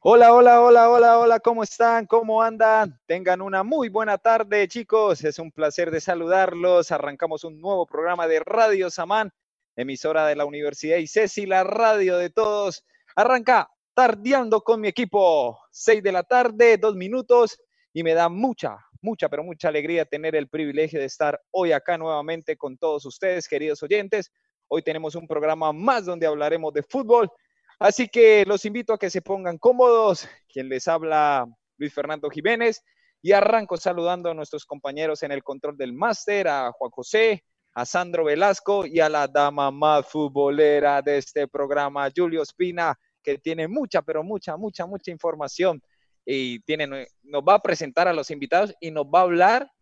Hola, 0.00 0.32
hola, 0.32 0.62
hola, 0.62 0.90
hola, 0.90 1.18
hola, 1.18 1.40
¿cómo 1.40 1.64
están? 1.64 2.06
¿Cómo 2.06 2.40
andan? 2.40 3.00
Tengan 3.06 3.42
una 3.42 3.64
muy 3.64 3.88
buena 3.88 4.16
tarde, 4.16 4.68
chicos. 4.68 5.24
Es 5.24 5.40
un 5.40 5.50
placer 5.50 5.90
de 5.90 6.00
saludarlos. 6.00 6.92
Arrancamos 6.92 7.42
un 7.42 7.60
nuevo 7.60 7.84
programa 7.84 8.28
de 8.28 8.38
Radio 8.38 8.90
Samán, 8.90 9.32
emisora 9.74 10.24
de 10.28 10.36
la 10.36 10.44
Universidad 10.44 10.98
y 10.98 11.46
la 11.46 11.64
radio 11.64 12.16
de 12.16 12.30
todos. 12.30 12.84
Arranca 13.16 13.72
tardeando 13.92 14.60
con 14.60 14.80
mi 14.80 14.86
equipo. 14.86 15.58
Seis 15.72 16.00
de 16.00 16.12
la 16.12 16.22
tarde, 16.22 16.76
dos 16.76 16.94
minutos, 16.94 17.58
y 17.92 18.04
me 18.04 18.14
da 18.14 18.28
mucha, 18.28 18.78
mucha, 19.02 19.28
pero 19.28 19.42
mucha 19.42 19.66
alegría 19.66 20.04
tener 20.04 20.36
el 20.36 20.48
privilegio 20.48 21.00
de 21.00 21.06
estar 21.06 21.40
hoy 21.50 21.72
acá 21.72 21.98
nuevamente 21.98 22.56
con 22.56 22.78
todos 22.78 23.04
ustedes, 23.04 23.48
queridos 23.48 23.82
oyentes. 23.82 24.30
Hoy 24.68 24.82
tenemos 24.82 25.16
un 25.16 25.26
programa 25.26 25.72
más 25.72 26.04
donde 26.04 26.28
hablaremos 26.28 26.72
de 26.72 26.84
fútbol 26.84 27.32
Así 27.78 28.08
que 28.08 28.44
los 28.44 28.64
invito 28.64 28.92
a 28.92 28.98
que 28.98 29.10
se 29.10 29.22
pongan 29.22 29.58
cómodos. 29.58 30.28
Quien 30.48 30.68
les 30.68 30.88
habla, 30.88 31.46
Luis 31.76 31.94
Fernando 31.94 32.28
Jiménez. 32.28 32.82
Y 33.22 33.32
arranco 33.32 33.76
saludando 33.76 34.30
a 34.30 34.34
nuestros 34.34 34.64
compañeros 34.64 35.22
en 35.22 35.32
el 35.32 35.42
control 35.42 35.76
del 35.76 35.92
máster, 35.92 36.48
a 36.48 36.70
Juan 36.72 36.90
José, 36.90 37.44
a 37.74 37.84
Sandro 37.84 38.24
Velasco 38.24 38.86
y 38.86 39.00
a 39.00 39.08
la 39.08 39.26
dama 39.26 39.70
más 39.70 40.06
futbolera 40.06 41.02
de 41.02 41.18
este 41.18 41.48
programa, 41.48 42.08
Julio 42.14 42.42
Espina, 42.42 42.98
que 43.22 43.38
tiene 43.38 43.66
mucha, 43.66 44.02
pero 44.02 44.22
mucha, 44.22 44.56
mucha, 44.56 44.86
mucha 44.86 45.10
información. 45.10 45.82
Y 46.24 46.60
tiene, 46.60 47.08
nos 47.22 47.42
va 47.42 47.54
a 47.54 47.62
presentar 47.62 48.06
a 48.06 48.12
los 48.12 48.30
invitados 48.30 48.74
y 48.80 48.90
nos 48.90 49.06
va 49.06 49.20
a 49.20 49.22
hablar 49.22 49.72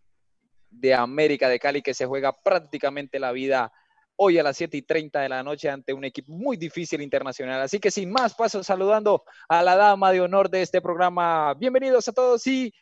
de 0.70 0.94
América 0.94 1.48
de 1.48 1.58
Cali, 1.58 1.82
que 1.82 1.94
se 1.94 2.06
juega 2.06 2.32
prácticamente 2.32 3.18
la 3.18 3.32
vida 3.32 3.72
hoy 4.16 4.38
a 4.38 4.42
las 4.42 4.56
7 4.56 4.76
y 4.76 4.82
30 4.82 5.20
de 5.20 5.28
la 5.28 5.42
noche 5.42 5.68
ante 5.68 5.92
un 5.92 6.04
equipo 6.04 6.32
muy 6.32 6.56
difícil 6.56 7.00
internacional. 7.02 7.60
Así 7.60 7.78
que 7.78 7.90
sin 7.90 8.10
más 8.10 8.34
paso, 8.34 8.62
saludando 8.62 9.24
a 9.48 9.62
la 9.62 9.76
dama 9.76 10.10
de 10.10 10.20
honor 10.20 10.50
de 10.50 10.62
este 10.62 10.80
programa. 10.80 11.54
Bienvenidos 11.54 12.08
a 12.08 12.12
todos 12.12 12.46
y 12.46 12.72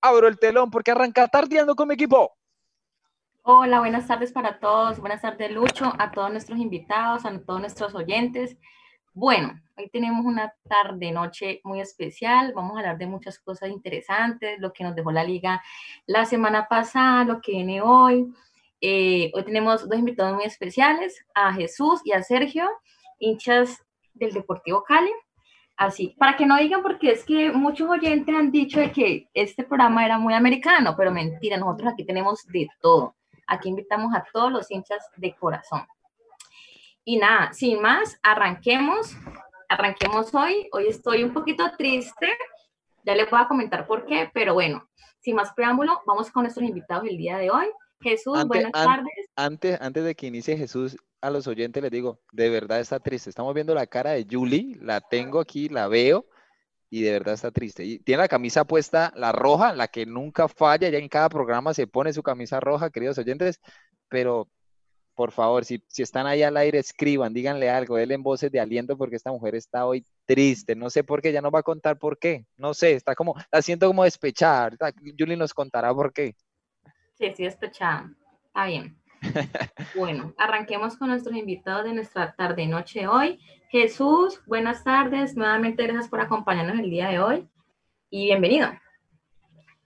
abro 0.00 0.28
el 0.28 0.38
telón 0.38 0.70
porque 0.70 0.90
arranca 0.90 1.26
tardeando 1.28 1.74
con 1.74 1.88
mi 1.88 1.94
equipo. 1.94 2.32
Hola, 3.42 3.80
buenas 3.80 4.06
tardes 4.06 4.32
para 4.32 4.60
todos. 4.60 5.00
Buenas 5.00 5.22
tardes, 5.22 5.50
Lucho, 5.50 5.92
a 5.98 6.12
todos 6.12 6.30
nuestros 6.30 6.58
invitados, 6.58 7.24
a 7.24 7.38
todos 7.40 7.60
nuestros 7.60 7.94
oyentes. 7.94 8.56
Bueno, 9.14 9.60
hoy 9.76 9.90
tenemos 9.90 10.24
una 10.24 10.54
tarde-noche 10.68 11.60
muy 11.64 11.80
especial. 11.80 12.52
Vamos 12.54 12.76
a 12.76 12.80
hablar 12.80 12.98
de 12.98 13.06
muchas 13.06 13.38
cosas 13.38 13.70
interesantes, 13.70 14.60
lo 14.60 14.72
que 14.72 14.84
nos 14.84 14.94
dejó 14.94 15.10
la 15.10 15.24
liga 15.24 15.62
la 16.06 16.24
semana 16.24 16.68
pasada, 16.68 17.24
lo 17.24 17.40
que 17.40 17.52
viene 17.52 17.82
hoy 17.82 18.32
eh, 18.84 19.30
hoy 19.32 19.44
tenemos 19.44 19.88
dos 19.88 19.96
invitados 19.96 20.34
muy 20.34 20.44
especiales, 20.44 21.24
a 21.34 21.52
Jesús 21.52 22.00
y 22.04 22.10
a 22.10 22.22
Sergio, 22.24 22.68
hinchas 23.20 23.80
del 24.12 24.32
Deportivo 24.32 24.82
Cali. 24.82 25.12
Así, 25.76 26.16
para 26.18 26.36
que 26.36 26.46
no 26.46 26.56
digan, 26.58 26.82
porque 26.82 27.12
es 27.12 27.24
que 27.24 27.52
muchos 27.52 27.88
oyentes 27.88 28.34
han 28.34 28.50
dicho 28.50 28.80
de 28.80 28.90
que 28.90 29.28
este 29.34 29.62
programa 29.62 30.04
era 30.04 30.18
muy 30.18 30.34
americano, 30.34 30.94
pero 30.96 31.12
mentira, 31.12 31.56
nosotros 31.56 31.92
aquí 31.92 32.04
tenemos 32.04 32.44
de 32.48 32.68
todo. 32.80 33.14
Aquí 33.46 33.68
invitamos 33.68 34.12
a 34.14 34.24
todos 34.32 34.50
los 34.50 34.68
hinchas 34.68 35.08
de 35.16 35.32
corazón. 35.36 35.86
Y 37.04 37.18
nada, 37.18 37.52
sin 37.52 37.80
más, 37.80 38.18
arranquemos. 38.22 39.16
Arranquemos 39.68 40.34
hoy. 40.34 40.68
Hoy 40.72 40.88
estoy 40.88 41.22
un 41.22 41.32
poquito 41.32 41.70
triste. 41.78 42.28
Ya 43.04 43.14
les 43.14 43.30
voy 43.30 43.40
a 43.40 43.48
comentar 43.48 43.86
por 43.86 44.06
qué, 44.06 44.28
pero 44.34 44.54
bueno, 44.54 44.88
sin 45.20 45.36
más 45.36 45.52
preámbulo, 45.52 46.00
vamos 46.04 46.30
con 46.30 46.42
nuestros 46.42 46.68
invitados 46.68 47.04
el 47.08 47.16
día 47.16 47.38
de 47.38 47.50
hoy. 47.50 47.66
Jesús, 48.02 48.44
buenas 48.46 48.72
tardes. 48.72 49.12
Antes, 49.36 49.80
antes 49.80 50.04
de 50.04 50.14
que 50.14 50.26
inicie 50.26 50.56
Jesús, 50.56 50.96
a 51.20 51.30
los 51.30 51.46
oyentes 51.46 51.82
les 51.82 51.92
digo, 51.92 52.20
de 52.32 52.50
verdad 52.50 52.80
está 52.80 53.00
triste. 53.00 53.30
Estamos 53.30 53.54
viendo 53.54 53.74
la 53.74 53.86
cara 53.86 54.10
de 54.10 54.26
Julie, 54.28 54.76
la 54.80 55.00
tengo 55.00 55.40
aquí, 55.40 55.68
la 55.68 55.88
veo, 55.88 56.26
y 56.90 57.02
de 57.02 57.12
verdad 57.12 57.34
está 57.34 57.50
triste. 57.50 57.84
Y 57.84 57.98
tiene 58.00 58.22
la 58.22 58.28
camisa 58.28 58.64
puesta, 58.64 59.12
la 59.16 59.32
roja, 59.32 59.72
la 59.72 59.88
que 59.88 60.04
nunca 60.04 60.48
falla, 60.48 60.88
ya 60.88 60.98
en 60.98 61.08
cada 61.08 61.28
programa 61.28 61.72
se 61.74 61.86
pone 61.86 62.12
su 62.12 62.22
camisa 62.22 62.60
roja, 62.60 62.90
queridos 62.90 63.18
oyentes, 63.18 63.60
pero 64.08 64.48
por 65.14 65.30
favor, 65.30 65.64
si, 65.64 65.82
si 65.88 66.02
están 66.02 66.26
ahí 66.26 66.42
al 66.42 66.56
aire, 66.56 66.78
escriban, 66.78 67.32
díganle 67.34 67.70
algo, 67.70 67.96
denle 67.96 68.16
voces 68.16 68.50
de 68.50 68.60
aliento 68.60 68.96
porque 68.96 69.16
esta 69.16 69.30
mujer 69.30 69.54
está 69.54 69.86
hoy 69.86 70.04
triste. 70.26 70.74
No 70.74 70.90
sé 70.90 71.04
por 71.04 71.20
qué, 71.20 71.32
ya 71.32 71.42
nos 71.42 71.52
va 71.52 71.60
a 71.60 71.62
contar 71.62 71.98
por 71.98 72.18
qué. 72.18 72.46
No 72.56 72.74
sé, 72.74 72.92
está 72.92 73.14
como, 73.14 73.34
la 73.50 73.62
siento 73.62 73.86
como 73.86 74.04
despechada. 74.04 74.70
Julie 75.18 75.36
nos 75.36 75.54
contará 75.54 75.94
por 75.94 76.12
qué. 76.12 76.34
Sí, 77.22 77.26
estoy 77.26 77.44
despechada. 77.44 78.10
Está 78.46 78.66
bien. 78.66 78.96
Bueno, 79.94 80.34
arranquemos 80.36 80.96
con 80.96 81.10
nuestros 81.10 81.36
invitados 81.36 81.84
de 81.84 81.92
nuestra 81.92 82.34
tarde-noche 82.34 83.06
hoy. 83.06 83.38
Jesús, 83.68 84.42
buenas 84.44 84.82
tardes. 84.82 85.36
Nuevamente 85.36 85.84
gracias 85.84 86.08
por 86.08 86.20
acompañarnos 86.20 86.80
el 86.80 86.90
día 86.90 87.10
de 87.10 87.20
hoy 87.20 87.48
y 88.10 88.24
bienvenido. 88.24 88.70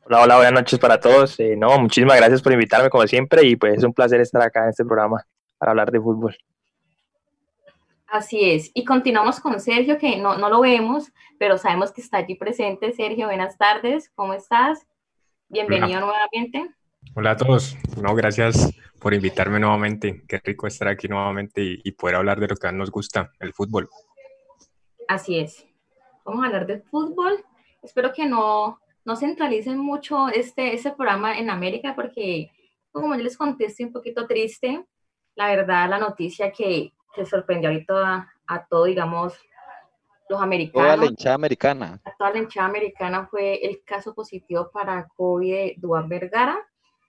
Hola, 0.06 0.22
hola, 0.22 0.36
buenas 0.36 0.54
noches 0.54 0.78
para 0.78 0.98
todos. 0.98 1.38
Eh, 1.38 1.56
no, 1.58 1.78
muchísimas 1.78 2.16
gracias 2.16 2.40
por 2.40 2.52
invitarme 2.52 2.88
como 2.88 3.06
siempre 3.06 3.44
y 3.44 3.56
pues 3.56 3.76
es 3.76 3.84
un 3.84 3.92
placer 3.92 4.22
estar 4.22 4.40
acá 4.40 4.62
en 4.62 4.70
este 4.70 4.86
programa 4.86 5.22
para 5.58 5.72
hablar 5.72 5.90
de 5.90 6.00
fútbol. 6.00 6.34
Así 8.06 8.50
es. 8.50 8.70
Y 8.72 8.86
continuamos 8.86 9.40
con 9.40 9.60
Sergio, 9.60 9.98
que 9.98 10.16
no, 10.16 10.38
no 10.38 10.48
lo 10.48 10.62
vemos, 10.62 11.12
pero 11.38 11.58
sabemos 11.58 11.92
que 11.92 12.00
está 12.00 12.16
allí 12.16 12.34
presente. 12.34 12.94
Sergio, 12.94 13.26
buenas 13.26 13.58
tardes. 13.58 14.10
¿Cómo 14.14 14.32
estás? 14.32 14.86
Bienvenido 15.50 16.00
nuevamente. 16.00 16.74
Hola 17.14 17.32
a 17.32 17.36
todos. 17.36 17.76
No, 18.00 18.14
gracias 18.14 18.74
por 19.00 19.14
invitarme 19.14 19.58
nuevamente. 19.58 20.22
Qué 20.28 20.38
rico 20.38 20.66
estar 20.66 20.88
aquí 20.88 21.08
nuevamente 21.08 21.62
y, 21.62 21.92
poder 21.92 22.16
hablar 22.16 22.40
de 22.40 22.48
lo 22.48 22.56
que 22.56 22.66
más 22.66 22.74
nos 22.74 22.90
gusta, 22.90 23.32
el 23.40 23.52
fútbol. 23.52 23.88
Así 25.08 25.38
es. 25.38 25.66
Vamos 26.24 26.42
a 26.42 26.46
hablar 26.46 26.66
de 26.66 26.80
fútbol. 26.80 27.44
Espero 27.82 28.12
que 28.12 28.26
no, 28.26 28.80
no 29.04 29.16
centralicen 29.16 29.78
mucho 29.78 30.28
este, 30.28 30.74
este 30.74 30.92
programa 30.92 31.38
en 31.38 31.50
América 31.50 31.94
porque, 31.94 32.50
como 32.90 33.14
yo 33.14 33.22
les 33.22 33.36
conté, 33.36 33.66
estoy 33.66 33.86
un 33.86 33.92
poquito 33.92 34.26
triste. 34.26 34.84
La 35.34 35.48
verdad, 35.48 35.88
la 35.88 35.98
noticia 35.98 36.50
que, 36.50 36.92
que 37.14 37.26
sorprendió 37.26 37.70
ahorita 37.70 38.14
a, 38.14 38.32
a 38.46 38.66
todo, 38.66 38.84
digamos, 38.84 39.34
los 40.28 40.40
americanos. 40.40 40.86
Toda 40.86 40.96
la 40.96 41.06
hinchada 41.06 41.34
americana. 41.34 42.00
toda 42.18 42.30
la 42.30 42.38
hinchada 42.38 42.66
americana 42.66 43.26
fue 43.26 43.64
el 43.64 43.82
caso 43.84 44.14
positivo 44.14 44.70
para 44.72 45.06
COVID 45.16 45.52
de 45.52 45.74
Duan 45.78 46.08
Vergara. 46.08 46.58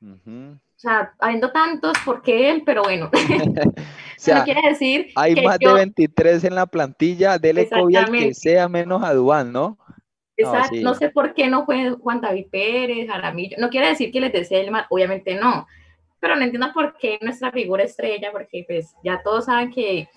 O 0.02 0.80
sea, 0.80 1.14
habiendo 1.20 1.52
tantos, 1.52 1.94
¿por 2.06 2.22
qué 2.22 2.52
él? 2.52 2.64
Pero 2.66 2.84
bueno. 2.84 3.10
o 3.14 3.74
sea, 4.18 4.44
quiere 4.44 4.62
decir. 4.70 5.08
Hay 5.16 5.36
más 5.42 5.58
de 5.60 5.74
23 5.74 6.44
en 6.44 6.56
la 6.56 6.66
plantilla, 6.66 7.38
dele 7.40 7.68
COVID 7.68 8.12
que 8.12 8.34
sea 8.34 8.68
menos 8.68 9.04
a 9.04 9.14
¿no? 9.44 9.78
Exacto, 10.40 10.76
no, 10.84 10.94
sé 10.94 11.10
por 11.10 11.34
qué 11.34 11.48
no 11.48 11.66
fue 11.66 11.94
Juan 11.94 12.22
David 12.22 12.46
Pérez, 12.52 13.08
Jaramillo. 13.08 13.58
No 13.60 13.70
quiere 13.70 13.88
decir 13.88 14.12
que 14.12 14.22
les 14.22 14.32
desee 14.32 14.62
el 14.62 14.70
mal, 14.70 14.86
obviamente 14.92 15.34
no. 15.34 15.66
Pero 16.20 16.36
no 16.36 16.44
entiendo 16.44 16.72
por 16.74 16.96
qué 16.98 17.18
nuestra 17.22 17.52
figura 17.52 17.84
estrella, 17.84 18.32
porque 18.32 18.64
pues 18.68 18.94
ya 19.04 19.22
todos 19.24 19.46
saben 19.46 19.72
que 19.72 20.08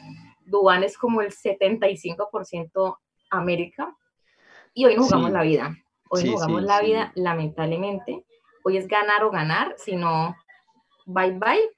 Dubán 0.45 0.85
es 0.85 0.99
como 0.99 1.23
el 1.23 1.31
75% 1.31 2.99
América. 3.31 3.97
Y 4.75 4.85
hoy 4.85 4.97
no 4.97 5.05
jugamos 5.05 5.31
la 5.31 5.43
vida. 5.43 5.75
Hoy 6.11 6.25
no 6.25 6.33
jugamos 6.33 6.63
la 6.65 6.83
vida, 6.83 7.13
lamentablemente 7.15 8.27
hoy 8.65 8.77
es 8.77 8.89
ganar 8.89 9.25
o 9.25 9.31
ganar, 9.31 9.75
sino 9.79 10.37
bye 11.07 11.33
bye. 11.33 11.71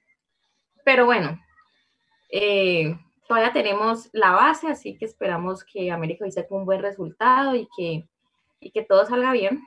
Pero 0.83 1.05
bueno, 1.05 1.39
eh, 2.31 2.97
todavía 3.27 3.53
tenemos 3.53 4.09
la 4.11 4.31
base, 4.31 4.67
así 4.67 4.97
que 4.97 5.05
esperamos 5.05 5.63
que 5.63 5.91
América 5.91 6.25
hoy 6.25 6.33
un 6.49 6.65
buen 6.65 6.81
resultado 6.81 7.55
y 7.55 7.67
que, 7.77 8.07
y 8.59 8.71
que 8.71 8.83
todo 8.83 9.05
salga 9.05 9.31
bien. 9.31 9.61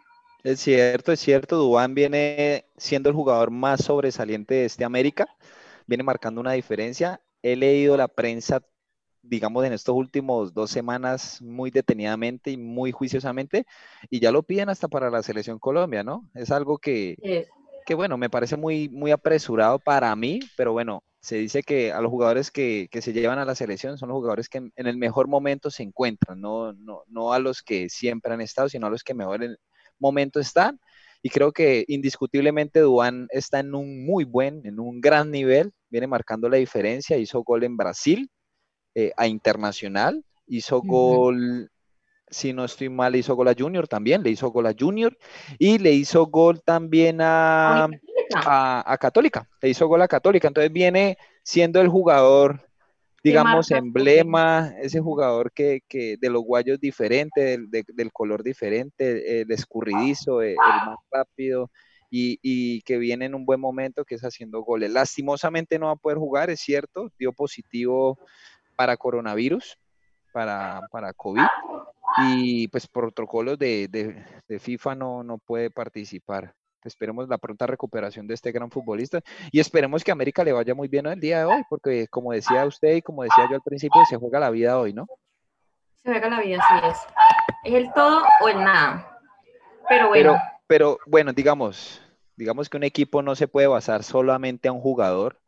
Es 0.45 0.61
cierto, 0.61 1.13
es 1.13 1.21
cierto, 1.21 1.57
Dubán 1.57 1.95
viene 1.95 2.67
siendo 2.77 3.09
el 3.09 3.15
jugador 3.15 3.51
más 3.51 3.85
sobresaliente 3.85 4.55
de 4.55 4.65
este 4.67 4.85
América, 4.85 5.27
viene 5.87 6.05
marcando 6.05 6.41
una 6.41 6.53
diferencia. 6.53 7.21
He 7.43 7.57
leído 7.57 7.97
la 7.97 8.09
prensa 8.09 8.63
digamos, 9.23 9.65
en 9.65 9.73
estos 9.73 9.95
últimos 9.95 10.55
dos 10.55 10.71
semanas 10.71 11.41
muy 11.43 11.71
detenidamente 11.71 12.51
y 12.51 12.57
muy 12.57 12.93
juiciosamente, 12.93 13.67
y 14.11 14.21
ya 14.21 14.31
lo 14.31 14.43
piden 14.43 14.69
hasta 14.69 14.89
para 14.89 15.11
la 15.11 15.23
selección 15.23 15.59
Colombia, 15.59 16.03
¿no? 16.03 16.29
Es 16.35 16.51
algo 16.51 16.79
que, 16.79 17.17
que 17.85 17.95
bueno, 17.95 18.17
me 18.19 18.31
parece 18.31 18.57
muy, 18.57 18.89
muy 18.89 19.11
apresurado 19.11 19.79
para 19.79 20.15
mí, 20.17 20.41
pero 20.57 20.73
bueno, 20.73 21.03
se 21.21 21.37
dice 21.37 21.65
que 21.65 21.93
a 21.93 22.01
los 22.01 22.11
jugadores 22.11 22.53
que, 22.53 22.89
que 22.91 23.03
se 23.03 23.13
llevan 23.13 23.41
a 23.41 23.45
la 23.45 23.57
selección 23.57 23.99
son 23.99 24.11
los 24.11 24.17
jugadores 24.17 24.49
que 24.49 24.59
en, 24.59 24.73
el 24.77 24.97
mejor 24.97 25.27
momento 25.27 25.73
se 25.73 25.83
encuentran, 25.83 26.41
no, 26.41 26.73
no, 26.73 27.03
no 27.09 27.33
a 27.33 27.41
los 27.41 27.63
que 27.63 27.89
siempre 27.89 28.33
han 28.33 28.41
estado, 28.41 28.69
sino 28.69 28.87
a 28.87 28.91
los 28.91 29.03
que 29.03 29.13
mejor 29.13 29.43
en 29.43 29.51
el 29.51 29.59
momento 29.99 30.39
están. 30.39 30.79
Y 31.23 31.31
creo 31.31 31.51
que 31.51 31.85
indiscutiblemente 31.89 32.79
Duan 32.79 33.27
está 33.31 33.59
en 33.59 33.75
un 33.75 34.07
muy 34.07 34.23
buen, 34.23 34.65
en 34.65 34.79
un 34.79 35.01
gran 35.01 35.33
nivel, 35.33 35.73
viene 35.89 36.07
marcando 36.07 36.49
la 36.49 36.59
diferencia, 36.59 37.17
hizo 37.17 37.43
gol 37.43 37.65
en 37.65 37.77
Brasil, 37.77 38.31
eh, 38.99 39.13
a 39.15 39.27
Internacional, 39.27 40.25
hizo 40.47 40.81
gol, 40.81 41.71
si 42.31 42.55
no 42.55 42.65
estoy 42.65 42.89
mal, 42.89 43.13
le 43.13 43.19
hizo 43.19 43.37
gol 43.37 43.49
a 43.49 43.55
Junior 43.55 43.87
también, 43.87 44.23
le 44.23 44.31
hizo 44.31 44.49
gol 44.49 44.67
a 44.67 44.75
Junior 44.79 45.15
y 45.59 45.77
le 45.77 45.93
hizo 45.93 46.25
gol 46.29 46.63
también 46.63 47.19
a, 47.21 47.91
a, 48.35 48.97
Católica, 48.99 49.47
le 49.61 49.69
hizo 49.69 49.87
gol 49.87 50.01
a 50.01 50.09
Católica, 50.09 50.49
entonces 50.49 50.73
viene 50.73 51.19
siendo 51.43 51.83
el 51.83 51.89
jugador, 51.89 52.71
digamos, 53.23 53.71
emblema, 53.71 54.73
ese 54.81 55.01
jugador 55.01 55.53
que, 55.53 55.83
que, 55.87 56.17
de 56.19 56.31
los 56.31 56.43
guayos 56.43 56.81
diferente, 56.81 57.43
del, 57.43 57.69
del 57.71 58.13
color 58.15 58.43
diferente, 58.43 59.43
el 59.43 59.51
escurridizo, 59.51 60.41
el, 60.41 60.57
más 60.57 60.97
rápido. 61.11 61.71
Y, 62.09 62.39
y, 62.41 62.83
que 62.83 62.99
viene 62.99 63.25
en 63.25 63.35
un 63.35 63.45
buen 63.45 63.61
momento, 63.61 64.05
que 64.05 64.15
es 64.15 64.23
haciendo 64.23 64.63
goles. 64.63 64.93
Lastimosamente 64.93 65.77
no 65.77 65.87
va 65.87 65.93
a 65.93 65.97
poder 65.97 66.19
jugar, 66.19 66.51
es 66.51 66.61
cierto, 66.61 67.11
dio 67.19 67.33
positivo 67.33 68.17
para 68.77 68.97
coronavirus, 68.97 69.79
para, 70.33 70.83
para 70.93 71.13
COVID, 71.13 71.43
y 72.19 72.69
pues 72.69 72.87
protocolos 72.87 73.59
de, 73.59 73.89
de, 73.89 74.25
de 74.47 74.59
FIFA 74.59 74.95
no, 74.95 75.23
no 75.23 75.39
puede 75.39 75.71
participar. 75.71 76.55
Esperemos 76.85 77.29
la 77.29 77.39
pronta 77.39 77.67
recuperación 77.67 78.29
de 78.29 78.35
este 78.35 78.53
gran 78.53 78.71
futbolista 78.71 79.21
y 79.51 79.59
esperemos 79.59 80.05
que 80.05 80.13
América 80.13 80.45
le 80.45 80.53
vaya 80.53 80.75
muy 80.75 80.87
bien 80.87 81.07
el 81.07 81.19
día 81.19 81.41
de 81.41 81.45
hoy, 81.45 81.63
porque 81.69 82.07
como 82.09 82.33
decía 82.33 82.65
usted 82.65 82.97
y 82.97 83.03
como 83.03 83.25
decía 83.25 83.49
yo 83.51 83.57
al 83.57 83.63
principio, 83.63 84.05
se 84.09 84.17
juega 84.17 84.39
la 84.39 84.51
vida 84.51 84.79
hoy, 84.79 84.93
¿no? 84.93 85.07
Se 85.97 86.11
juega 86.11 86.29
la 86.29 86.41
vida, 86.41 86.63
sí 86.69 86.87
es. 86.87 86.99
Es 87.65 87.75
el 87.75 87.93
todo 87.93 88.23
o 88.41 88.49
el 88.49 88.59
nada. 88.59 89.19
Pero 89.89 90.09
bueno. 90.09 90.37
Pero, 90.69 90.99
bueno, 91.07 91.33
digamos, 91.33 92.01
digamos 92.37 92.69
que 92.69 92.77
un 92.77 92.85
equipo 92.85 93.23
no 93.23 93.35
se 93.35 93.49
puede 93.49 93.67
basar 93.67 94.03
solamente 94.03 94.69
a 94.69 94.73
un 94.73 94.81
jugador, 94.81 95.41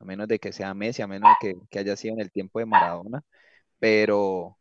a 0.00 0.04
menos 0.04 0.28
de 0.28 0.38
que 0.38 0.52
sea 0.52 0.74
Messi, 0.74 1.02
a 1.02 1.06
menos 1.06 1.30
de 1.40 1.48
que, 1.48 1.60
que 1.70 1.78
haya 1.78 1.96
sido 1.96 2.14
en 2.14 2.20
el 2.20 2.30
tiempo 2.30 2.58
de 2.58 2.66
Maradona, 2.66 3.22
pero 3.78 4.56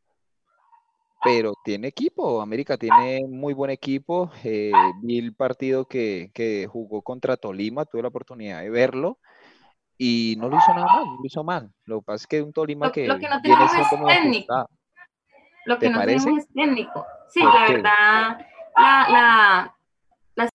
pero 1.23 1.53
tiene 1.63 1.87
equipo, 1.87 2.41
América 2.41 2.77
tiene 2.77 3.25
muy 3.27 3.53
buen 3.53 3.71
equipo. 3.71 4.29
Eh, 4.43 4.73
vi 5.01 5.19
el 5.19 5.33
partido 5.33 5.85
que, 5.85 6.31
que, 6.33 6.67
jugó 6.67 7.01
contra 7.01 7.37
Tolima, 7.37 7.85
tuve 7.85 8.01
la 8.01 8.09
oportunidad 8.09 8.59
de 8.61 8.69
verlo 8.69 9.19
y 9.97 10.35
no 10.37 10.49
lo 10.49 10.57
hizo 10.57 10.73
nada 10.73 10.85
mal, 10.85 11.05
no 11.05 11.15
lo 11.15 11.25
hizo 11.25 11.43
mal. 11.43 11.71
Lo 11.85 11.99
que 11.99 12.05
pasa 12.05 12.23
es 12.23 12.27
que 12.27 12.41
un 12.41 12.51
Tolima 12.51 12.91
que, 12.91 13.07
lo 13.07 13.17
que 13.17 13.29
no 13.29 13.41
tiene 13.41 13.63
es 13.63 13.71
técnico. 14.05 14.69
Lo 15.65 15.79
que 15.79 15.89
no 15.89 15.99
tenemos 16.01 16.39
es 16.39 16.47
técnico. 16.53 17.05
Sí, 17.29 17.39
la 17.41 17.71
verdad, 17.71 18.37
la, 18.75 19.07
la, 19.09 19.77
la, 20.35 20.49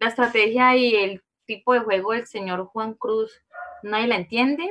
la, 0.00 0.08
estrategia 0.08 0.76
y 0.76 0.94
el 0.94 1.22
tipo 1.48 1.72
de 1.72 1.80
juego 1.80 2.12
del 2.12 2.26
señor 2.26 2.66
Juan 2.66 2.94
Cruz, 2.94 3.32
nadie 3.82 4.06
la 4.06 4.16
entiende, 4.16 4.64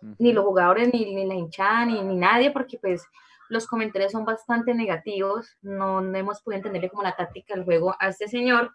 uh 0.00 0.06
-huh. 0.06 0.16
ni 0.18 0.32
los 0.32 0.44
jugadores, 0.44 0.90
ni, 0.94 1.14
ni 1.14 1.26
la 1.26 1.34
hinchada, 1.34 1.84
ni, 1.84 2.00
ni 2.00 2.16
nadie, 2.16 2.50
porque 2.50 2.78
pues 2.78 3.04
los 3.50 3.66
comentarios 3.66 4.12
son 4.12 4.24
bastante 4.24 4.72
negativos, 4.72 5.58
no, 5.60 6.00
no 6.00 6.16
hemos 6.16 6.40
podido 6.40 6.58
entenderle 6.58 6.88
como 6.88 7.02
la 7.02 7.16
táctica 7.16 7.54
del 7.54 7.64
juego 7.64 7.94
a 7.98 8.08
este 8.08 8.28
señor, 8.28 8.72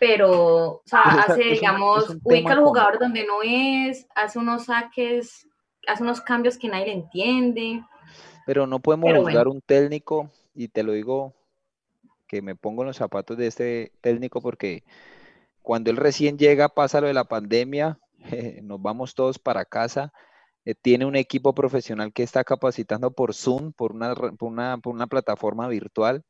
pero, 0.00 0.30
o 0.30 0.82
sea, 0.84 1.02
pues 1.04 1.28
hace, 1.28 1.52
es 1.52 1.60
digamos, 1.60 2.08
un, 2.08 2.20
ubica 2.24 2.54
al 2.54 2.64
jugador 2.64 2.98
donde 2.98 3.24
no 3.26 3.42
es, 3.44 4.06
hace 4.14 4.38
unos 4.38 4.64
saques, 4.64 5.46
hace 5.86 6.02
unos 6.02 6.20
cambios 6.20 6.56
que 6.56 6.68
nadie 6.68 6.86
le 6.86 6.92
entiende. 6.92 7.84
Pero 8.46 8.66
no 8.66 8.78
podemos 8.80 9.08
pero 9.08 9.20
juzgar 9.20 9.44
bueno. 9.44 9.50
un 9.52 9.60
técnico, 9.60 10.30
y 10.54 10.68
te 10.68 10.82
lo 10.82 10.92
digo 10.92 11.34
que 12.26 12.42
me 12.42 12.54
pongo 12.54 12.82
en 12.82 12.88
los 12.88 12.96
zapatos 12.96 13.36
de 13.36 13.46
este 13.46 13.92
técnico 14.00 14.40
porque 14.40 14.82
cuando 15.68 15.90
él 15.90 15.98
recién 15.98 16.38
llega, 16.38 16.70
pasa 16.70 17.02
lo 17.02 17.08
de 17.08 17.12
la 17.12 17.24
pandemia, 17.24 17.98
nos 18.62 18.80
vamos 18.80 19.14
todos 19.14 19.38
para 19.38 19.66
casa, 19.66 20.14
eh, 20.64 20.74
tiene 20.74 21.04
un 21.04 21.14
equipo 21.14 21.54
profesional 21.54 22.10
que 22.10 22.22
está 22.22 22.42
capacitando 22.42 23.10
por 23.10 23.34
Zoom, 23.34 23.74
por 23.74 23.92
una 23.92 25.06
plataforma 25.10 25.68
virtual, 25.68 26.24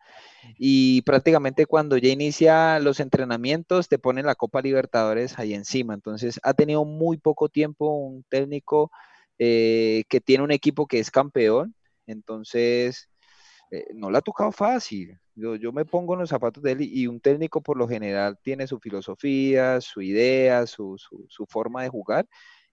y 0.58 1.02
prácticamente 1.02 1.66
cuando 1.66 1.96
ya 1.98 2.08
inicia 2.08 2.80
los 2.80 2.98
entrenamientos 2.98 3.86
te 3.86 4.00
ponen 4.00 4.26
la 4.26 4.34
Copa 4.34 4.60
Libertadores 4.60 5.38
ahí 5.38 5.54
encima. 5.54 5.94
Entonces 5.94 6.40
ha 6.42 6.52
tenido 6.52 6.84
muy 6.84 7.16
poco 7.18 7.48
tiempo 7.48 7.96
un 7.96 8.24
técnico 8.28 8.90
eh, 9.38 10.02
que 10.08 10.20
tiene 10.20 10.42
un 10.42 10.50
equipo 10.50 10.88
que 10.88 10.98
es 10.98 11.12
campeón, 11.12 11.76
entonces 12.08 13.08
eh, 13.70 13.86
no 13.94 14.10
le 14.10 14.18
ha 14.18 14.20
tocado 14.20 14.50
fácil. 14.50 15.16
Yo, 15.38 15.72
me 15.72 15.84
pongo 15.84 16.14
en 16.14 16.20
los 16.20 16.30
zapatos 16.30 16.62
de 16.62 16.72
él 16.72 16.82
y, 16.82 17.06
un 17.06 17.20
técnico 17.20 17.62
por 17.62 17.76
lo 17.76 17.86
general 17.86 18.38
tiene 18.42 18.66
su 18.66 18.80
filosofía, 18.80 19.80
su 19.80 20.02
idea, 20.02 20.66
su, 20.66 20.96
su, 20.98 21.46
forma 21.46 21.82
de 21.82 21.88
jugar 21.88 22.26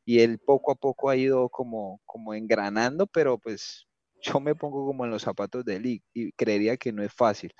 y 0.04 0.20
él 0.22 0.40
poco 0.40 0.72
a 0.72 0.76
poco 0.76 1.10
ha 1.10 1.16
ido 1.16 1.50
como, 1.50 2.02
como 2.06 2.34
engranando, 2.34 3.06
pero 3.08 3.38
pues 3.38 3.88
yo 4.22 4.40
me 4.40 4.56
pongo 4.56 4.86
como 4.88 5.06
en 5.06 5.12
los 5.12 5.22
zapatos 5.22 5.64
de 5.64 5.76
él 5.76 5.86
y, 5.86 6.04
y 6.14 6.32
creería 6.34 6.78
que 6.78 6.92
no 6.92 7.04
es 7.04 7.14
fácil. 7.14 7.54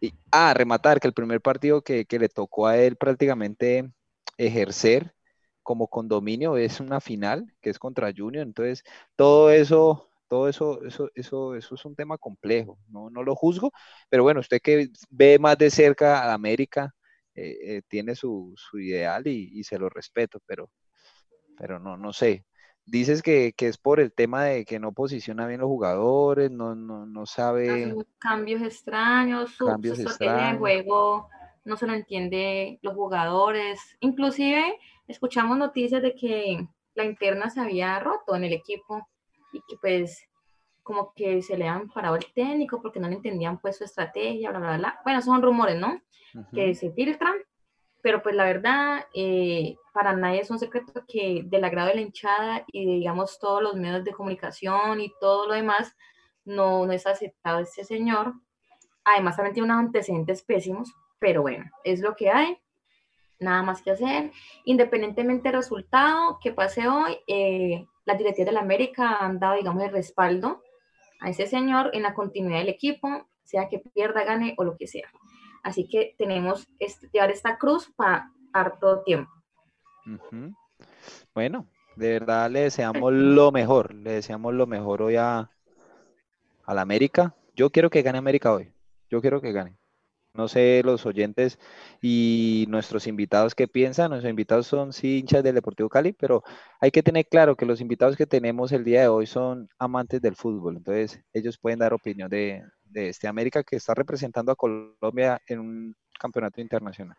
Y, 0.00 0.14
ah, 0.32 0.54
rematar 0.54 1.00
que 1.00 1.08
el 1.08 1.14
primer 1.14 1.40
partido 1.42 1.82
que, 1.82 2.06
que, 2.06 2.18
le 2.18 2.28
tocó 2.28 2.66
a 2.66 2.78
él 2.78 2.96
prácticamente 2.96 3.90
ejercer 4.38 5.14
como 5.62 5.88
condominio 5.88 6.56
es 6.56 6.80
una 6.80 7.00
final, 7.00 7.52
que 7.60 7.70
es 7.70 7.78
contra 7.78 8.12
Junior, 8.16 8.46
entonces 8.46 8.84
todo 9.16 9.50
eso... 9.50 10.05
Todo 10.28 10.48
eso, 10.48 10.82
eso, 10.84 11.10
eso, 11.14 11.54
eso 11.54 11.74
es 11.74 11.84
un 11.84 11.94
tema 11.94 12.18
complejo, 12.18 12.78
no, 12.88 13.10
no 13.10 13.22
lo 13.22 13.36
juzgo, 13.36 13.72
pero 14.08 14.24
bueno, 14.24 14.40
usted 14.40 14.60
que 14.60 14.88
ve 15.10 15.38
más 15.38 15.56
de 15.56 15.70
cerca 15.70 16.24
a 16.24 16.34
América, 16.34 16.94
eh, 17.34 17.58
eh, 17.62 17.82
tiene 17.86 18.14
su, 18.14 18.54
su 18.56 18.78
ideal 18.78 19.26
y, 19.26 19.50
y, 19.52 19.62
se 19.64 19.78
lo 19.78 19.88
respeto, 19.88 20.40
pero, 20.46 20.70
pero 21.58 21.78
no, 21.78 21.96
no 21.96 22.12
sé. 22.12 22.44
Dices 22.86 23.22
que, 23.22 23.52
que, 23.56 23.68
es 23.68 23.78
por 23.78 24.00
el 24.00 24.12
tema 24.12 24.44
de 24.44 24.64
que 24.64 24.78
no 24.78 24.92
posiciona 24.92 25.46
bien 25.46 25.60
los 25.60 25.68
jugadores, 25.68 26.50
no, 26.50 26.74
no, 26.74 27.04
no 27.04 27.26
sabe. 27.26 27.84
Hace 27.84 28.06
cambios 28.18 28.62
extraños, 28.62 29.50
su, 29.50 29.66
cambios 29.66 29.98
su 29.98 30.04
de 30.18 30.56
juego 30.58 31.28
no 31.66 31.76
se 31.76 31.86
lo 31.86 31.92
entiende 31.92 32.78
los 32.80 32.94
jugadores. 32.94 33.80
Inclusive 34.00 34.78
escuchamos 35.06 35.58
noticias 35.58 36.00
de 36.00 36.14
que 36.14 36.66
la 36.94 37.04
interna 37.04 37.50
se 37.50 37.60
había 37.60 37.98
roto 37.98 38.34
en 38.34 38.44
el 38.44 38.52
equipo 38.52 39.06
y 39.56 39.62
que 39.68 39.76
pues 39.80 40.22
como 40.82 41.12
que 41.14 41.42
se 41.42 41.56
le 41.56 41.66
han 41.66 41.88
parado 41.88 42.14
el 42.16 42.32
técnico 42.32 42.80
porque 42.80 43.00
no 43.00 43.08
le 43.08 43.16
entendían 43.16 43.58
pues 43.58 43.76
su 43.76 43.84
estrategia, 43.84 44.50
bla, 44.50 44.60
bla, 44.60 44.76
bla. 44.76 45.00
Bueno, 45.04 45.20
son 45.20 45.42
rumores, 45.42 45.76
¿no? 45.80 45.94
Uh 46.34 46.38
-huh. 46.38 46.50
Que 46.54 46.74
se 46.74 46.92
filtran, 46.92 47.34
pero 48.02 48.22
pues 48.22 48.36
la 48.36 48.44
verdad, 48.44 49.04
eh, 49.14 49.76
para 49.92 50.12
nadie 50.12 50.40
es 50.42 50.50
un 50.50 50.60
secreto 50.60 51.04
que 51.08 51.42
del 51.44 51.64
agrado 51.64 51.88
de 51.88 51.96
la 51.96 52.02
hinchada 52.02 52.64
y 52.68 52.86
de, 52.86 52.92
digamos 52.92 53.38
todos 53.40 53.60
los 53.60 53.74
medios 53.74 54.04
de 54.04 54.12
comunicación 54.12 55.00
y 55.00 55.12
todo 55.20 55.48
lo 55.48 55.54
demás, 55.54 55.96
no, 56.44 56.86
no 56.86 56.92
es 56.92 57.04
aceptado 57.06 57.58
este 57.58 57.82
señor. 57.82 58.34
Además 59.04 59.34
también 59.36 59.54
tiene 59.54 59.72
unos 59.72 59.86
antecedentes 59.86 60.42
pésimos, 60.44 60.94
pero 61.18 61.42
bueno, 61.42 61.64
es 61.82 62.00
lo 62.00 62.14
que 62.14 62.30
hay, 62.30 62.56
nada 63.38 63.62
más 63.62 63.82
que 63.82 63.90
hacer. 63.90 64.32
Independientemente 64.64 65.48
del 65.48 65.58
resultado 65.58 66.38
que 66.42 66.52
pase 66.52 66.88
hoy, 66.88 67.18
eh, 67.26 67.86
las 68.04 68.18
directivas 68.18 68.46
de 68.46 68.52
la 68.52 68.60
América 68.60 69.16
han 69.20 69.38
dado, 69.38 69.56
digamos, 69.56 69.82
el 69.82 69.92
respaldo 69.92 70.62
a 71.20 71.30
ese 71.30 71.46
señor 71.46 71.90
en 71.92 72.02
la 72.02 72.14
continuidad 72.14 72.58
del 72.58 72.68
equipo, 72.68 73.26
sea 73.42 73.68
que 73.68 73.78
pierda, 73.78 74.24
gane 74.24 74.54
o 74.58 74.64
lo 74.64 74.76
que 74.76 74.86
sea. 74.86 75.08
Así 75.62 75.88
que 75.88 76.14
tenemos 76.18 76.68
este, 76.78 77.08
llevar 77.12 77.30
esta 77.30 77.58
cruz 77.58 77.92
para 77.96 78.30
harto 78.52 79.02
tiempo. 79.02 79.30
Bueno, 81.34 81.66
de 81.96 82.10
verdad 82.10 82.50
le 82.50 82.60
deseamos 82.60 83.12
lo 83.12 83.50
mejor, 83.50 83.94
le 83.94 84.12
deseamos 84.12 84.54
lo 84.54 84.66
mejor 84.66 85.02
hoy 85.02 85.16
a, 85.16 85.50
a 86.64 86.74
la 86.74 86.82
América. 86.82 87.34
Yo 87.54 87.70
quiero 87.70 87.90
que 87.90 88.02
gane 88.02 88.18
América 88.18 88.52
hoy, 88.52 88.72
yo 89.10 89.20
quiero 89.20 89.40
que 89.40 89.52
gane. 89.52 89.76
No 90.36 90.48
sé 90.48 90.82
los 90.84 91.06
oyentes 91.06 91.58
y 92.00 92.66
nuestros 92.68 93.06
invitados 93.06 93.54
qué 93.54 93.68
piensan. 93.68 94.10
Nuestros 94.10 94.30
invitados 94.30 94.66
son 94.66 94.92
sí 94.92 95.18
hinchas 95.18 95.42
del 95.42 95.54
Deportivo 95.54 95.88
Cali, 95.88 96.12
pero 96.12 96.42
hay 96.80 96.90
que 96.90 97.02
tener 97.02 97.26
claro 97.26 97.56
que 97.56 97.66
los 97.66 97.80
invitados 97.80 98.16
que 98.16 98.26
tenemos 98.26 98.72
el 98.72 98.84
día 98.84 99.02
de 99.02 99.08
hoy 99.08 99.26
son 99.26 99.68
amantes 99.78 100.20
del 100.20 100.36
fútbol. 100.36 100.76
Entonces, 100.76 101.20
ellos 101.32 101.58
pueden 101.58 101.78
dar 101.78 101.94
opinión 101.94 102.28
de, 102.28 102.62
de 102.84 103.08
este 103.08 103.28
América 103.28 103.62
que 103.62 103.76
está 103.76 103.94
representando 103.94 104.52
a 104.52 104.56
Colombia 104.56 105.40
en 105.46 105.58
un 105.60 105.96
campeonato 106.18 106.60
internacional. 106.60 107.16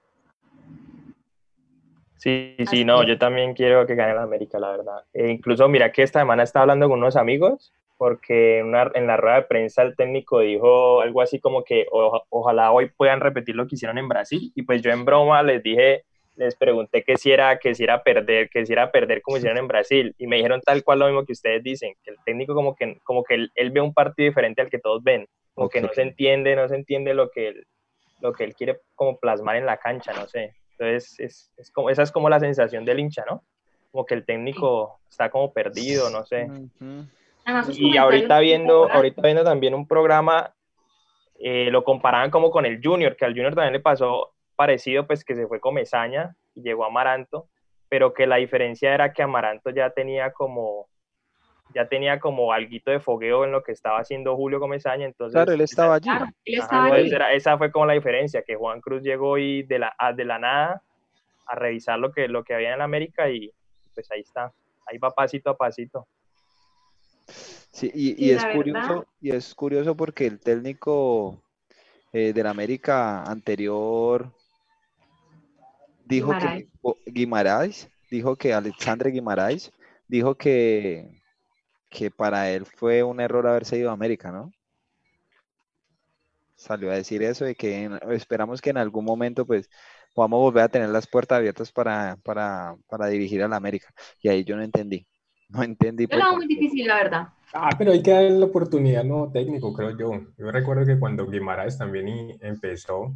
Sí, 2.18 2.56
sí, 2.70 2.84
no, 2.84 3.04
yo 3.04 3.18
también 3.18 3.54
quiero 3.54 3.86
que 3.86 3.94
gane 3.94 4.16
la 4.16 4.24
América, 4.24 4.60
la 4.60 4.72
verdad. 4.72 5.04
E 5.14 5.30
incluso, 5.30 5.68
mira 5.68 5.92
que 5.92 6.02
esta 6.02 6.20
semana 6.20 6.44
estaba 6.44 6.64
hablando 6.64 6.90
con 6.90 7.00
unos 7.00 7.16
amigos, 7.16 7.74
porque 7.98 8.60
en, 8.60 8.68
una, 8.68 8.92
en 8.94 9.08
la 9.08 9.18
rueda 9.18 9.38
de 9.38 9.42
prensa 9.44 9.82
el 9.82 9.96
técnico 9.96 10.40
dijo 10.40 11.02
algo 11.02 11.22
así 11.22 11.40
como 11.40 11.64
que 11.64 11.88
o, 11.92 12.24
ojalá 12.30 12.72
hoy 12.72 12.90
puedan 12.96 13.20
repetir 13.20 13.56
lo 13.56 13.68
que 13.68 13.76
hicieron 13.76 13.98
en 13.98 14.08
Brasil. 14.08 14.52
Y 14.56 14.64
pues 14.64 14.82
yo 14.82 14.92
en 14.92 15.04
broma 15.04 15.42
les 15.44 15.64
dije, 15.64 16.04
les 16.36 16.56
pregunté 16.56 17.04
que 17.04 17.18
si 17.18 17.32
era, 17.32 17.58
que 17.58 17.74
si 17.74 17.84
era 17.84 18.04
perder, 18.04 18.50
que 18.50 18.66
si 18.66 18.74
era 18.74 18.92
perder 18.92 19.22
como 19.22 19.38
hicieron 19.38 19.58
en 19.58 19.68
Brasil. 19.68 20.16
Y 20.18 20.28
me 20.28 20.38
dijeron 20.38 20.62
tal 20.62 20.84
cual 20.84 21.00
lo 21.00 21.08
mismo 21.08 21.26
que 21.26 21.34
ustedes 21.34 21.64
dicen, 21.64 21.94
que 22.04 22.12
el 22.12 22.18
técnico 22.26 22.54
como 22.54 22.76
que, 22.76 23.00
como 23.04 23.24
que 23.24 23.34
él, 23.34 23.52
él 23.56 23.72
ve 23.72 23.82
un 23.82 23.94
partido 23.94 24.28
diferente 24.28 24.62
al 24.62 24.70
que 24.70 24.80
todos 24.80 25.04
ven 25.04 25.28
como 25.58 25.68
okay. 25.68 25.82
que 25.82 25.88
no 25.88 25.94
se 25.94 26.04
entiende, 26.04 26.56
no 26.56 26.68
se 26.68 26.76
entiende 26.76 27.16
lo 27.16 27.32
que 27.32 27.48
él, 27.48 27.68
lo 28.22 28.32
que 28.32 28.44
él 28.44 28.54
quiere 28.54 28.80
como 28.94 29.18
plasmar 29.18 29.56
en 29.56 29.66
la 29.66 29.78
cancha, 29.78 30.14
no 30.14 30.28
sé. 30.28 30.54
Entonces, 30.72 31.20
es, 31.20 31.52
es 31.58 31.72
como, 31.72 31.90
esa 31.90 32.04
es 32.04 32.12
como 32.12 32.30
la 32.30 32.40
sensación 32.40 32.86
del 32.86 33.00
hincha, 33.00 33.26
¿no? 33.28 33.44
Como 33.92 34.06
que 34.06 34.14
el 34.14 34.24
técnico 34.24 35.00
está 35.10 35.32
como 35.32 35.52
perdido, 35.52 36.12
no 36.12 36.24
sé. 36.26 36.44
Uh 36.44 36.70
-huh. 36.80 37.10
Y 37.72 37.98
ahorita 37.98 38.40
viendo, 38.40 38.92
ahorita 38.92 39.22
viendo 39.22 39.44
también 39.44 39.74
un 39.74 39.88
programa, 39.88 40.54
eh, 41.40 41.70
lo 41.72 41.84
comparaban 41.84 42.30
como 42.32 42.50
con 42.52 42.66
el 42.66 42.80
Junior, 42.84 43.16
que 43.16 43.26
al 43.26 43.32
Junior 43.32 43.56
también 43.56 43.74
le 43.74 43.80
pasó 43.80 44.34
parecido, 44.56 45.06
pues 45.08 45.24
que 45.24 45.36
se 45.36 45.48
fue 45.48 45.60
con 45.60 45.76
Mesaña 45.76 46.36
y 46.56 46.62
llegó 46.64 46.84
a 46.84 46.88
Amaranto, 46.88 47.48
pero 47.90 48.14
que 48.14 48.28
la 48.28 48.38
diferencia 48.38 48.94
era 48.94 49.14
que 49.14 49.22
Amaranto 49.24 49.70
ya 49.70 49.92
tenía 49.92 50.32
como 50.32 50.88
ya 51.74 51.88
tenía 51.90 52.20
como 52.20 52.54
alguito 52.54 52.92
de 52.92 53.02
fogueo 53.02 53.44
en 53.44 53.52
lo 53.52 53.62
que 53.62 53.74
estaba 53.74 54.00
haciendo 54.00 54.38
Julio 54.38 54.58
Comesaña, 54.60 55.06
entonces... 55.06 55.34
Claro, 55.34 55.52
él 55.52 55.60
estaba 55.62 55.96
allí. 55.96 56.10
Claro, 56.10 56.26
él 56.46 56.56
Ajá, 56.56 56.64
estaba 56.64 56.84
entonces 56.86 57.06
allí. 57.06 57.16
era- 57.16 57.34
esa 57.34 57.58
fue 57.58 57.72
como 57.72 57.86
la 57.86 57.94
diferencia, 57.94 58.42
que 58.42 58.56
Juan 58.56 58.80
Cruz 58.80 59.04
llegó 59.04 59.38
y 59.38 59.64
de 59.64 59.80
la, 59.80 59.94
a- 59.98 60.14
de 60.14 60.24
la 60.24 60.40
nada 60.40 60.82
a 61.46 61.56
revisar 61.56 62.00
lo 62.00 62.14
que, 62.14 62.30
lo 62.30 62.46
que 62.46 62.54
había 62.54 62.74
en 62.74 62.82
América 62.82 63.30
y 63.30 63.52
pues 63.94 64.10
ahí 64.12 64.22
está, 64.22 64.52
ahí 64.86 64.98
va 64.98 65.12
pasito 65.12 65.50
a 65.50 65.58
pasito. 65.58 66.08
Sí, 67.72 67.92
y, 67.94 68.26
y 68.26 68.32
es 68.32 68.46
curioso, 68.46 69.06
verdad. 69.06 69.08
y 69.20 69.32
es 69.32 69.54
curioso 69.56 69.96
porque 69.96 70.26
el 70.28 70.40
técnico 70.40 71.44
eh, 72.14 72.34
del 72.34 72.48
América 72.48 73.24
anterior 73.24 74.34
dijo 76.04 76.36
que 76.36 76.50
Guimarães. 77.06 77.90
dijo 78.10 78.36
que 78.38 78.54
Alexandre 78.54 79.12
Guimarães 79.12 79.72
dijo 80.08 80.36
que, 80.38 81.22
que 81.90 82.12
para 82.12 82.52
él 82.52 82.66
fue 82.66 83.04
un 83.04 83.20
error 83.22 83.48
haberse 83.48 83.78
ido 83.80 83.90
a 83.92 83.94
América, 83.94 84.32
¿no? 84.32 84.52
Salió 86.56 86.92
a 86.92 86.96
decir 86.96 87.22
eso 87.24 87.46
de 87.46 87.56
que 87.56 87.84
en- 87.84 88.00
esperamos 88.12 88.62
que 88.62 88.72
en 88.72 88.78
algún 88.78 89.06
momento 89.06 89.46
pues 89.46 89.70
podamos 90.14 90.40
volver 90.42 90.64
a 90.64 90.70
tener 90.70 90.90
las 90.90 91.08
puertas 91.08 91.38
abiertas 91.38 91.72
para, 91.72 92.18
para, 92.24 92.76
para 92.88 93.08
dirigir 93.08 93.44
a 93.44 93.48
la 93.48 93.58
América. 93.58 93.94
Y 94.22 94.30
ahí 94.30 94.44
yo 94.44 94.56
no 94.56 94.64
entendí. 94.64 95.08
No 95.50 95.64
entendí. 95.64 96.08
Yo 96.10 96.18
lo 96.18 96.24
hago 96.26 96.36
muy 96.38 96.48
difícil, 96.48 96.88
la 96.88 96.96
verdad. 96.96 97.28
Ah, 97.54 97.70
pero 97.78 97.92
hay 97.92 98.04
que 98.04 98.12
darle 98.12 98.32
la 98.32 98.46
oportunidad 98.46 99.04
nuevo 99.04 99.32
técnico, 99.32 99.74
creo 99.74 99.98
yo. 99.98 100.12
Yo 100.38 100.52
recuerdo 100.52 100.86
que 100.86 101.00
cuando 101.00 101.28
Guimaraes 101.28 101.78
también 101.78 102.38
empezó, 102.42 103.16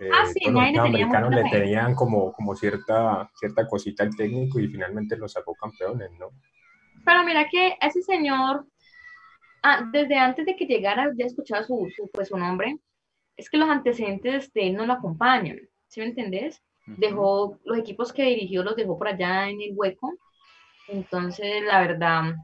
eh, 0.00 0.10
Ah, 0.12 0.26
sí, 0.26 0.48
los 0.48 0.62
americanos 0.62 1.34
le 1.34 1.42
tenían 1.50 1.94
como, 1.94 2.32
como 2.32 2.54
cierta, 2.54 3.28
cierta 3.34 3.66
cosita 3.66 4.04
al 4.04 4.14
técnico 4.14 4.60
y 4.60 4.68
finalmente 4.68 5.16
lo 5.16 5.28
sacó 5.28 5.54
campeones, 5.54 6.10
¿no? 6.18 6.30
Pero 7.04 7.24
mira 7.24 7.48
que 7.48 7.76
ese 7.80 8.02
señor, 8.02 8.66
ah, 9.62 9.88
desde 9.92 10.16
antes 10.16 10.46
de 10.46 10.54
que 10.54 10.66
llegara, 10.66 11.10
ya 11.16 11.26
escuchaba 11.26 11.64
su, 11.64 11.88
su, 11.96 12.08
pues, 12.12 12.28
su 12.28 12.36
nombre, 12.36 12.78
es 13.36 13.50
que 13.50 13.56
los 13.56 13.68
antecedentes 13.68 14.52
de 14.52 14.68
él 14.68 14.76
no 14.76 14.86
lo 14.86 14.92
acompañan, 14.92 15.58
¿sí 15.88 16.00
me 16.00 16.06
entendés? 16.06 16.62
Dejó, 16.86 17.58
los 17.64 17.78
equipos 17.78 18.12
que 18.12 18.22
dirigió 18.22 18.62
los 18.62 18.76
dejó 18.76 18.96
por 18.96 19.08
allá 19.08 19.48
en 19.48 19.60
el 19.60 19.72
hueco, 19.74 20.14
entonces 20.88 21.62
la 21.64 21.80
verdad, 21.80 22.34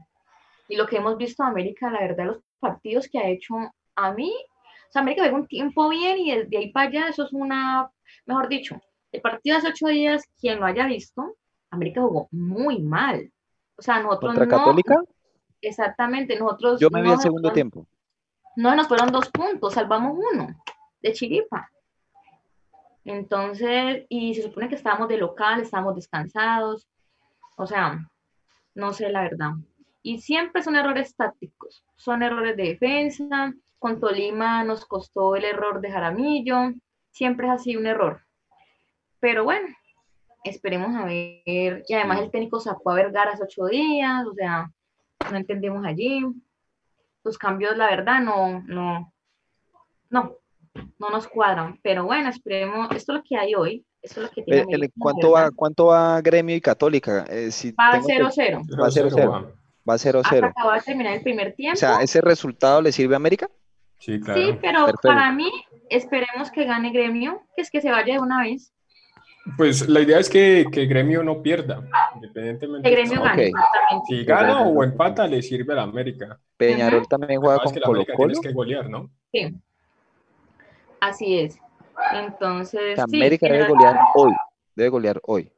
y 0.67 0.75
lo 0.75 0.87
que 0.87 0.97
hemos 0.97 1.17
visto 1.17 1.43
de 1.43 1.49
América, 1.49 1.91
la 1.91 1.99
verdad, 1.99 2.25
los 2.25 2.43
partidos 2.59 3.07
que 3.09 3.19
ha 3.19 3.29
hecho 3.29 3.55
a 3.95 4.13
mí, 4.13 4.33
o 4.33 4.91
sea, 4.91 5.01
América 5.01 5.23
llegó 5.23 5.37
un 5.37 5.47
tiempo 5.47 5.89
bien 5.89 6.17
y 6.19 6.31
de, 6.31 6.45
de 6.45 6.57
ahí 6.57 6.71
para 6.71 6.87
allá, 6.87 7.07
eso 7.09 7.25
es 7.25 7.33
una, 7.33 7.89
mejor 8.25 8.47
dicho, 8.47 8.79
el 9.11 9.21
partido 9.21 9.55
de 9.55 9.59
hace 9.59 9.69
ocho 9.69 9.87
días, 9.87 10.23
quien 10.39 10.59
lo 10.59 10.65
haya 10.65 10.85
visto, 10.85 11.35
América 11.71 12.01
jugó 12.01 12.27
muy 12.31 12.81
mal. 12.81 13.31
O 13.77 13.81
sea, 13.81 14.01
nosotros 14.01 14.35
¿Contra 14.35 14.45
no, 14.45 14.57
Católica? 14.57 14.95
Exactamente, 15.61 16.37
nosotros 16.37 16.79
Yo 16.79 16.89
me 16.89 17.01
vi 17.01 17.11
el 17.11 17.19
segundo 17.19 17.51
tiempo. 17.51 17.87
No 18.55 18.75
nos 18.75 18.87
fueron 18.87 19.11
dos 19.11 19.29
puntos, 19.29 19.73
salvamos 19.73 20.17
uno 20.33 20.47
de 21.01 21.13
Chiripa. 21.13 21.69
Entonces, 23.03 24.05
y 24.09 24.33
se 24.33 24.43
supone 24.43 24.69
que 24.69 24.75
estábamos 24.75 25.07
de 25.09 25.17
local, 25.17 25.61
estábamos 25.61 25.95
descansados. 25.95 26.87
O 27.57 27.67
sea, 27.67 27.99
no 28.75 28.93
sé 28.93 29.09
la 29.09 29.21
verdad. 29.21 29.53
Y 30.03 30.19
siempre 30.19 30.61
son 30.61 30.75
errores 30.75 31.15
tácticos, 31.15 31.83
son 31.95 32.21
errores 32.21 32.55
de 32.55 32.63
defensa. 32.63 33.53
Con 33.79 33.99
Tolima 33.99 34.63
nos 34.63 34.85
costó 34.85 35.35
el 35.35 35.45
error 35.45 35.81
de 35.81 35.91
Jaramillo. 35.91 36.73
Siempre 37.11 37.47
es 37.47 37.53
así 37.53 37.75
un 37.75 37.87
error. 37.87 38.21
Pero 39.19 39.43
bueno, 39.43 39.67
esperemos 40.43 40.95
a 40.95 41.05
ver. 41.05 41.83
Y 41.87 41.93
además 41.93 42.21
el 42.21 42.31
técnico 42.31 42.59
sacó 42.59 42.91
a 42.91 42.95
Vergara 42.95 43.31
hace 43.31 43.43
ocho 43.43 43.65
días, 43.65 44.25
o 44.27 44.33
sea, 44.33 44.71
no 45.31 45.37
entendemos 45.37 45.83
allí. 45.85 46.23
Los 47.23 47.37
cambios, 47.37 47.75
la 47.75 47.87
verdad, 47.87 48.21
no, 48.21 48.61
no, 48.67 49.11
no, 50.09 50.37
no 50.99 51.09
nos 51.09 51.27
cuadran. 51.27 51.79
Pero 51.83 52.05
bueno, 52.05 52.29
esperemos, 52.29 52.87
esto 52.95 53.13
es 53.13 53.17
lo 53.19 53.23
que 53.27 53.37
hay 53.37 53.55
hoy. 53.55 53.85
Esto 54.01 54.21
es 54.21 54.27
lo 54.27 54.31
que 54.33 54.43
tiene 54.43 54.61
El- 54.61 54.67
el- 54.69 54.75
América, 54.75 54.93
la 54.95 55.01
¿cuánto, 55.03 55.31
va. 55.31 55.51
¿Cuánto 55.51 55.85
va 55.87 56.21
Gremio 56.21 56.55
y 56.55 56.61
Católica? 56.61 57.25
Eh, 57.29 57.51
si 57.51 57.71
Va 57.71 57.91
tengo 57.93 58.07
que- 58.07 58.13
0-0. 58.13 58.61
Va 58.81 58.89
0-0. 58.91 59.27
Juan. 59.27 59.45
Va 59.89 59.97
0-0. 59.97 60.47
Hasta 60.47 60.59
acaba 60.59 60.75
de 60.75 60.81
terminar 60.81 61.13
el 61.15 61.21
primer 61.21 61.53
tiempo. 61.53 61.75
O 61.75 61.79
sea, 61.79 61.97
¿ese 62.01 62.21
resultado 62.21 62.81
le 62.81 62.91
sirve 62.91 63.15
a 63.15 63.17
América? 63.17 63.47
Sí, 63.99 64.19
claro. 64.19 64.39
sí, 64.41 64.57
pero 64.61 64.85
perfecto. 64.85 65.07
para 65.07 65.31
mí, 65.31 65.49
esperemos 65.89 66.51
que 66.51 66.65
gane 66.65 66.91
Gremio, 66.91 67.41
que 67.55 67.61
es 67.61 67.71
que 67.71 67.81
se 67.81 67.89
vaya 67.89 68.13
de 68.15 68.19
una 68.19 68.41
vez. 68.43 68.71
Pues 69.57 69.87
la 69.87 70.01
idea 70.01 70.19
es 70.19 70.27
que, 70.29 70.65
que 70.71 70.85
Gremio 70.87 71.23
no 71.23 71.41
pierda, 71.41 71.81
independientemente. 72.15 72.89
Que 72.89 72.95
Gremio 72.95 73.21
gane, 73.21 73.45
exactamente. 73.47 74.05
Si 74.09 74.25
gana 74.25 74.61
o 74.61 74.83
empata, 74.83 75.27
le 75.27 75.41
sirve 75.41 75.73
a 75.73 75.77
la 75.77 75.81
América. 75.83 76.39
Peñarol 76.57 77.07
también 77.07 77.39
juega 77.39 77.55
Además 77.55 77.63
con 77.65 77.73
que 77.73 77.79
la 77.79 77.85
Colo 77.85 77.99
América 77.99 78.13
Colo. 78.17 78.27
tienes 78.33 78.47
que 78.47 78.53
golear, 78.53 78.89
¿no? 78.89 79.09
Sí. 79.31 79.55
Así 80.99 81.39
es. 81.39 81.59
Entonces, 82.13 82.95
sí, 82.95 83.01
América 83.01 83.47
debe 83.47 83.67
golear 83.67 83.99
hoy. 84.15 84.33
Debe 84.75 84.89
golear 84.89 85.21
hoy. 85.23 85.51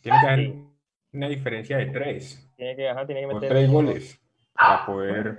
Tiene 0.00 0.18
que 0.20 0.26
haber 0.26 0.38
Sí. 0.40 0.68
una 1.12 1.28
diferencia 1.28 1.76
de 1.78 1.86
tres, 1.86 2.48
Tiene 2.56 2.76
que, 2.76 2.88
ajá, 2.88 3.06
tiene 3.06 3.22
que 3.22 3.26
o 3.26 3.34
meter 3.34 3.48
tres 3.50 3.70
goles, 3.70 4.20
para 4.54 4.86
poder... 4.86 5.38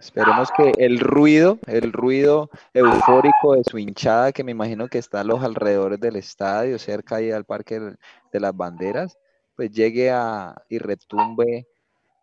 Esperemos 0.00 0.50
que 0.56 0.72
el 0.78 0.98
ruido, 0.98 1.58
el 1.66 1.92
ruido 1.92 2.48
eufórico 2.72 3.54
de 3.54 3.64
su 3.64 3.76
hinchada, 3.78 4.32
que 4.32 4.42
me 4.42 4.52
imagino 4.52 4.88
que 4.88 4.96
está 4.96 5.20
a 5.20 5.24
los 5.24 5.42
alrededores 5.44 6.00
del 6.00 6.16
estadio, 6.16 6.78
cerca 6.78 7.16
ahí 7.16 7.30
al 7.30 7.44
Parque 7.44 7.78
de 7.78 8.40
las 8.40 8.56
Banderas, 8.56 9.18
pues 9.54 9.70
llegue 9.70 10.10
a 10.10 10.54
y 10.70 10.78
retumbe 10.78 11.68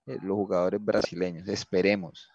eh, 0.08 0.18
los 0.24 0.36
jugadores 0.36 0.84
brasileños. 0.84 1.48
Esperemos 1.48 2.32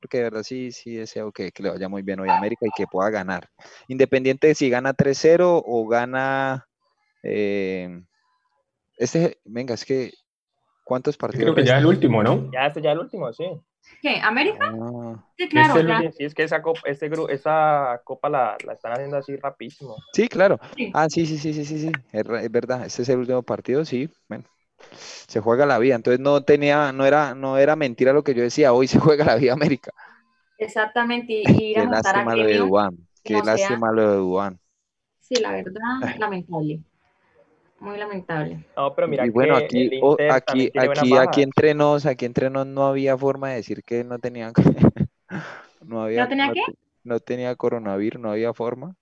porque 0.00 0.18
de 0.18 0.22
verdad 0.24 0.42
sí, 0.42 0.72
sí 0.72 0.94
deseo 0.96 1.32
que, 1.32 1.50
que 1.52 1.62
le 1.62 1.70
vaya 1.70 1.88
muy 1.88 2.02
bien 2.02 2.20
hoy 2.20 2.28
a 2.28 2.36
América 2.38 2.66
y 2.66 2.70
que 2.70 2.86
pueda 2.86 3.10
ganar. 3.10 3.48
Independiente 3.88 4.46
de 4.48 4.54
si 4.54 4.70
gana 4.70 4.94
3-0 4.94 5.62
o 5.64 5.86
gana... 5.86 6.66
eh, 7.22 8.02
este, 8.96 9.38
venga, 9.44 9.74
es 9.74 9.84
que... 9.84 10.12
¿Cuántos 10.84 11.16
partidos? 11.18 11.44
creo 11.44 11.54
que 11.54 11.64
ya 11.64 11.78
el 11.78 11.86
último, 11.86 12.22
¿no? 12.22 12.50
Ya, 12.50 12.66
este 12.66 12.80
ya 12.80 12.92
el 12.92 12.98
último, 13.00 13.32
sí. 13.32 13.44
¿Qué? 14.00 14.20
¿América? 14.22 14.58
Ah, 14.64 15.22
Sí, 15.36 15.48
claro, 15.48 15.74
Este 15.78 15.88
ya. 15.88 16.12
Sí, 16.12 16.24
es 16.24 16.34
que 16.34 16.42
esa 16.44 16.62
copa, 16.62 16.80
este 16.86 17.10
gru- 17.10 17.30
esa 17.30 18.00
copa 18.04 18.28
la, 18.28 18.56
la 18.66 18.72
están 18.72 18.92
haciendo 18.92 19.18
así 19.18 19.36
rapidísimo. 19.36 19.96
Sí, 20.14 20.28
claro. 20.28 20.58
Sí. 20.76 20.90
Ah, 20.94 21.08
sí, 21.08 21.26
sí, 21.26 21.38
sí, 21.38 21.52
sí, 21.52 21.64
sí, 21.64 21.78
sí. 21.78 21.92
Es, 22.12 22.24
es 22.26 22.50
verdad. 22.50 22.86
Este 22.86 23.02
es 23.02 23.08
el 23.10 23.18
último 23.18 23.42
partido, 23.42 23.84
sí. 23.84 24.08
Bueno, 24.28 24.44
se 24.98 25.40
juega 25.40 25.66
la 25.66 25.78
vida. 25.78 25.94
Entonces 25.96 26.20
no 26.20 26.42
tenía, 26.42 26.92
no 26.92 27.04
era, 27.06 27.34
no 27.34 27.58
era 27.58 27.76
mentira 27.76 28.12
lo 28.12 28.22
que 28.24 28.34
yo 28.34 28.42
decía. 28.42 28.72
Hoy 28.72 28.86
se 28.86 28.98
juega 28.98 29.24
la 29.24 29.36
vida 29.36 29.52
América. 29.52 29.92
Exactamente. 30.58 31.32
Y, 31.32 31.44
y 31.46 31.64
ir 31.72 31.78
Qué 31.78 31.80
a 31.80 31.82
a 31.82 31.86
lástima 31.90 32.34
lo 32.36 32.44
de. 32.44 32.58
Dubán. 32.58 32.98
Qué 33.24 33.34
no 33.34 33.44
sea- 33.44 33.52
lástima 33.52 33.92
lo 33.92 34.10
de 34.10 34.16
Dubán. 34.16 34.58
Sí, 35.20 35.34
la 35.36 35.52
verdad, 35.52 35.80
lamentable. 36.18 36.80
Muy 37.80 37.96
lamentable. 37.96 38.64
No, 38.76 38.92
pero 38.94 39.06
mira 39.06 39.24
y 39.26 39.30
bueno, 39.30 39.56
que 39.68 40.00
aquí, 40.30 40.66
aquí, 40.68 40.70
aquí, 40.78 41.16
aquí 41.16 41.42
entre 41.42 41.74
nos, 41.74 42.06
aquí 42.06 42.24
entre 42.24 42.50
nos 42.50 42.66
no 42.66 42.86
había 42.86 43.16
forma 43.16 43.50
de 43.50 43.56
decir 43.56 43.84
que 43.84 44.02
no 44.02 44.18
tenían, 44.18 44.52
no 45.82 46.02
había, 46.02 46.24
¿No 46.24 46.28
tenía 46.28 46.52
qué? 46.52 46.62
te- 46.66 46.78
no 47.04 47.20
tenía 47.20 47.54
coronavirus, 47.54 48.20
no 48.20 48.30
había 48.32 48.52
forma. 48.52 48.96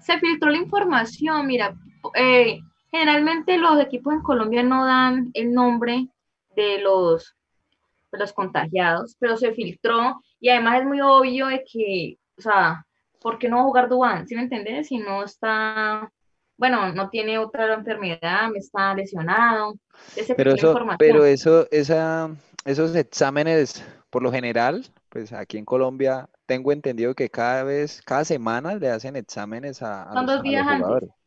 Se 0.00 0.18
filtró 0.18 0.50
la 0.50 0.58
información, 0.58 1.46
mira, 1.46 1.74
eh, 2.14 2.60
generalmente 2.92 3.56
los 3.56 3.80
equipos 3.80 4.12
en 4.12 4.22
Colombia 4.22 4.62
no 4.62 4.84
dan 4.84 5.30
el 5.32 5.52
nombre 5.52 6.08
de 6.54 6.78
los, 6.80 7.34
de 8.12 8.18
los 8.18 8.32
contagiados, 8.32 9.16
pero 9.18 9.36
se 9.36 9.52
filtró 9.52 10.22
y 10.38 10.50
además 10.50 10.80
es 10.80 10.86
muy 10.86 11.00
obvio 11.00 11.46
de 11.46 11.64
que, 11.64 12.18
o 12.36 12.42
sea, 12.42 12.84
¿por 13.20 13.38
qué 13.38 13.48
no 13.48 13.56
va 13.56 13.62
a 13.62 13.66
jugar 13.66 13.88
Dubán? 13.88 14.28
¿Sí 14.28 14.34
me 14.34 14.42
entiendes? 14.42 14.88
Si 14.88 14.98
no 14.98 15.24
está, 15.24 16.12
bueno, 16.58 16.92
no 16.92 17.08
tiene 17.08 17.38
otra 17.38 17.72
enfermedad, 17.72 18.48
no 18.50 18.56
está 18.56 18.94
lesionado. 18.94 19.74
Se 20.08 20.34
Pero 20.34 20.52
eso, 20.52 20.74
pero 20.98 21.24
eso, 21.24 21.66
esa, 21.70 22.30
esos 22.66 22.94
exámenes, 22.94 23.82
por 24.10 24.22
lo 24.22 24.30
general, 24.30 24.84
pues 25.08 25.32
aquí 25.32 25.56
en 25.56 25.64
Colombia 25.64 26.28
tengo 26.44 26.72
entendido 26.72 27.14
que 27.14 27.30
cada 27.30 27.62
vez, 27.62 28.02
cada 28.02 28.26
semana 28.26 28.74
le 28.74 28.90
hacen 28.90 29.16
exámenes 29.16 29.80
a, 29.80 30.02
a 30.02 30.12
Son 30.12 30.26
los, 30.26 30.26
dos 30.26 30.32
a 30.32 30.36
los 30.36 30.42
días 30.42 30.66
antes. 30.66 31.21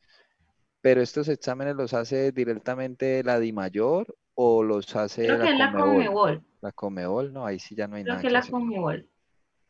Pero 0.86 1.02
estos 1.02 1.30
exámenes 1.30 1.76
los 1.76 1.96
hace 1.96 2.32
directamente 2.32 3.24
la 3.24 3.40
DIMAYOR 3.40 4.16
o 4.36 4.62
los 4.62 4.96
hace 4.96 5.26
Creo 5.26 5.40
que 5.40 5.46
es 5.54 5.58
la. 5.58 5.72
Conmebol, 5.72 6.44
La 6.62 6.72
Conmebol, 6.74 7.34
no, 7.34 7.44
ahí 7.44 7.58
sí 7.58 7.74
ya 7.74 7.88
no 7.88 7.96
hay 7.96 8.04
creo 8.04 8.14
nada 8.14 8.22
que 8.22 8.28
que 8.28 8.28
es 8.28 8.34
la 8.34 8.40
hacer. 8.42 8.52
Conmebol. 8.52 9.10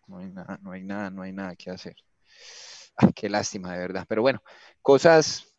No 0.08 0.18
hay 0.18 0.30
nada, 0.30 0.60
no 0.62 0.72
hay 0.74 0.84
nada, 0.84 1.10
no 1.12 1.22
hay 1.22 1.32
nada 1.32 1.56
que 1.56 1.70
hacer. 1.72 1.96
Ay, 2.98 3.14
qué 3.16 3.30
lástima, 3.30 3.72
de 3.72 3.80
verdad. 3.80 4.06
Pero 4.10 4.24
bueno, 4.24 4.44
cosas 4.82 5.54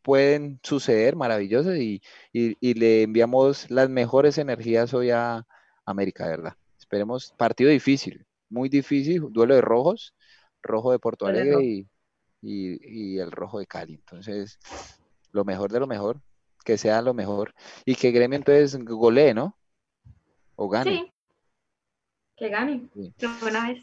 pueden 0.00 0.60
suceder 0.62 1.14
maravillosas 1.14 1.76
y, 1.76 2.00
y- 2.32 2.56
y 2.58 2.72
le 2.72 3.02
enviamos 3.02 3.70
las 3.70 3.90
mejores 3.90 4.38
energías 4.38 4.94
hoy 4.94 5.10
a 5.10 5.46
América, 5.84 6.24
de 6.24 6.30
verdad. 6.30 6.54
Esperemos, 6.78 7.34
partido 7.36 7.68
difícil, 7.68 8.24
muy 8.48 8.70
difícil, 8.70 9.26
duelo 9.30 9.56
de 9.56 9.60
rojos, 9.60 10.14
rojo 10.62 10.90
de 10.90 10.98
Porto 10.98 11.26
Alegre 11.26 11.62
y, 11.62 11.86
y- 12.40 13.14
y 13.14 13.18
el 13.18 13.30
rojo 13.30 13.58
de 13.58 13.66
Cali. 13.66 13.92
Entonces, 13.92 14.58
lo 15.32 15.44
mejor 15.44 15.72
de 15.72 15.80
lo 15.80 15.86
mejor, 15.86 16.20
que 16.64 16.78
sea 16.78 17.02
lo 17.02 17.14
mejor. 17.14 17.52
Y 17.84 17.94
que 17.96 18.10
Gremio 18.12 18.36
entonces 18.36 18.78
golee, 18.84 19.34
¿no? 19.34 19.56
o 20.54 20.68
gane. 20.68 20.90
Sí. 20.92 21.12
Que 22.36 22.48
gane. 22.48 22.88
Sí. 22.94 23.12
Buena 23.40 23.68
vez. 23.68 23.82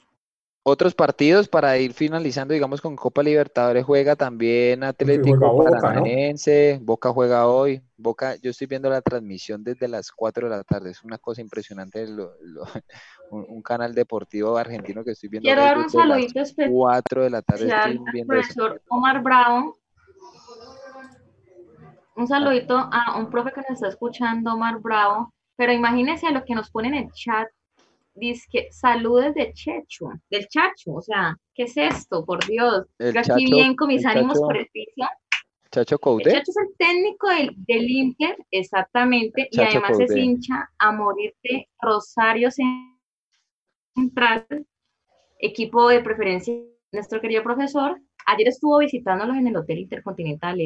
Otros 0.63 0.93
partidos 0.93 1.47
para 1.47 1.77
ir 1.77 1.93
finalizando, 1.93 2.53
digamos, 2.53 2.79
con 2.81 2.95
Copa 2.95 3.23
Libertadores 3.23 3.83
juega 3.85 4.15
también 4.15 4.83
Atlético 4.83 5.37
juega 5.37 5.51
Boca, 5.51 5.69
¿no? 5.71 5.81
Paranaense, 5.81 6.79
Boca 6.83 7.11
juega 7.11 7.47
hoy, 7.47 7.81
Boca, 7.97 8.35
yo 8.35 8.51
estoy 8.51 8.67
viendo 8.67 8.89
la 8.89 9.01
transmisión 9.01 9.63
desde 9.63 9.87
las 9.87 10.11
4 10.11 10.47
de 10.49 10.55
la 10.57 10.63
tarde, 10.63 10.91
es 10.91 11.03
una 11.03 11.17
cosa 11.17 11.41
impresionante, 11.41 12.05
lo- 12.07 12.35
lo- 12.41 12.63
un, 13.31 13.45
un 13.47 13.61
canal 13.61 13.95
deportivo 13.95 14.57
argentino 14.57 15.03
que 15.03 15.11
estoy 15.11 15.29
viendo 15.29 15.47
Quiero 15.47 15.61
dar 15.61 15.77
un 15.77 15.89
saludito 15.89 16.41
especial 16.41 16.71
4 16.71 17.23
de 17.23 17.29
la 17.29 17.41
tarde 17.41 17.71
al 17.71 17.91
estoy 17.93 18.11
viendo 18.13 18.33
eso. 18.35 18.53
profesor 18.53 18.81
Omar. 18.89 19.23
Un 22.19 22.27
saludito 22.27 22.75
a 22.77 23.17
un 23.17 23.29
profe 23.29 23.53
que 23.53 23.61
nos 23.61 23.71
está 23.71 23.87
escuchando, 23.87 24.53
Omar 24.53 24.79
Bravo. 24.81 25.33
Pero 25.55 25.71
imagínense 25.71 26.27
a 26.27 26.31
lo 26.31 26.43
que 26.43 26.53
nos 26.53 26.69
ponen 26.69 26.93
en 26.93 27.05
el 27.05 27.11
chat. 27.13 27.47
Dice 28.13 28.45
que 28.51 28.67
saludes 28.71 29.33
de 29.35 29.53
Checho, 29.53 30.07
del 30.29 30.45
Chacho. 30.49 30.91
O 30.95 31.01
sea, 31.01 31.37
¿qué 31.55 31.63
es 31.63 31.77
esto? 31.77 32.25
Por 32.25 32.45
Dios. 32.45 32.85
El 32.97 33.13
Yo 33.13 33.19
aquí 33.21 33.29
Chacho- 33.29 33.55
bien 33.55 33.75
con 33.77 33.87
mis 33.87 34.05
ánimos 34.05 34.33
Chacho- 34.33 34.45
por 34.47 34.57
el 34.57 34.67
piso. 34.67 35.07
Chacho 35.71 35.97
Coudet, 35.99 36.33
Chacho 36.33 36.51
es 36.51 36.57
el 36.57 36.75
técnico 36.77 37.29
del, 37.29 37.53
del 37.55 37.89
Inter, 37.89 38.35
exactamente, 38.51 39.47
y 39.51 39.61
además 39.61 39.99
es 39.99 40.13
hincha 40.15 40.67
a 40.79 40.91
morir 40.91 41.35
de 41.43 41.69
Rosario 41.79 42.49
Central, 43.95 44.47
equipo 45.37 45.87
de 45.87 46.01
preferencia 46.01 46.55
nuestro 46.91 47.21
querido 47.21 47.43
profesor. 47.43 48.01
Ayer 48.25 48.47
estuvo 48.47 48.79
visitándolos 48.79 49.37
en 49.37 49.47
el 49.47 49.55
Hotel 49.57 49.77
Intercontinental, 49.77 50.59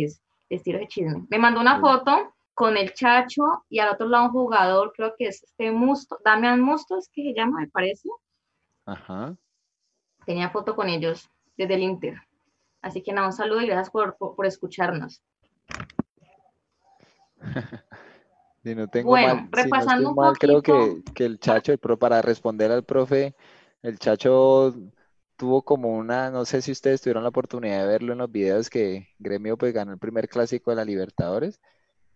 tiro 0.62 0.80
de 0.80 0.88
chisme. 0.88 1.26
Me 1.30 1.40
mandó 1.40 1.62
una 1.62 1.80
foto 1.80 2.34
con 2.54 2.78
el 2.78 2.94
Chacho 2.94 3.44
y 3.70 3.80
al 3.80 3.90
otro 3.90 4.08
lado 4.08 4.26
un 4.26 4.32
jugador, 4.32 4.94
creo 4.96 5.16
que 5.18 5.26
es 5.28 5.42
este 5.44 5.72
Musto, 5.72 6.20
Damián 6.24 6.62
Musto, 6.62 6.98
es 6.98 7.10
que 7.12 7.24
se 7.24 7.34
llama, 7.34 7.62
me 7.62 7.68
parece. 7.70 8.10
ajá, 8.86 9.36
Tenía 10.26 10.50
foto 10.50 10.76
con 10.76 10.90
ellos 10.90 11.30
desde 11.58 11.76
el 11.76 11.82
Inter. 11.84 12.16
Así 12.82 13.02
que 13.02 13.14
nada, 13.14 13.28
un 13.28 13.34
saludo 13.34 13.62
y 13.62 13.68
gracias 13.68 13.90
por, 13.90 14.18
por- 14.18 14.36
por 14.36 14.46
escucharnos. 14.46 15.22
si 18.64 18.76
no 18.76 18.88
tengo 18.88 19.12
Bueno, 19.12 19.36
mal, 19.36 19.40
si 19.40 19.50
no 19.50 19.52
repasando 19.64 20.10
un 20.10 20.16
mal, 20.16 20.38
creo 20.38 20.62
que, 20.62 20.72
poquito. 20.72 21.12
que 21.14 21.26
el 21.26 21.40
Chacho, 21.40 21.78
para 21.78 22.22
responder 22.22 22.72
al 22.72 22.84
profe, 22.84 23.36
el 23.82 24.00
Chacho 24.00 24.74
tuvo 25.44 25.64
como 25.64 25.90
una, 25.98 26.32
no 26.32 26.46
sé 26.46 26.62
si 26.62 26.72
ustedes 26.72 27.02
tuvieron 27.02 27.24
la 27.24 27.30
oportunidad 27.30 27.82
de 27.82 27.88
verlo 27.88 28.14
en 28.14 28.20
los 28.20 28.32
videos 28.32 28.70
que 28.70 29.10
Gremio 29.20 29.58
pues 29.58 29.74
ganó 29.74 29.92
el 29.94 30.00
primer 30.00 30.30
clásico 30.30 30.72
de 30.72 30.78
la 30.78 30.86
Libertadores, 30.86 31.60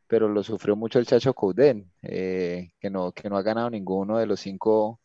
pero 0.07 0.29
lo 0.29 0.43
sufrió 0.43 0.75
mucho 0.77 0.99
el 0.99 1.07
Chacho 1.07 1.33
Couden, 1.35 1.91
eh, 2.03 2.71
que 2.79 2.89
no, 2.91 3.11
que 3.13 3.29
no 3.29 3.37
ha 3.37 3.43
ganado 3.43 3.69
ninguno 3.71 4.17
de 4.19 4.27
los 4.27 4.39
cinco 4.41 5.01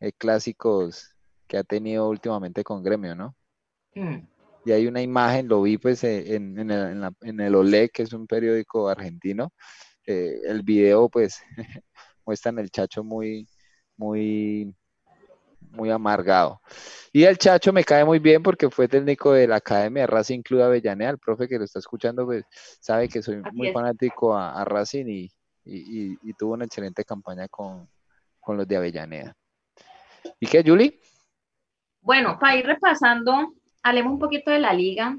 eh, 0.00 0.12
clásicos 0.12 1.16
que 1.48 1.58
ha 1.58 1.64
tenido 1.64 2.08
últimamente 2.10 2.64
con 2.64 2.82
Gremio, 2.84 3.14
¿no? 3.16 3.36
Mm. 3.96 4.26
Y 4.64 4.72
hay 4.72 4.86
una 4.86 5.00
imagen, 5.02 5.48
lo 5.48 5.62
vi 5.62 5.78
pues 5.78 6.04
eh, 6.04 6.34
en, 6.36 6.58
en 6.58 6.70
el, 6.70 6.90
en 6.92 7.00
la- 7.00 7.12
en 7.22 7.40
el 7.40 7.54
Olé, 7.54 7.88
que 7.90 8.02
es 8.02 8.12
un 8.12 8.26
periódico 8.26 8.88
argentino. 8.88 9.52
eh, 10.06 10.40
el 10.46 10.62
video 10.64 11.08
pues 11.10 11.40
muestran 12.26 12.58
el 12.60 12.70
Chacho 12.70 13.04
muy, 13.04 13.48
muy, 13.98 14.74
muy 15.70 15.90
amargado. 15.90 16.60
Y 17.12 17.24
el 17.24 17.38
Chacho 17.38 17.72
me 17.72 17.84
cae 17.84 18.04
muy 18.04 18.18
bien 18.18 18.42
porque 18.42 18.70
fue 18.70 18.88
técnico 18.88 19.32
de 19.32 19.46
la 19.48 19.56
Academia 19.56 20.06
Racing 20.06 20.42
Club 20.42 20.62
Avellaneda. 20.62 21.10
El 21.10 21.18
profe 21.18 21.48
que 21.48 21.58
lo 21.58 21.64
está 21.64 21.78
escuchando 21.78 22.24
pues 22.26 22.44
sabe 22.80 23.08
que 23.08 23.22
soy 23.22 23.36
Así 23.44 23.56
muy 23.56 23.68
es. 23.68 23.72
fanático 23.74 24.34
a, 24.36 24.60
a 24.60 24.64
Racing 24.64 25.06
y, 25.06 25.30
y- 25.64 26.10
y- 26.12 26.18
y 26.22 26.32
tuvo 26.34 26.54
una 26.54 26.64
excelente 26.64 27.04
campaña 27.04 27.48
con, 27.48 27.88
con 28.38 28.56
los 28.56 28.66
de 28.68 28.76
Avellaneda. 28.76 29.34
¿Y 30.38 30.46
qué, 30.46 30.62
Julie? 30.64 31.00
Bueno, 32.02 32.38
para 32.38 32.56
ir 32.56 32.66
repasando, 32.66 33.52
hablemos 33.82 34.14
un 34.14 34.18
poquito 34.18 34.50
de 34.50 34.58
la 34.58 34.72
liga, 34.72 35.18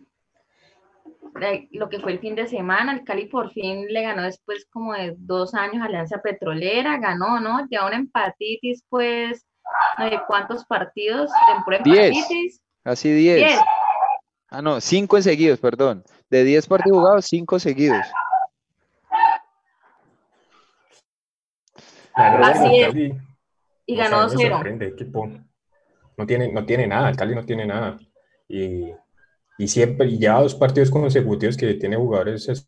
de 1.40 1.68
lo 1.72 1.90
que 1.90 2.00
fue 2.00 2.14
el 2.14 2.20
fin 2.20 2.36
de 2.36 2.48
semana. 2.48 2.94
El 2.94 3.04
Cali 3.04 3.28
por 3.28 3.52
fin 3.52 3.86
le 3.88 4.02
ganó 4.02 4.24
después 4.24 4.66
como 4.70 4.94
de 4.94 5.16
dos 5.18 5.54
años 5.54 5.84
Alianza 5.84 6.22
Petrolera, 6.22 6.98
ganó, 6.98 7.40
¿no? 7.40 7.68
Ya 7.70 7.86
una 7.86 7.96
empatitis, 7.98 8.84
pues, 8.90 9.46
no 9.98 10.10
sé 10.10 10.20
cuántos 10.28 10.66
partidos, 10.66 11.30
pura 11.66 11.80
Diez. 11.84 12.16
Casi 12.84 13.12
10. 13.12 13.38
Diez. 13.38 13.60
Ah, 14.50 14.62
no, 14.62 14.82
5 14.82 15.18
en 15.18 15.24
seguidos, 15.24 15.60
perdón. 15.60 16.04
De 16.30 16.44
10 16.44 16.68
partidos 16.68 16.98
jugados, 16.98 17.26
5 17.26 17.60
seguidos. 17.60 18.06
Así 22.14 22.82
es. 22.82 22.96
Y 23.86 23.94
o 23.94 23.96
sea, 23.96 24.10
ganó 24.10 24.28
me 24.28 24.34
2-0. 24.34 24.50
sorprende, 24.52 24.88
equipo. 24.88 25.30
No 26.18 26.26
tiene, 26.26 26.52
no 26.52 26.66
tiene 26.66 26.88
nada, 26.88 27.10
el 27.10 27.16
Cali 27.16 27.34
no 27.36 27.46
tiene 27.46 27.66
nada. 27.66 27.98
Y, 28.48 28.92
y 29.58 29.68
siempre, 29.68 30.08
y 30.08 30.20
ya 30.20 30.40
dos 30.40 30.56
partidos 30.56 30.92
consecutivos 30.92 31.56
que 31.56 31.74
tiene 31.76 31.96
jugadores 31.96 32.68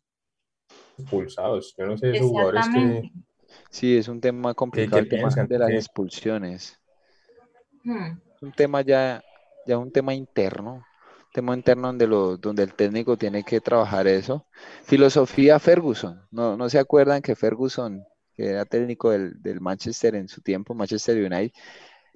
expulsados. 0.96 1.74
Yo 1.76 1.86
no 1.86 1.98
sé, 1.98 2.12
esos 2.12 2.28
jugadores 2.28 2.66
que. 2.68 3.10
Sí, 3.70 3.96
es 3.96 4.08
un 4.08 4.20
tema 4.20 4.54
complicado 4.54 5.02
el 5.02 5.08
tema 5.08 5.28
de 5.28 5.58
las 5.58 5.70
expulsiones. 5.70 6.80
Hmm. 7.84 8.18
Un 8.40 8.52
tema 8.52 8.82
ya, 8.82 9.22
ya 9.66 9.78
un 9.78 9.90
tema 9.92 10.14
interno, 10.14 10.74
un 10.74 11.32
tema 11.32 11.54
interno 11.54 11.88
donde, 11.88 12.06
lo, 12.06 12.36
donde 12.36 12.62
el 12.64 12.74
técnico 12.74 13.16
tiene 13.16 13.42
que 13.44 13.60
trabajar 13.60 14.06
eso. 14.06 14.46
Filosofía 14.84 15.58
Ferguson, 15.58 16.20
¿no, 16.30 16.56
no 16.56 16.68
se 16.68 16.78
acuerdan 16.78 17.22
que 17.22 17.34
Ferguson, 17.36 18.06
que 18.34 18.46
era 18.50 18.64
técnico 18.66 19.10
del, 19.10 19.40
del 19.42 19.60
Manchester 19.60 20.14
en 20.16 20.28
su 20.28 20.42
tiempo, 20.42 20.74
Manchester 20.74 21.16
United, 21.24 21.52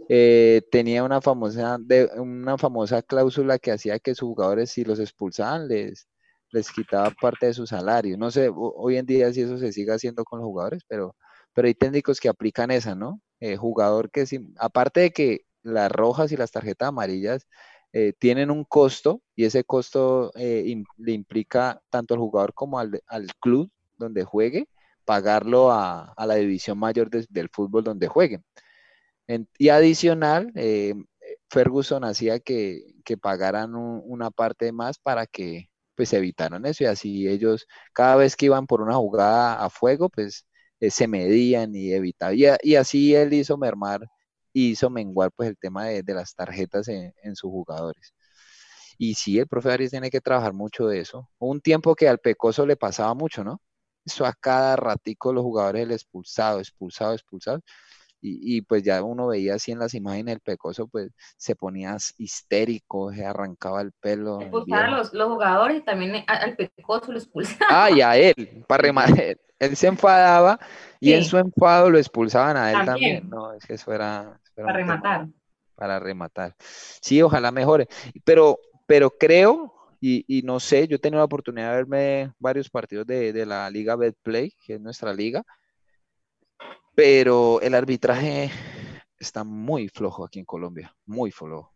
eh, 0.09 0.62
tenía 0.72 1.04
una 1.04 1.20
famosa, 1.22 1.78
de, 1.81 2.07
una 2.18 2.59
famosa 2.59 3.02
cláusula 3.02 3.59
que 3.59 3.72
hacía 3.72 3.98
que 4.00 4.14
sus 4.14 4.28
jugadores, 4.28 4.70
si 4.70 4.85
los 4.85 5.00
expulsaban, 5.00 5.68
les, 5.68 6.09
les 6.52 6.70
quitaba 6.72 7.11
parte 7.11 7.46
de 7.46 7.54
su 7.54 7.66
salario. 7.66 8.16
No 8.18 8.31
sé, 8.31 8.48
ho- 8.48 8.74
hoy 8.76 8.96
en 8.96 9.07
día 9.07 9.33
si 9.33 9.42
eso 9.42 9.59
se 9.59 9.72
sigue 9.72 9.92
haciendo 9.92 10.24
con 10.24 10.40
los 10.40 10.46
jugadores, 10.46 10.83
pero, 10.88 11.16
pero 11.54 11.68
hay 11.68 11.74
técnicos 11.74 12.20
que 12.20 12.28
aplican 12.28 12.70
esa, 12.70 12.94
¿no? 12.94 13.20
Eh, 13.40 13.57
jugador 13.57 14.11
que, 14.11 14.26
si- 14.26 14.52
aparte 14.59 15.00
de 15.00 15.11
que 15.12 15.44
las 15.62 15.90
rojas 15.92 16.33
y 16.33 16.37
las 16.37 16.51
tarjetas 16.53 16.88
amarillas 16.88 17.47
eh, 17.92 18.12
tienen 18.18 18.51
un 18.51 18.64
costo 18.64 19.23
y 19.35 19.44
ese 19.44 19.64
costo 19.64 20.33
eh, 20.37 20.85
le 20.99 21.12
implica 21.12 21.81
tanto 21.90 22.14
al 22.14 22.21
jugador 22.21 22.55
como 22.55 22.79
al, 22.79 23.03
al 23.07 23.29
club 23.40 23.71
donde 23.97 24.25
juegue 24.25 24.68
pagarlo 25.05 25.71
a, 25.73 26.12
a 26.12 26.27
la 26.27 26.35
división 26.37 26.79
mayor 26.79 27.09
de- 27.11 27.27
del 27.31 27.49
fútbol 27.51 27.83
donde 27.85 28.09
jueguen. 28.09 28.44
En- 29.27 29.49
y 29.59 29.68
adicional, 29.71 30.53
eh, 30.55 30.94
Ferguson 31.51 32.05
hacía 32.05 32.40
que, 32.40 32.83
que 33.05 33.16
pagaran 33.16 33.75
un- 33.75 34.03
una 34.05 34.31
parte 34.31 34.73
más 34.73 34.99
para 34.99 35.27
que 35.27 35.71
pues 35.94 36.12
evitaran 36.12 36.64
eso 36.66 36.85
y 36.85 36.87
así 36.87 37.29
ellos 37.29 37.66
cada 37.92 38.14
vez 38.16 38.37
que 38.37 38.47
iban 38.47 38.66
por 38.68 38.81
una 38.83 38.94
jugada 38.94 39.55
a 39.64 39.68
fuego 39.71 40.09
pues 40.09 40.47
se 40.81 41.09
medían 41.09 41.75
y 41.75 41.92
evitaban 41.92 42.37
y 42.62 42.75
así 42.77 43.14
él 43.16 43.33
hizo 43.33 43.57
mermar 43.59 44.09
hizo 44.73 44.90
menguar 44.90 45.31
pues 45.35 45.49
el 45.51 45.57
tema 45.59 45.87
de, 45.87 46.03
de 46.03 46.14
las 46.14 46.35
tarjetas 46.35 46.88
en, 46.88 47.12
en 47.23 47.37
sus 47.37 47.51
jugadores. 47.51 48.14
Y 48.99 49.14
sí, 49.14 49.38
el 49.38 49.47
profe 49.47 49.73
Arias 49.73 49.90
tiene 49.92 50.11
que 50.11 50.21
trabajar 50.21 50.53
mucho 50.53 50.87
de 50.88 51.01
eso. 51.01 51.29
Hubo 51.38 51.51
un 51.53 51.61
tiempo 51.61 51.94
que 51.94 52.09
al 52.09 52.18
Pecoso 52.18 52.66
le 52.66 52.77
pasaba 52.77 53.14
mucho, 53.14 53.44
¿no? 53.44 53.61
Eso 54.05 54.27
a 54.27 54.33
cada 54.35 54.77
ratico 54.77 55.33
los 55.33 55.44
jugadores 55.44 55.83
el 55.85 55.92
expulsado, 55.92 56.59
expulsado, 56.61 57.14
expulsado. 57.14 57.61
Y, 58.21 58.59
y, 58.59 58.62
pues 58.62 58.83
ya 58.83 59.03
uno 59.03 59.29
veía 59.29 59.55
así 59.55 59.71
en 59.73 59.79
las 59.79 59.94
imágenes 59.94 60.35
el 60.35 60.40
Pecoso, 60.40 60.88
pues 60.88 61.11
se 61.37 61.55
ponía 61.57 61.97
histérico, 62.18 63.12
se 63.12 63.25
arrancaba 63.25 63.81
el 63.83 63.92
pelo. 63.92 64.40
el 64.40 64.47
Expulsar 64.47 64.85
a 64.87 64.90
los, 64.90 65.12
los 65.14 65.29
jugadores 65.29 65.79
y 65.79 65.85
también 65.85 66.25
al 66.27 66.57
pecoso 66.57 67.12
lo 67.12 67.18
expulsaron. 67.18 67.66
Ah, 67.68 67.90
y 67.90 68.01
a 68.01 68.16
él, 68.16 68.64
para 68.66 68.83
rematar. 68.83 69.38
Él 69.59 69.77
se 69.77 69.88
enfadaba 69.88 70.59
y 71.01 71.12
en 71.12 71.25
Sí. 71.25 71.31
su 71.31 71.37
enfado 71.38 71.90
lo 71.90 71.99
expulsaban 71.99 72.57
a 72.57 72.73
él 72.73 72.85
también. 72.85 73.21
También. 73.21 73.29
No, 73.29 73.53
es 73.53 73.64
que 73.66 73.75
eso 73.75 73.92
era 73.92 74.40
Para 74.64 74.79
rematar. 74.79 75.29
para 75.75 75.99
rematar. 76.01 76.55
Sí, 76.59 77.23
ojalá 77.23 77.53
mejore. 77.53 77.87
Pero, 78.25 78.59
pero 78.87 79.11
creo, 79.11 79.73
y, 80.01 80.25
y 80.27 80.42
no 80.42 80.59
sé, 80.61 80.88
yo 80.88 80.97
he 80.97 80.99
tenido 80.99 81.21
la 81.21 81.25
oportunidad 81.25 81.71
de 81.71 81.77
verme 81.77 82.33
varios 82.38 82.68
partidos 82.68 83.07
de, 83.07 83.33
de 83.33 83.47
la 83.47 83.71
Liga 83.71 83.94
Betplay, 83.97 84.53
que 84.64 84.75
es 84.75 84.81
nuestra 84.81 85.12
liga, 85.14 85.42
pero 86.94 87.61
el 87.61 87.75
arbitraje 87.75 88.51
está 89.18 89.44
muy 89.44 89.88
flojo 89.88 90.25
aquí 90.25 90.38
en 90.40 90.44
Colombia, 90.44 90.94
muy 91.07 91.31
flojo. 91.31 91.73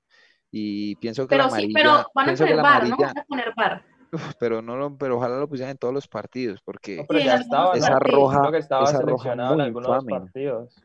Y 0.50 0.96
pienso 0.96 1.26
que 1.26 1.36
la 1.36 1.44
Pero 1.44 1.56
sí, 1.56 1.72
amarilla, 1.72 1.80
pero 1.80 2.10
van 2.14 2.28
a 2.30 2.34
poner 2.36 2.56
la 2.56 2.62
bar, 2.62 2.88
¿no? 2.88 2.96
Van 2.96 3.18
a 3.18 3.24
poner 3.24 3.54
bar. 3.56 3.84
uf, 4.12 4.32
pero 4.38 4.60
no 4.60 4.76
lo, 4.76 4.96
pero 4.98 5.16
ojalá 5.16 5.38
lo 5.38 5.48
pusieran 5.48 5.70
en 5.72 5.78
todos 5.78 5.94
los 5.94 6.08
partidos, 6.08 6.60
porque 6.62 6.96
No, 6.96 7.06
pero 7.06 7.20
Sí, 7.20 7.26
esa 7.78 7.98
roja, 7.98 8.40
Creo 8.40 8.52
que 8.52 8.58
estaba 8.58 8.84
esa 8.84 9.00
roja 9.00 9.06
seleccionado 9.06 9.52
en 9.52 9.58
muy 9.58 9.66
algunos 9.66 9.88
infame. 10.02 10.20
partidos. 10.20 10.84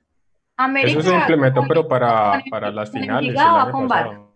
América. 0.58 1.00
Eso 1.00 1.10
se 1.10 1.16
implementó, 1.16 1.62
con- 1.62 1.68
pero 1.68 1.88
para, 1.88 2.42
para 2.50 2.72
las 2.72 2.92
finales 2.92 3.30
el 3.32 3.38
año 3.38 3.72
pasado, 3.72 4.36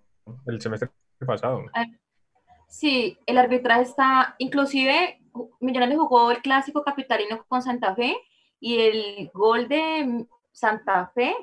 semestre 0.60 0.89
pasado. 1.25 1.63
Sí, 2.67 3.17
el 3.25 3.38
arbitraje 3.38 3.81
está, 3.81 4.36
inclusive 4.38 5.17
Millonarios 5.60 5.99
jugó 5.99 6.31
el 6.31 6.41
clásico 6.41 6.84
capitalino 6.84 7.43
con 7.47 7.62
Santa 7.62 7.95
Fe 7.95 8.17
y 8.60 8.79
el 8.81 9.31
gol 9.34 9.67
de 9.67 10.25
Santa 10.51 11.12
Fe, 11.15 11.34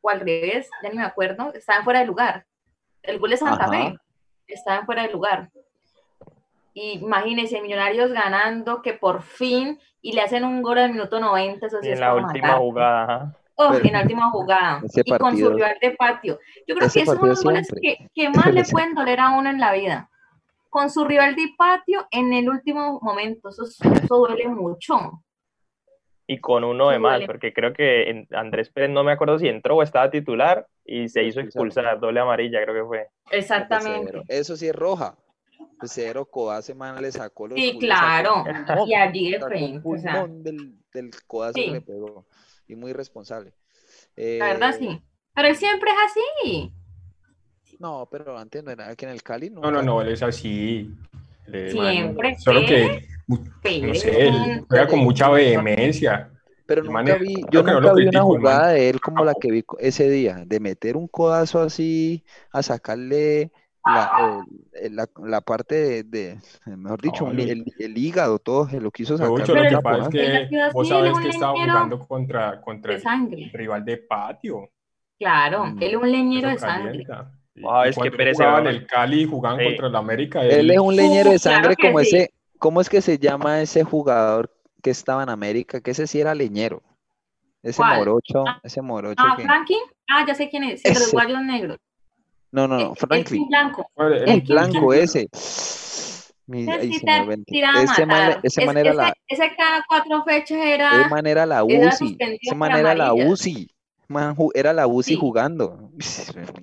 o 0.00 0.08
al 0.10 0.20
revés, 0.20 0.70
ya 0.82 0.88
ni 0.88 0.96
me 0.98 1.04
acuerdo, 1.04 1.52
estaban 1.52 1.84
fuera 1.84 2.00
de 2.00 2.06
lugar. 2.06 2.46
El 3.02 3.18
gol 3.18 3.30
de 3.30 3.36
Santa 3.36 3.64
Ajá. 3.64 3.72
Fe, 3.72 3.96
estaban 4.46 4.86
fuera 4.86 5.02
de 5.02 5.12
lugar. 5.12 5.50
Y 6.74 6.92
imagínense, 7.00 7.60
Millonarios 7.60 8.12
ganando, 8.12 8.82
que 8.82 8.94
por 8.94 9.22
fin, 9.22 9.80
y 10.00 10.12
le 10.12 10.20
hacen 10.22 10.44
un 10.44 10.62
gol 10.62 10.78
al 10.78 10.92
minuto 10.92 11.18
90, 11.18 11.66
eso 11.66 11.80
sí 11.82 11.88
Y 11.88 11.90
es 11.90 11.94
en 11.98 12.00
la 12.00 12.14
última 12.14 12.46
matar. 12.48 12.58
jugada. 12.58 13.36
Oh, 13.60 13.74
en 13.74 13.92
la 13.92 14.02
última 14.02 14.30
jugada. 14.30 14.80
Y 14.94 15.10
con 15.18 15.36
su 15.36 15.50
rival 15.50 15.76
de 15.82 15.90
patio. 15.90 16.38
Yo 16.66 16.76
creo 16.76 16.88
que 16.88 17.00
esos 17.00 17.04
son 17.04 17.16
partido 17.16 17.26
los 17.26 17.42
goles 17.42 17.68
que, 17.82 18.08
que 18.14 18.30
más 18.30 18.52
le 18.54 18.62
pueden 18.70 18.94
doler 18.94 19.18
a 19.18 19.36
uno 19.36 19.50
en 19.50 19.58
la 19.58 19.72
vida. 19.72 20.08
Con 20.70 20.88
su 20.90 21.04
rival 21.04 21.34
de 21.34 21.48
patio 21.58 22.06
en 22.12 22.32
el 22.32 22.48
último 22.48 23.00
momento. 23.02 23.48
Eso, 23.48 23.64
eso 23.64 23.80
duele 24.08 24.48
mucho. 24.48 25.22
Y 26.28 26.38
con 26.38 26.62
uno 26.62 26.90
de 26.90 27.00
más, 27.00 27.22
porque 27.24 27.52
creo 27.52 27.72
que 27.72 28.26
Andrés 28.32 28.70
Pérez 28.70 28.90
no 28.90 29.02
me 29.02 29.12
acuerdo 29.12 29.38
si 29.38 29.48
entró 29.48 29.76
o 29.76 29.82
estaba 29.82 30.10
titular 30.10 30.66
y 30.84 31.08
se 31.08 31.24
hizo 31.24 31.40
expulsar, 31.40 31.98
doble 31.98 32.20
amarilla, 32.20 32.62
creo 32.62 32.74
que 32.74 32.86
fue. 32.86 33.08
Exactamente. 33.30 34.10
Cero. 34.12 34.22
Eso 34.28 34.56
sí 34.56 34.68
es 34.68 34.74
roja. 34.76 35.16
Pues 35.80 35.90
Cero 35.92 36.26
codazo, 36.30 36.74
man, 36.74 37.00
le 37.00 37.10
sacó 37.10 37.48
los 37.48 37.58
Sí, 37.58 37.68
sacó 37.68 37.78
claro. 37.80 38.44
Y 38.86 38.94
allí 38.94 39.30
de 39.32 39.40
frente. 39.40 39.80
O 39.82 39.96
sea, 39.96 40.12
pulmón 40.20 40.42
del, 40.44 40.74
del 40.92 41.10
Sí. 41.54 41.70
le 41.70 41.80
pegó. 41.80 42.26
Y 42.68 42.76
muy 42.76 42.92
responsable. 42.92 43.52
la 44.16 44.46
verdad 44.52 44.70
Eh, 44.70 44.78
sí. 44.78 45.02
Pero 45.34 45.48
él 45.48 45.56
siempre 45.56 45.90
es 45.90 45.96
así. 46.10 46.72
No, 47.78 48.08
pero 48.10 48.36
antes 48.36 48.62
no 48.64 48.70
era 48.70 48.88
aquí 48.88 49.04
en 49.04 49.12
el 49.12 49.22
Cali. 49.22 49.50
No, 49.50 49.70
no, 49.70 49.82
no, 49.82 50.02
él 50.02 50.08
es 50.08 50.22
así. 50.22 50.90
Le- 51.46 51.70
Siempre 51.70 52.36
Solo 52.38 52.60
fue 52.60 52.66
que, 52.66 53.08
no 53.86 53.94
sé, 53.94 54.28
él 54.28 54.64
juega 54.68 54.86
con 54.86 54.98
mucha 55.00 55.28
vehemencia. 55.30 56.30
Pero 56.66 56.82
nunca 56.82 57.14
man 57.14 57.20
vi, 57.20 57.34
yo 57.50 57.64
que 57.64 57.70
no 57.72 57.80
nunca 57.80 57.88
lo 57.88 57.94
vi 57.94 58.02
una 58.02 58.10
critico, 58.10 58.26
man. 58.38 58.40
jugada 58.40 58.68
de 58.72 58.90
él 58.90 59.00
como 59.00 59.24
la 59.24 59.34
que 59.34 59.50
vi 59.50 59.64
ese 59.78 60.10
día, 60.10 60.42
de 60.46 60.60
meter 60.60 60.96
un 60.96 61.08
codazo 61.08 61.60
así 61.60 62.24
a 62.52 62.62
sacarle 62.62 63.52
la, 63.88 64.44
la, 64.90 65.08
la 65.28 65.40
parte 65.40 65.74
de, 65.74 66.02
de- 66.04 66.76
mejor 66.76 67.00
dicho, 67.00 67.24
No, 67.24 67.30
el, 67.32 67.64
el 67.78 67.98
hígado, 67.98 68.38
todo 68.38 68.68
se 68.68 68.80
lo 68.80 68.90
quiso 68.90 69.16
sacar. 69.16 69.30
lo 69.30 69.44
que 69.44 69.78
pasa 69.82 70.08
es 70.12 70.48
que 70.48 70.58
vos 70.72 70.90
un 70.90 71.22
que 71.22 71.28
estaba 71.28 71.52
jugando 71.52 72.06
contra, 72.06 72.60
contra 72.60 72.90
De 72.92 72.96
el 72.96 73.02
sangre. 73.02 73.50
rival 73.52 73.84
de 73.84 73.96
patio. 73.98 74.68
Claro. 75.18 75.66
Mm. 75.66 75.82
Él 75.82 75.90
es 75.90 75.96
un 75.96 76.12
leñero 76.12 76.48
de 76.48 76.58
sangre. 76.58 77.06
es 77.88 77.96
que 77.96 78.10
va- 78.64 78.70
el 78.70 78.86
Cali 78.86 79.22
y 79.22 79.26
jugaban 79.26 79.58
Sí. 79.58 79.64
contra 79.66 79.86
el 79.88 79.96
América. 79.96 80.44
Él 80.44 80.70
es 80.70 80.78
un 80.78 80.94
leñero 80.94 81.30
de 81.30 81.36
Uh, 81.36 81.40
claro 81.40 81.62
sangre 81.62 81.76
como 81.76 81.98
sí. 82.00 82.06
ese, 82.06 82.30
¿cómo 82.58 82.80
es 82.80 82.88
que 82.88 83.00
se 83.00 83.18
llama 83.18 83.60
ese 83.60 83.82
jugador 83.84 84.54
que 84.82 84.90
estaba 84.90 85.22
en 85.24 85.28
América? 85.28 85.80
Que 85.80 85.90
ese 85.90 86.06
sí 86.06 86.20
era 86.20 86.34
leñero. 86.34 86.82
Ese 87.62 87.78
¿Cuál? 87.78 87.98
morocho, 87.98 88.44
Ah, 88.46 88.60
ese 88.62 88.80
morocho 88.80 89.20
Ah, 89.26 89.34
que... 89.36 89.42
Franklin. 89.42 89.80
Ah, 90.08 90.24
ya 90.26 90.34
sé 90.36 90.48
quién 90.48 90.62
es. 90.62 90.84
El 90.84 90.94
de 90.94 91.00
los 91.00 91.10
guayos 91.12 91.42
negros. 91.42 91.78
No, 92.50 92.66
no, 92.66 92.78
no, 92.78 92.90
el 92.90 92.96
Franklin. 92.96 93.46
Blanco. 93.48 93.90
El, 93.96 94.12
El 94.14 94.28
el 94.30 94.40
blanco 94.42 94.92
ese. 94.94 95.28
Mi- 96.46 96.66
Ese 96.66 96.98
se 97.00 97.04
me 97.04 97.26
man, 97.26 97.44
matar. 98.08 98.40
ese 98.42 98.60
Es- 98.62 98.66
man 98.66 98.76
era 98.78 98.88
ese, 98.90 98.96
la, 98.96 99.14
ese 99.28 99.56
cada 99.56 99.84
cuatro 99.86 100.24
fechas 100.24 100.58
era. 100.58 101.00
ese 101.02 101.10
man 101.10 101.26
era 101.26 101.44
la 101.44 101.62
UCI. 101.62 102.16
Ese 102.18 102.38
por 102.48 102.56
man 102.56 102.72
era 102.76 102.94
la. 102.94 103.12
UCI. 103.12 103.68
Man, 104.10 104.34
era 104.54 104.72
la 104.72 104.86
UCI 104.86 105.12
Sí. 105.12 105.20
jugando. 105.20 105.90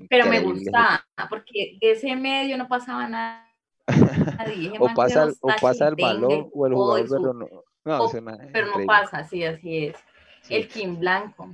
Pero 0.10 0.26
me 0.26 0.40
gustaba, 0.40 1.06
porque 1.30 1.78
de 1.80 1.92
ese 1.92 2.16
medio 2.16 2.58
no 2.58 2.68
pasaba 2.68 3.08
nada. 3.08 3.48
nadie. 3.88 4.74
O 4.80 4.92
pasa, 4.96 5.28
o 5.42 5.50
pasa 5.62 5.88
el 5.90 5.96
balón 5.96 6.50
o 6.52 6.66
el 6.66 6.74
jugador, 6.74 7.08
pero 7.08 7.34
no. 7.34 7.48
No, 7.86 8.04
o- 8.06 8.12
Pero 8.52 8.68
no 8.80 8.86
pasa, 8.88 9.24
sí, 9.26 9.44
así 9.44 9.86
es. 9.86 9.96
Sí. 10.42 10.56
El 10.56 10.68
Kim 10.68 11.00
Blanco. 11.00 11.54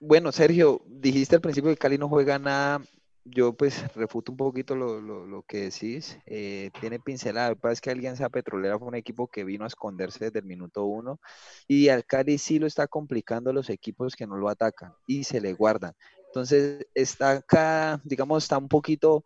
Bueno, 0.00 0.32
Sergio, 0.32 0.80
dijiste 0.86 1.34
al 1.36 1.42
principio 1.42 1.70
que 1.70 1.76
Cali 1.76 1.98
no 1.98 2.08
juega 2.08 2.38
nada. 2.38 2.80
Yo 3.30 3.52
pues 3.52 3.92
refuto 3.94 4.32
un 4.32 4.38
poquito 4.38 4.74
lo, 4.76 5.00
lo- 5.00 5.26
lo 5.26 5.42
que 5.42 5.62
decís. 5.70 6.18
Eh, 6.26 6.70
tiene 6.80 6.98
pincelada. 7.00 7.50
Lo 7.50 7.54
que 7.56 7.60
pasa 7.62 7.72
es 7.74 7.80
que 7.80 7.90
Alianza 7.90 8.28
Petrolera 8.28 8.78
fue 8.78 8.88
un 8.88 8.94
equipo 8.94 9.28
que 9.28 9.44
vino 9.44 9.64
a 9.64 9.68
esconderse 9.68 10.26
desde 10.26 10.38
el 10.40 10.44
minuto 10.46 10.84
uno. 10.84 11.20
Y 11.66 11.88
al 11.88 12.04
Cali 12.04 12.38
sí 12.38 12.58
lo 12.58 12.66
está 12.66 12.86
complicando 12.86 13.52
los 13.52 13.70
equipos 13.70 14.14
que 14.16 14.26
no 14.26 14.36
lo 14.36 14.48
atacan 14.48 14.92
y 15.06 15.24
se 15.24 15.40
le 15.40 15.52
guardan. 15.52 15.92
Entonces 16.28 16.86
está 16.94 17.32
acá, 17.32 18.00
digamos, 18.04 18.44
está 18.44 18.58
un 18.58 18.68
poquito 18.68 19.24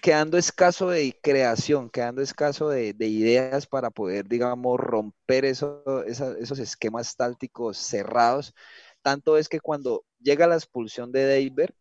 quedando 0.00 0.38
escaso 0.38 0.88
de 0.90 1.18
creación, 1.22 1.90
quedando 1.90 2.22
escaso 2.22 2.68
de, 2.68 2.92
de 2.94 3.06
ideas 3.08 3.66
para 3.66 3.90
poder, 3.90 4.26
digamos, 4.28 4.78
romper 4.78 5.44
eso- 5.44 5.82
esos 6.06 6.58
esquemas 6.58 7.16
tácticos 7.16 7.76
cerrados. 7.78 8.54
Tanto 9.02 9.36
es 9.36 9.48
que 9.48 9.60
cuando 9.60 10.04
llega 10.20 10.46
la 10.46 10.54
expulsión 10.54 11.10
de 11.12 11.24
Deiber, 11.24 11.74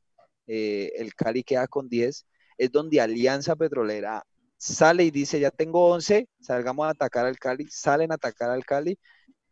eh, 0.47 0.93
el 0.95 1.13
Cali 1.13 1.43
queda 1.43 1.67
con 1.67 1.89
10, 1.89 2.25
es 2.57 2.71
donde 2.71 3.01
Alianza 3.01 3.55
Petrolera 3.55 4.25
sale 4.57 5.03
y 5.03 5.11
dice, 5.11 5.39
ya 5.39 5.51
tengo 5.51 5.89
11, 5.89 6.27
salgamos 6.39 6.87
a 6.87 6.91
atacar 6.91 7.25
al 7.25 7.37
Cali, 7.37 7.67
salen 7.69 8.11
a 8.11 8.15
atacar 8.15 8.49
al 8.49 8.65
Cali 8.65 8.97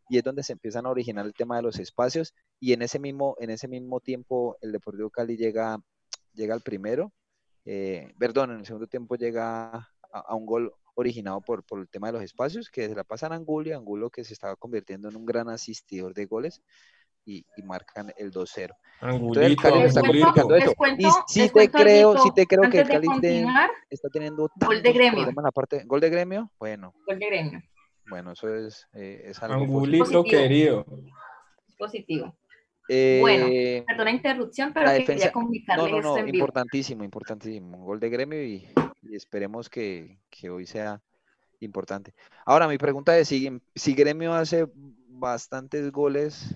y 0.09 0.17
es 0.17 0.23
donde 0.23 0.43
se 0.43 0.53
empiezan 0.53 0.85
a 0.85 0.89
originar 0.89 1.25
el 1.25 1.33
tema 1.33 1.57
de 1.57 1.63
los 1.63 1.79
espacios 1.79 2.33
y 2.59 2.73
en 2.73 2.81
ese 2.81 2.99
mismo, 2.99 3.35
en 3.39 3.49
ese 3.49 3.67
mismo 3.67 3.99
tiempo 3.99 4.57
el 4.61 4.71
Deportivo 4.71 5.09
Cali 5.09 5.37
llega, 5.37 5.77
llega 6.33 6.53
al 6.53 6.61
primero, 6.61 7.11
eh, 7.65 8.13
perdón, 8.17 8.51
en 8.51 8.59
el 8.59 8.65
segundo 8.65 8.87
tiempo 8.87 9.15
llega 9.15 9.89
a, 10.11 10.35
un 10.35 10.45
gol 10.45 10.73
originado 10.95 11.41
por, 11.41 11.63
por 11.63 11.79
el 11.79 11.89
tema 11.89 12.07
de 12.07 12.13
los 12.13 12.23
espacios, 12.23 12.69
que 12.69 12.87
se 12.87 12.95
la 12.95 13.03
pasan 13.03 13.33
a 13.33 13.35
Angulo 13.35 13.69
y 13.69 13.73
Angulo 13.73 14.09
que 14.09 14.23
se 14.23 14.33
estaba 14.33 14.55
convirtiendo 14.55 15.09
en 15.09 15.17
un 15.17 15.25
gran 15.25 15.49
asistidor 15.49 16.13
de 16.13 16.25
goles 16.25 16.61
y, 17.25 17.45
y 17.57 17.63
marcan 17.63 18.13
el 18.17 18.31
2-0. 18.31 18.75
Entonces 19.01 19.01
el 19.01 19.15
Angulito, 19.15 19.61
Cali 19.61 19.81
está 19.81 20.01
complicando 20.01 20.55
eso. 20.55 20.73
cuento, 20.75 21.07
Y 21.07 21.11
sí 21.27 21.49
te 21.49 21.69
creo, 21.69 22.17
sí 22.19 22.29
te 22.35 22.45
creo 22.45 22.69
que 22.69 22.79
el 22.81 22.87
de 22.87 22.93
Cali 22.93 23.07
continuar, 23.07 23.71
está 23.89 24.09
teniendo 24.09 24.49
Gol 24.55 24.81
de 24.83 24.93
gremio. 24.93 25.27
en 25.27 25.35
la 25.43 25.51
parte, 25.51 25.83
gol 25.85 25.99
de 25.99 26.09
gremio, 26.09 26.51
bueno, 26.59 26.93
gol 27.05 27.19
de 27.19 27.25
gremio. 27.25 27.61
bueno, 28.07 28.31
eso 28.31 28.53
es, 28.55 28.87
eh, 28.93 29.23
es 29.25 29.41
algo 29.43 29.63
Angulito 29.63 30.05
Positivo. 30.05 30.23
querido. 30.23 30.85
Es 31.67 31.75
positivo. 31.75 32.25
positivo. 32.27 32.37
Bueno, 33.21 33.47
Eh, 33.49 33.83
Perdona 33.87 34.03
la 34.11 34.11
interrupción, 34.15 34.71
pero 34.71 34.85
la 34.85 34.93
que 34.93 34.99
defensa- 34.99 35.13
quería 35.13 35.27
no, 35.27 35.33
comunicarles 35.33 35.91
no, 35.91 35.97
esto 35.97 36.09
no, 36.09 36.17
en 36.19 36.25
vivo. 36.25 36.35
importantísimo, 36.37 37.03
importantísimo, 37.03 37.77
gol 37.83 37.99
de 37.99 38.09
gremio 38.09 38.43
y, 38.43 38.69
y 39.01 39.15
esperemos 39.15 39.69
que, 39.69 40.19
que 40.29 40.51
hoy 40.51 40.67
sea 40.67 41.01
importante. 41.61 42.13
Ahora, 42.45 42.67
mi 42.67 42.77
pregunta 42.77 43.17
es, 43.17 43.27
si, 43.27 43.49
si 43.73 43.95
gremio 43.95 44.33
hace 44.35 44.67
bastantes 45.07 45.91
goles, 45.91 46.55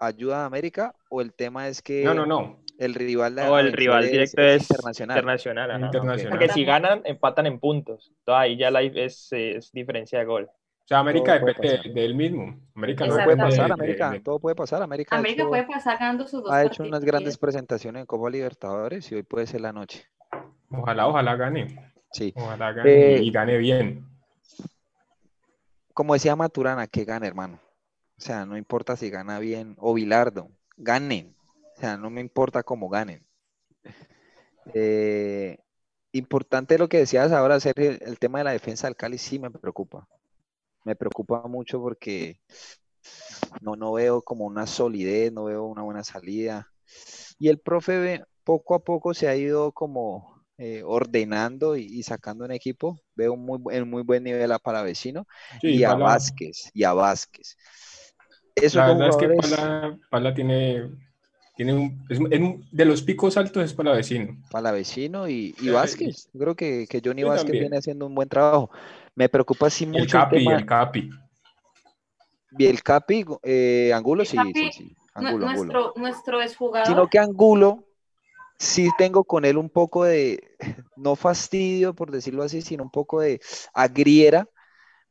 ¿ayuda 0.00 0.42
a 0.42 0.46
América 0.46 0.94
o 1.08 1.20
el 1.20 1.32
tema 1.34 1.68
es 1.68 1.80
que 1.82 2.02
No, 2.02 2.14
no, 2.14 2.26
no. 2.26 2.58
el 2.78 2.94
rival 2.94 3.38
el 3.38 4.10
directo 4.10 4.40
es, 4.42 4.62
internacional? 4.62 5.16
internacional. 5.18 5.70
ajá. 5.70 5.86
Internacional. 5.86 6.30
Porque 6.38 6.48
si 6.52 6.64
ganan, 6.64 7.02
empatan 7.04 7.46
en 7.46 7.60
puntos. 7.60 8.08
Entonces 8.18 8.40
ahí 8.40 8.56
ya 8.56 8.70
la, 8.70 8.82
es, 8.82 9.28
es 9.32 9.70
diferencia 9.72 10.18
de 10.18 10.24
gol. 10.24 10.44
O 10.50 10.86
sea, 10.90 10.98
América 10.98 11.38
Todo 11.38 11.46
depende 11.46 11.78
de, 11.84 11.92
de 11.94 12.04
él 12.04 12.14
mismo. 12.16 12.58
América 12.74 13.04
no 13.06 13.14
Todo 13.14 13.24
puede 13.24 13.36
pasar, 13.36 13.66
de- 13.68 13.72
América, 13.74 14.10
de- 14.10 14.20
todo 14.20 14.38
puede 14.40 14.56
pasar. 14.56 14.82
América, 14.82 15.14
ha 15.14 15.18
América 15.20 15.42
hecho- 15.42 15.48
puede 15.50 15.62
pasar 15.64 15.98
ganando 16.00 16.26
sus 16.26 16.42
dos 16.42 16.50
ha 16.52 16.62
hecho 16.62 16.68
partidos. 16.68 16.88
unas 16.88 17.04
grandes 17.04 17.38
presentaciones 17.38 18.00
en 18.00 18.06
Copa 18.06 18.28
Libertadores 18.30 19.12
y 19.12 19.14
hoy 19.14 19.22
puede 19.22 19.46
ser 19.46 19.60
la 19.60 19.72
noche. 19.72 20.06
Ojalá, 20.70 21.06
ojalá 21.06 21.36
gane. 21.36 21.92
Sí. 22.12 22.32
Ojalá 22.34 22.72
gane 22.72 22.90
Eh, 23.16 23.22
y 23.22 23.30
gane 23.30 23.58
bien. 23.58 24.04
Como 25.94 26.14
decía 26.14 26.34
Maturana, 26.34 26.86
que 26.86 27.04
gane, 27.04 27.26
hermano. 27.26 27.60
O 28.20 28.22
sea, 28.22 28.46
no 28.46 28.56
importa 28.56 28.96
si 28.96 29.10
gana 29.10 29.40
bien 29.40 29.74
o 29.78 29.94
Bilardo, 29.94 30.48
ganen. 30.76 31.36
O 31.76 31.80
sea, 31.80 31.96
no 31.96 32.08
me 32.08 32.20
importa 32.20 32.62
cómo 32.62 32.88
ganen. 32.88 33.26
Eh, 34.74 35.58
importante 36.12 36.78
lo 36.78 36.88
que 36.88 36.98
decías 36.98 37.32
ahora, 37.32 37.60
Sergio, 37.60 37.90
el 38.00 38.18
tema 38.18 38.38
de 38.38 38.44
la 38.44 38.52
defensa 38.52 38.86
del 38.86 38.96
Cali 38.96 39.18
sí 39.18 39.38
me 39.38 39.50
preocupa. 39.50 40.08
Me 40.84 40.96
preocupa 40.96 41.42
mucho 41.48 41.80
porque 41.80 42.40
no, 43.60 43.76
no 43.76 43.92
veo 43.92 44.22
como 44.22 44.46
una 44.46 44.66
solidez, 44.66 45.32
no 45.32 45.44
veo 45.44 45.64
una 45.64 45.82
buena 45.82 46.04
salida. 46.04 46.68
Y 47.38 47.48
el 47.48 47.58
profe 47.60 47.98
ve- 47.98 48.24
poco 48.44 48.74
a 48.74 48.80
poco 48.84 49.14
se 49.14 49.28
ha 49.28 49.36
ido 49.36 49.72
como 49.72 50.44
eh, 50.58 50.82
ordenando 50.84 51.76
y, 51.76 51.82
y 51.86 52.02
sacando 52.02 52.44
un 52.44 52.52
equipo. 52.52 53.00
Veo 53.14 53.36
muy, 53.36 53.60
en 53.76 53.88
muy 53.90 54.02
buen 54.02 54.24
nivel 54.24 54.52
a 54.52 54.58
Palavecino 54.58 55.26
Sí, 55.60 55.68
y 55.74 55.84
a 55.84 55.94
Vázquez, 55.96 56.70
y 56.74 56.84
a 56.84 56.92
Vázquez. 56.94 57.56
La 58.74 58.86
verdad 58.86 59.08
es 59.08 59.16
que 59.16 59.28
Pala, 59.28 59.98
Pala 60.10 60.34
tiene, 60.34 60.90
tiene 61.56 61.74
un, 61.74 62.06
es, 62.08 62.18
es 62.18 62.40
de 62.72 62.84
los 62.84 63.02
picos 63.02 63.36
altos 63.36 63.64
es 63.64 63.72
para 63.74 63.92
vecino. 63.92 64.36
Palavecino 64.50 65.28
y, 65.28 65.54
y 65.60 65.70
Vázquez. 65.70 66.28
Yo 66.32 66.40
creo 66.40 66.54
que, 66.54 66.86
que 66.88 67.00
Johnny 67.04 67.22
yo 67.22 67.28
Vázquez 67.28 67.44
también. 67.46 67.64
viene 67.64 67.78
haciendo 67.78 68.06
un 68.06 68.14
buen 68.14 68.28
trabajo. 68.28 68.70
Me 69.14 69.28
preocupa 69.28 69.70
sí 69.70 69.86
El 69.86 69.92
mucho 69.92 70.16
el, 70.16 70.22
Capi, 70.22 70.36
tema. 70.38 70.56
el 70.56 70.66
Capi. 70.66 71.10
Y 72.58 72.66
el 72.66 72.82
Capi, 72.82 73.24
eh, 73.42 73.92
Angulo, 73.94 74.22
El 74.22 74.28
sí, 74.28 74.36
Capi, 74.36 74.52
sí, 74.54 74.70
sí. 74.72 74.96
Nu- 75.16 75.26
Angulo, 75.26 75.46
Angulo. 75.46 75.72
nuestro, 75.72 75.92
nuestro 75.96 76.42
exjugador. 76.42 76.86
Sino 76.88 77.06
que 77.08 77.18
Angulo, 77.18 77.84
sí 78.58 78.88
tengo 78.98 79.24
con 79.24 79.44
él 79.44 79.56
un 79.56 79.70
poco 79.70 80.04
de, 80.04 80.56
no 80.96 81.16
fastidio 81.16 81.94
por 81.94 82.10
decirlo 82.10 82.42
así, 82.42 82.62
sino 82.62 82.82
un 82.82 82.90
poco 82.90 83.20
de 83.20 83.40
agriera 83.72 84.48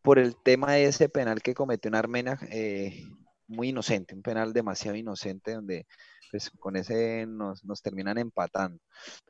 por 0.01 0.19
el 0.19 0.35
tema 0.35 0.73
de 0.73 0.85
ese 0.85 1.09
penal 1.09 1.41
que 1.41 1.53
cometió 1.53 1.89
en 1.89 1.95
Armenia, 1.95 2.39
eh, 2.51 3.05
muy 3.49 3.69
inocente, 3.69 4.15
un 4.15 4.21
penal 4.21 4.53
demasiado 4.53 4.97
inocente 4.97 5.53
donde 5.53 5.85
pues 6.31 6.51
con 6.59 6.75
ese 6.75 7.25
nos, 7.27 7.65
nos 7.65 7.81
terminan 7.81 8.17
empatando. 8.17 8.79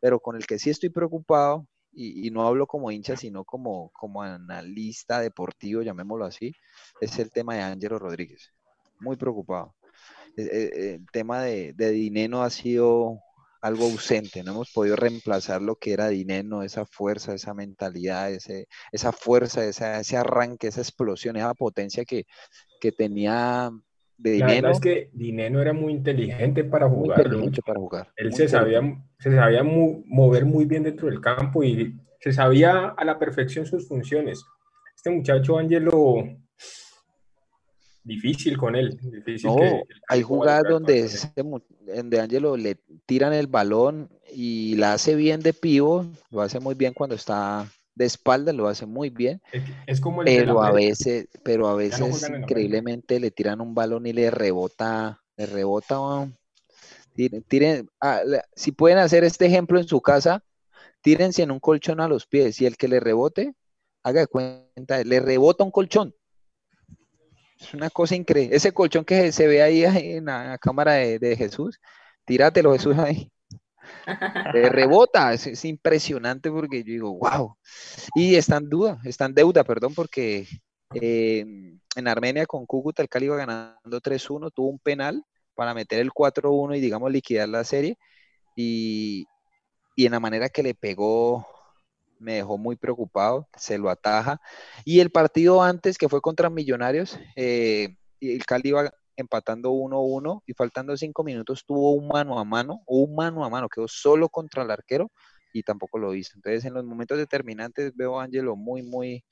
Pero 0.01 0.19
con 0.19 0.35
el 0.35 0.45
que 0.45 0.59
sí 0.59 0.69
estoy 0.69 0.89
preocupado, 0.89 1.65
y, 1.91 2.29
no 2.31 2.45
hablo 2.47 2.67
como 2.67 2.91
hincha, 2.91 3.17
sino 3.17 3.43
como, 3.43 3.89
como 3.91 4.21
analista 4.21 5.19
deportivo, 5.19 5.81
llamémoslo 5.81 6.25
así, 6.25 6.53
es 7.01 7.17
el 7.19 7.31
tema 7.31 7.55
de 7.55 7.61
Ángelo 7.61 7.99
Rodríguez. 7.99 8.53
Muy 8.99 9.17
preocupado. 9.17 9.75
E, 10.37 10.43
e, 10.43 10.93
el, 10.95 11.05
tema 11.11 11.41
de, 11.41 11.73
de 11.73 11.91
Dineno 11.91 12.43
ha 12.43 12.49
sido 12.49 13.19
algo 13.61 13.85
ausente, 13.85 14.43
no 14.43 14.51
hemos 14.51 14.71
podido 14.71 14.95
reemplazar 14.95 15.61
lo 15.61 15.75
que 15.75 15.93
era 15.93 16.07
Dineno, 16.07 16.63
esa 16.63 16.85
fuerza, 16.85 17.33
esa 17.33 17.53
mentalidad, 17.53 18.31
ese, 18.31 18.67
esa 18.91 19.11
fuerza, 19.11 19.65
ese 19.65 20.17
arranque, 20.17 20.67
esa 20.67 20.81
explosión, 20.81 21.35
esa 21.35 21.53
potencia 21.53 22.05
que, 22.05 22.25
que 22.79 22.91
tenía 22.91 23.71
de 24.19 24.39
La 24.39 24.47
verdad 24.47 24.71
es 24.71 24.79
que 24.79 25.09
Dineno 25.13 25.61
era 25.61 25.73
muy 25.73 25.93
inteligente 25.93 26.63
para 26.63 26.89
jugar. 26.89 27.23
para 27.65 27.79
jugar. 27.79 28.11
Él 28.17 28.33
se 28.33 28.47
sabía, 28.47 28.81
se 29.17 29.33
sabía 29.33 29.63
mover 29.63 30.45
muy 30.45 30.65
bien 30.65 30.83
dentro 30.83 31.07
del 31.07 31.21
campo 31.21 31.63
y 31.63 31.97
se 32.19 32.33
sabía 32.33 32.89
a 32.89 33.05
la 33.05 33.17
perfección 33.17 33.65
sus 33.65 33.87
funciones. 33.87 34.43
Este 34.93 35.09
muchacho 35.09 35.57
Ángelo, 35.57 36.25
difícil 38.03 38.57
con 38.57 38.75
él. 38.75 38.99
Difícil 39.01 39.49
hay 40.09 40.21
jugadas 40.21 40.63
donde, 40.69 41.09
donde 41.85 42.19
Ángelo 42.19 42.57
le 42.57 42.75
tiran 43.05 43.31
el 43.31 43.47
balón 43.47 44.09
y 44.33 44.75
la 44.75 44.93
hace 44.93 45.15
bien 45.15 45.39
de 45.39 45.53
pivo, 45.53 46.05
lo 46.29 46.41
hace 46.41 46.59
muy 46.59 46.75
bien 46.75 46.93
cuando 46.93 47.15
está 47.15 47.65
de 47.95 48.05
espalda 48.05 48.53
lo 48.53 48.67
hace 48.67 48.85
muy 48.85 49.09
bien. 49.09 49.41
Es, 49.85 49.99
como 49.99 50.23
pero 50.23 50.61
a 50.61 50.71
veces, 50.71 51.27
pero 51.43 51.67
a 51.67 51.75
veces 51.75 52.29
increíblemente 52.29 53.19
le 53.19 53.31
tiran 53.31 53.61
un 53.61 53.75
balón 53.75 54.05
y 54.05 54.13
le 54.13 54.31
rebota, 54.31 55.21
le 55.37 55.45
rebota. 55.45 56.31
Tiren, 57.47 57.89
ah, 57.99 58.21
si 58.55 58.71
pueden 58.71 58.97
hacer 58.97 59.23
este 59.25 59.45
ejemplo 59.45 59.77
en 59.79 59.87
su 59.87 59.99
casa, 60.01 60.43
tírense 61.01 61.43
en 61.43 61.51
un 61.51 61.59
colchón 61.59 61.99
a 61.99 62.07
los 62.07 62.25
pies 62.25 62.61
y 62.61 62.65
el 62.65 62.77
que 62.77 62.87
le 62.87 62.99
rebote, 62.99 63.53
haga 64.03 64.21
de 64.21 64.27
cuenta, 64.27 65.03
le 65.03 65.19
rebota 65.19 65.63
un 65.63 65.71
colchón. 65.71 66.15
Es 67.59 67.73
una 67.73 67.89
cosa 67.89 68.15
increíble. 68.15 68.55
Ese 68.55 68.71
colchón 68.71 69.03
que 69.03 69.33
se 69.33 69.47
ve 69.47 69.61
ahí 69.61 69.83
en 69.83 70.25
la 70.25 70.57
cámara 70.59 70.93
de, 70.93 71.19
de 71.19 71.35
Jesús, 71.35 71.81
tíratelo 72.23 72.71
Jesús 72.71 72.97
ahí 72.97 73.29
rebota, 74.53 75.33
es, 75.33 75.65
impresionante 75.65 76.49
porque 76.51 76.83
yo 76.83 76.91
digo, 76.91 77.17
wow. 77.17 77.55
Y 78.15 78.35
está 78.35 78.57
en 78.57 78.69
duda, 78.69 78.99
está 79.03 79.25
en 79.25 79.33
deuda, 79.33 79.63
perdón, 79.63 79.93
porque 79.93 80.47
eh, 80.93 81.45
en 81.95 82.07
Armenia 82.07 82.45
con 82.45 82.65
Cúcuta 82.65 83.01
el 83.01 83.09
Cali 83.09 83.25
iba 83.25 83.37
ganando 83.37 84.01
3-1, 84.01 84.51
tuvo 84.53 84.69
un 84.69 84.79
penal 84.79 85.23
para 85.55 85.73
meter 85.73 85.99
el 85.99 86.11
4-1 86.11 86.77
y 86.77 86.79
digamos 86.79 87.11
liquidar 87.11 87.49
la 87.49 87.63
serie. 87.63 87.97
Y, 88.55 89.27
en 89.97 90.13
la 90.13 90.19
manera 90.21 90.47
que 90.47 90.63
le 90.63 90.73
pegó 90.73 91.45
me 92.19 92.35
dejó 92.35 92.57
muy 92.57 92.75
preocupado, 92.75 93.47
se 93.57 93.77
lo 93.77 93.89
ataja. 93.89 94.41
Y 94.85 94.99
el 94.99 95.09
partido 95.09 95.61
antes, 95.61 95.97
que 95.97 96.09
fue 96.09 96.21
contra 96.21 96.49
Millonarios, 96.49 97.19
eh, 97.35 97.95
el 98.21 98.45
Cali 98.45 98.69
iba 98.69 98.93
empatando 99.21 99.71
1-1 99.71 100.43
y 100.45 100.53
faltando 100.53 100.95
5 100.95 101.23
minutos 101.23 101.65
tuvo 101.65 101.93
un 101.93 102.07
mano 102.07 102.39
a 102.39 102.43
mano, 102.43 102.81
un 102.87 103.15
mano 103.15 103.43
a 103.45 103.49
mano, 103.49 103.69
quedó 103.69 103.87
solo 103.87 104.29
contra 104.29 104.63
el 104.63 104.71
arquero 104.71 105.11
y 105.53 105.63
tampoco 105.63 105.97
lo 105.97 106.13
hizo. 106.13 106.33
Entonces, 106.35 106.65
en 106.65 106.73
los 106.73 106.83
momentos 106.83 107.17
determinantes 107.17 107.95
veo 107.95 108.19
a 108.19 108.23
Angelo 108.23 108.55
muy, 108.55 108.83
muy, 108.83 109.23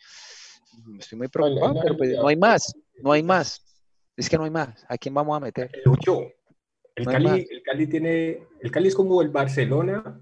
estoy 0.99 1.17
muy 1.17 1.27
preocupado, 1.27 1.79
pero 1.81 1.97
pues, 1.97 2.17
no 2.17 2.27
hay 2.27 2.35
más, 2.35 2.73
no 3.01 3.11
hay 3.11 3.23
más. 3.23 3.63
Es 4.15 4.29
que 4.29 4.37
no 4.37 4.45
hay 4.45 4.51
más. 4.51 4.85
¿A 4.89 4.97
quién 4.97 5.13
vamos 5.13 5.37
a 5.37 5.39
meter? 5.39 5.69
El 6.95 7.05
Cali, 7.05 7.47
el 7.51 7.61
Cali 7.61 7.87
tiene, 7.87 8.47
el 8.59 8.71
Cali 8.71 8.87
es 8.87 8.95
como 8.95 9.21
el 9.21 9.29
Barcelona 9.29 10.19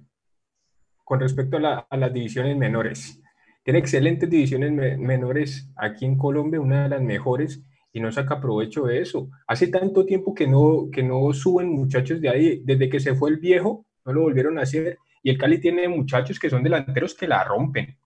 con 1.05 1.21
respecto 1.21 1.57
a, 1.57 1.87
las 1.95 2.13
divisiones 2.13 2.57
menores. 2.57 3.21
Tiene 3.63 3.79
excelentes 3.79 4.29
divisiones 4.29 4.71
menores 4.99 5.69
aquí 5.77 6.03
en 6.03 6.17
Colombia, 6.17 6.59
una 6.59 6.83
de 6.83 6.89
las 6.89 7.01
mejores, 7.01 7.63
y 7.95 8.01
no 8.01 8.11
saca 8.11 8.41
provecho 8.41 8.83
de 8.87 8.99
eso. 8.99 9.29
Hace 9.47 9.67
tanto 9.67 10.05
tiempo 10.05 10.35
que 10.35 10.47
no, 10.47 10.89
que 10.91 11.01
no 11.01 11.31
suben 11.31 11.69
muchachos 11.69 12.19
de 12.19 12.27
ahí, 12.27 12.61
desde 12.65 12.89
que 12.89 12.99
se 12.99 13.15
fue 13.15 13.29
el 13.29 13.37
viejo, 13.37 13.85
no 14.03 14.11
lo 14.11 14.23
volvieron 14.23 14.59
a 14.59 14.63
hacer, 14.63 14.97
y 15.23 15.29
el 15.29 15.37
Cali 15.37 15.61
tiene 15.61 15.87
muchachos 15.87 16.37
que 16.37 16.49
son 16.49 16.61
delanteros 16.61 17.15
que 17.15 17.25
la 17.25 17.45
rompen, 17.45 17.97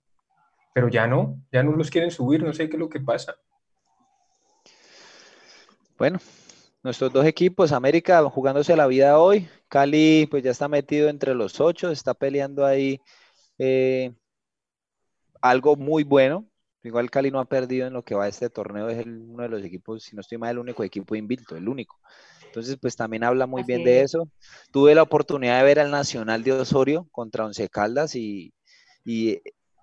pero 0.75 0.89
ya 0.89 1.07
no, 1.07 1.41
ya 1.51 1.63
no 1.63 1.71
los 1.71 1.89
quieren 1.89 2.11
subir, 2.11 2.43
no 2.43 2.53
sé 2.53 2.69
qué 2.69 2.75
es 2.75 2.79
lo 2.79 2.87
que 2.87 2.99
pasa. 2.99 3.35
Bueno, 5.97 6.19
nuestros 6.83 7.11
dos 7.11 7.25
equipos, 7.25 7.71
América 7.71 8.23
jugándose 8.29 8.75
la 8.75 8.85
vida 8.85 9.17
hoy, 9.17 9.47
Cali 9.69 10.27
pues 10.29 10.43
ya 10.43 10.51
está 10.51 10.67
metido 10.67 11.09
entre 11.09 11.33
los 11.33 11.59
ocho, 11.59 11.89
está 11.89 12.13
peleando 12.13 12.63
ahí 12.63 13.01
eh, 13.57 14.13
algo 15.41 15.75
muy 15.75 16.03
bueno, 16.03 16.45
Igual 16.83 17.09
Cali 17.11 17.29
no 17.29 17.39
ha 17.39 17.45
perdido 17.45 17.87
en 17.87 17.93
lo 17.93 18.03
que 18.03 18.15
va 18.15 18.25
a 18.25 18.27
este 18.29 18.49
torneo, 18.49 18.87
es 18.89 19.05
uno 19.05 19.43
de 19.43 19.49
los 19.49 19.63
equipos, 19.63 20.03
si 20.03 20.15
no 20.15 20.21
estoy 20.21 20.37
mal, 20.37 20.51
el 20.51 20.59
único 20.59 20.83
equipo 20.83 21.15
invicto, 21.15 21.57
el 21.57 21.67
único. 21.67 21.99
Entonces, 22.45 22.77
pues 22.81 22.95
también 22.95 23.23
habla 23.23 23.45
muy 23.45 23.63
bien 23.63 23.83
de 23.83 24.01
eso. 24.01 24.27
Tuve 24.71 24.95
la 24.95 25.03
oportunidad 25.03 25.59
de 25.59 25.65
ver 25.65 25.79
al 25.79 25.91
Nacional 25.91 26.43
de 26.43 26.53
Osorio 26.53 27.07
contra 27.11 27.45
Once 27.45 27.67
Caldas 27.69 28.15
y, 28.15 28.53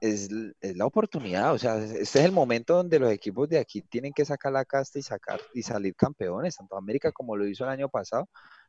es, 0.01 0.31
la 0.31 0.87
oportunidad, 0.87 1.53
o 1.53 1.59
sea, 1.59 1.77
este 1.79 2.01
es 2.01 2.25
el 2.25 2.33
momento 2.33 2.75
donde 2.75 2.99
los 2.99 3.13
equipos 3.13 3.49
de 3.49 3.59
aquí 3.59 3.83
tienen 3.83 4.13
que 4.13 4.25
sacar 4.25 4.53
la 4.53 4.65
casta 4.65 4.99
y 4.99 5.03
sacar 5.03 5.41
y 5.55 5.63
salir 5.63 5.95
campeones, 5.95 6.57
tanto 6.57 6.77
América 6.77 7.13
como 7.13 7.37
lo 7.37 7.47
hizo 7.47 7.65
el 7.65 7.71
año 7.71 7.89
pasado, 7.89 8.29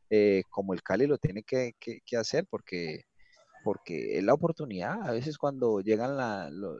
eh, 0.09 0.43
como 0.49 0.73
el 0.73 0.83
Cali 0.83 1.05
lo 1.07 1.17
tiene 1.17 1.43
que 1.43 1.73
hacer, 2.17 2.45
porque 2.49 3.06
porque 3.67 4.17
es 4.17 4.23
la 4.23 4.33
oportunidad. 4.33 5.03
A 5.03 5.11
veces 5.11 5.37
cuando 5.37 5.81
llegan 5.81 6.15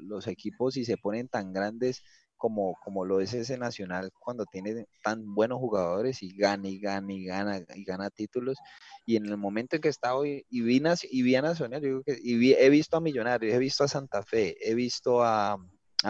los 0.08 0.26
equipos 0.28 0.78
y 0.78 0.86
se 0.86 0.96
ponen 0.96 1.28
tan 1.28 1.52
grandes 1.52 2.02
como, 2.38 2.78
lo 3.04 3.20
es 3.20 3.34
ese 3.34 3.58
Nacional, 3.58 4.10
cuando 4.18 4.46
tiene 4.46 4.86
tan 5.04 5.36
buenos 5.36 5.60
jugadores 5.60 6.24
y 6.24 6.34
gana 6.34 6.70
y 6.70 6.80
gana 6.80 7.12
y 7.12 7.26
gana 7.26 7.60
y 7.76 7.84
gana 7.84 8.10
títulos. 8.10 8.58
Y 9.06 9.18
en 9.18 9.26
el 9.26 9.36
momento 9.36 9.76
en 9.76 9.82
que 9.82 9.90
está 9.90 10.16
hoy, 10.16 10.46
y 10.50 10.62
vi, 10.62 10.82
y 11.12 11.36
a 11.36 11.42
Nacional, 11.42 11.82
yo 11.82 12.04
que, 12.04 12.18
y 12.24 12.54
he 12.54 12.70
visto 12.70 12.96
a 12.96 13.02
Millonarios, 13.02 13.54
he 13.54 13.60
visto 13.60 13.84
a 13.84 13.90
Santa 13.90 14.24
Fe, 14.24 14.56
he 14.62 14.74
visto 14.74 15.22
a, 15.22 15.58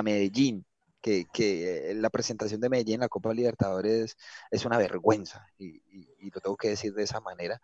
Medellín, 0.03 0.63
que, 1.01 1.25
que, 1.33 1.93
la 1.95 2.11
presentación 2.11 2.61
de 2.61 2.69
Medellín 2.69 2.95
en 2.95 3.01
la 3.01 3.09
Copa 3.09 3.33
Libertadores 3.33 4.15
es 4.51 4.63
una 4.63 4.77
vergüenza, 4.77 5.47
y, 5.57 5.81
lo 6.29 6.39
tengo 6.39 6.55
que 6.55 6.69
decir 6.69 6.93
de 6.93 7.01
esa 7.01 7.19
manera. 7.19 7.59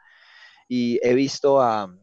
Y 0.67 0.99
he 1.03 1.13
visto 1.13 1.61
a, 1.61 1.93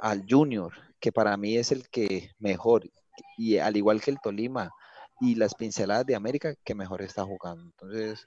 al 0.00 0.24
Junior, 0.28 0.72
que 0.98 1.12
para 1.12 1.36
mí 1.36 1.56
es 1.56 1.72
el 1.72 1.88
que 1.88 2.30
mejor, 2.38 2.90
y 3.36 3.58
al 3.58 3.76
igual 3.76 4.00
que 4.00 4.10
el 4.10 4.20
Tolima 4.20 4.70
y 5.20 5.34
las 5.34 5.54
pinceladas 5.54 6.06
de 6.06 6.16
América, 6.16 6.54
que 6.64 6.74
mejor 6.74 7.02
está 7.02 7.24
jugando. 7.24 7.64
Entonces, 7.64 8.26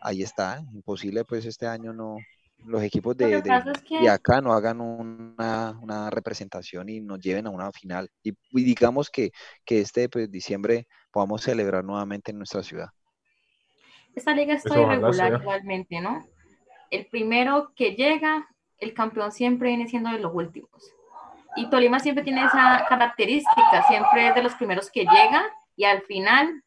ahí 0.00 0.22
está, 0.22 0.62
imposible 0.72 1.24
pues 1.24 1.44
este 1.44 1.66
año 1.66 1.92
no, 1.92 2.16
los 2.64 2.82
equipos 2.82 3.16
de, 3.16 3.40
de, 3.40 4.08
acá 4.08 4.40
no 4.40 4.52
hagan 4.52 4.80
una, 4.80 6.10
representación 6.10 6.88
y 6.88 7.00
nos 7.00 7.20
lleven 7.20 7.46
a 7.46 7.50
una 7.50 7.70
final. 7.72 8.10
Y, 8.22 8.34
digamos 8.52 9.10
que, 9.10 9.30
que 9.64 9.80
este 9.80 10.08
pues, 10.08 10.30
diciembre 10.30 10.86
podamos 11.10 11.42
celebrar 11.42 11.84
nuevamente 11.84 12.32
en 12.32 12.38
nuestra 12.38 12.62
ciudad. 12.62 12.88
Esta 14.14 14.34
liga 14.34 14.54
está 14.54 14.74
pues 14.74 14.80
irregular 14.80 15.40
igualmente, 15.40 16.00
¿no? 16.00 16.26
El 16.90 17.06
primero 17.06 17.72
que 17.76 17.92
llega 17.92 18.48
el 18.78 18.94
campeón 18.94 19.32
siempre 19.32 19.68
viene 19.68 19.88
siendo 19.88 20.10
de 20.10 20.18
los 20.18 20.34
últimos. 20.34 20.94
Y 21.56 21.68
Tolima 21.70 21.98
siempre 21.98 22.24
tiene 22.24 22.44
esa 22.44 22.84
característica, 22.88 23.82
siempre 23.88 24.28
es 24.28 24.34
de 24.34 24.42
los 24.42 24.54
primeros 24.54 24.90
que 24.90 25.00
llega 25.00 25.42
y 25.76 25.84
al 25.84 26.02
final 26.02 26.62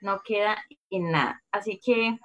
no 0.00 0.20
queda 0.24 0.56
en 0.90 1.10
nada. 1.10 1.42
Así 1.50 1.80
que, 1.84 2.18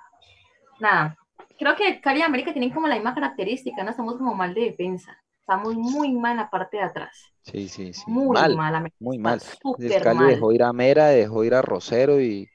nada, 0.80 1.18
creo 1.58 1.76
que 1.76 2.00
Cali 2.00 2.20
y 2.20 2.24
América 2.24 2.52
tienen 2.52 2.72
como 2.72 2.88
la 2.88 2.96
misma 2.96 3.16
característica, 3.16 3.84
¿no? 3.84 3.92
Estamos 3.92 4.16
como 4.18 4.36
mal 4.36 4.54
de 4.54 4.62
defensa. 4.62 5.18
Estamos 5.40 5.74
muy 5.76 6.12
mal 6.14 6.34
en 6.34 6.38
la 6.38 6.50
parte 6.50 6.78
de 6.78 6.84
atrás. 6.84 7.34
Sí, 7.42 7.68
sí, 7.68 7.94
sí. 7.94 8.04
Muy 8.06 8.38
mal. 8.38 8.92
muy 9.00 9.18
mal. 9.18 9.42
El 9.80 10.02
Cali 10.02 10.26
dejó 10.26 10.52
ir 10.52 10.64
a 10.64 10.72
Mera, 10.72 11.08
dejó 11.08 11.44
ir 11.44 11.56
a 11.56 11.62
Rosero 11.64 12.22
y, 12.22 12.48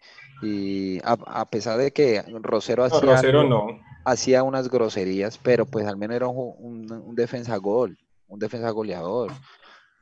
a, 1.02 1.50
pesar 1.50 1.78
de 1.78 1.92
que 1.92 2.22
Rosero 2.42 2.84
hacía... 2.84 3.00
Rosero 3.00 3.42
no 3.42 3.80
hacía 4.06 4.44
unas 4.44 4.70
groserías, 4.70 5.36
pero 5.36 5.66
pues 5.66 5.84
al 5.84 5.96
menos 5.96 6.14
era 6.16 6.28
un, 6.28 7.14
defensa 7.16 7.56
gol, 7.56 7.98
un 8.28 8.38
defensa 8.38 8.70
goleador, 8.70 9.32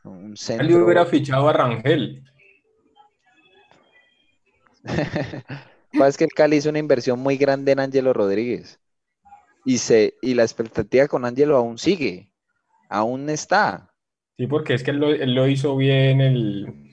un 0.04 0.36
centro. 0.36 0.66
Él 0.66 0.82
hubiera 0.82 1.06
fichado 1.06 1.48
a 1.48 1.54
Rangel. 1.54 2.22
es 5.92 6.16
que 6.18 6.24
el 6.24 6.32
Cali 6.34 6.56
hizo 6.56 6.68
una 6.68 6.78
inversión 6.78 7.18
muy 7.18 7.38
grande 7.38 7.72
en 7.72 7.80
Ángelo 7.80 8.12
Rodríguez. 8.12 8.78
Y, 9.64 9.78
se, 9.78 10.14
y 10.20 10.34
la 10.34 10.42
expectativa 10.42 11.08
con 11.08 11.24
Ángelo 11.24 11.56
aún 11.56 11.78
sigue, 11.78 12.30
aún 12.90 13.30
está. 13.30 13.90
Sí, 14.36 14.46
porque 14.46 14.74
es 14.74 14.82
que 14.82 14.90
él 14.90 14.98
lo, 15.34 15.48
hizo 15.48 15.74
bien 15.76 16.20
el, 16.20 16.83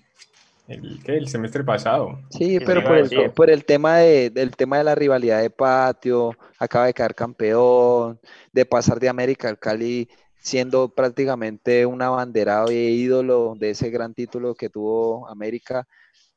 El, 0.68 1.02
¿qué? 1.04 1.18
el 1.18 1.28
semestre 1.28 1.64
pasado. 1.64 2.20
Sí, 2.30 2.60
pero 2.66 2.84
por 2.84 2.98
el, 2.98 3.32
por 3.32 3.50
el, 3.50 3.66
tema 3.66 3.98
de, 3.98 4.30
del 4.30 4.56
tema 4.56 4.78
de 4.78 4.84
la 4.86 4.96
rivalidad 4.96 5.42
de 5.42 5.50
patio, 5.50 6.36
acaba 6.58 6.86
de 6.86 6.94
quedar 6.94 7.16
campeón, 7.16 8.20
de 8.54 8.66
pasar 8.66 9.00
de 9.00 9.10
América 9.10 9.50
al 9.50 9.60
Cali 9.60 10.08
siendo 10.42 10.90
prácticamente 10.90 11.86
un 11.86 12.02
abanderado 12.02 12.70
e 12.70 12.90
ídolo 12.92 13.54
de 13.58 13.72
ese 13.72 13.90
gran 13.92 14.14
título 14.14 14.56
que 14.56 14.70
tuvo 14.70 15.28
América, 15.30 15.88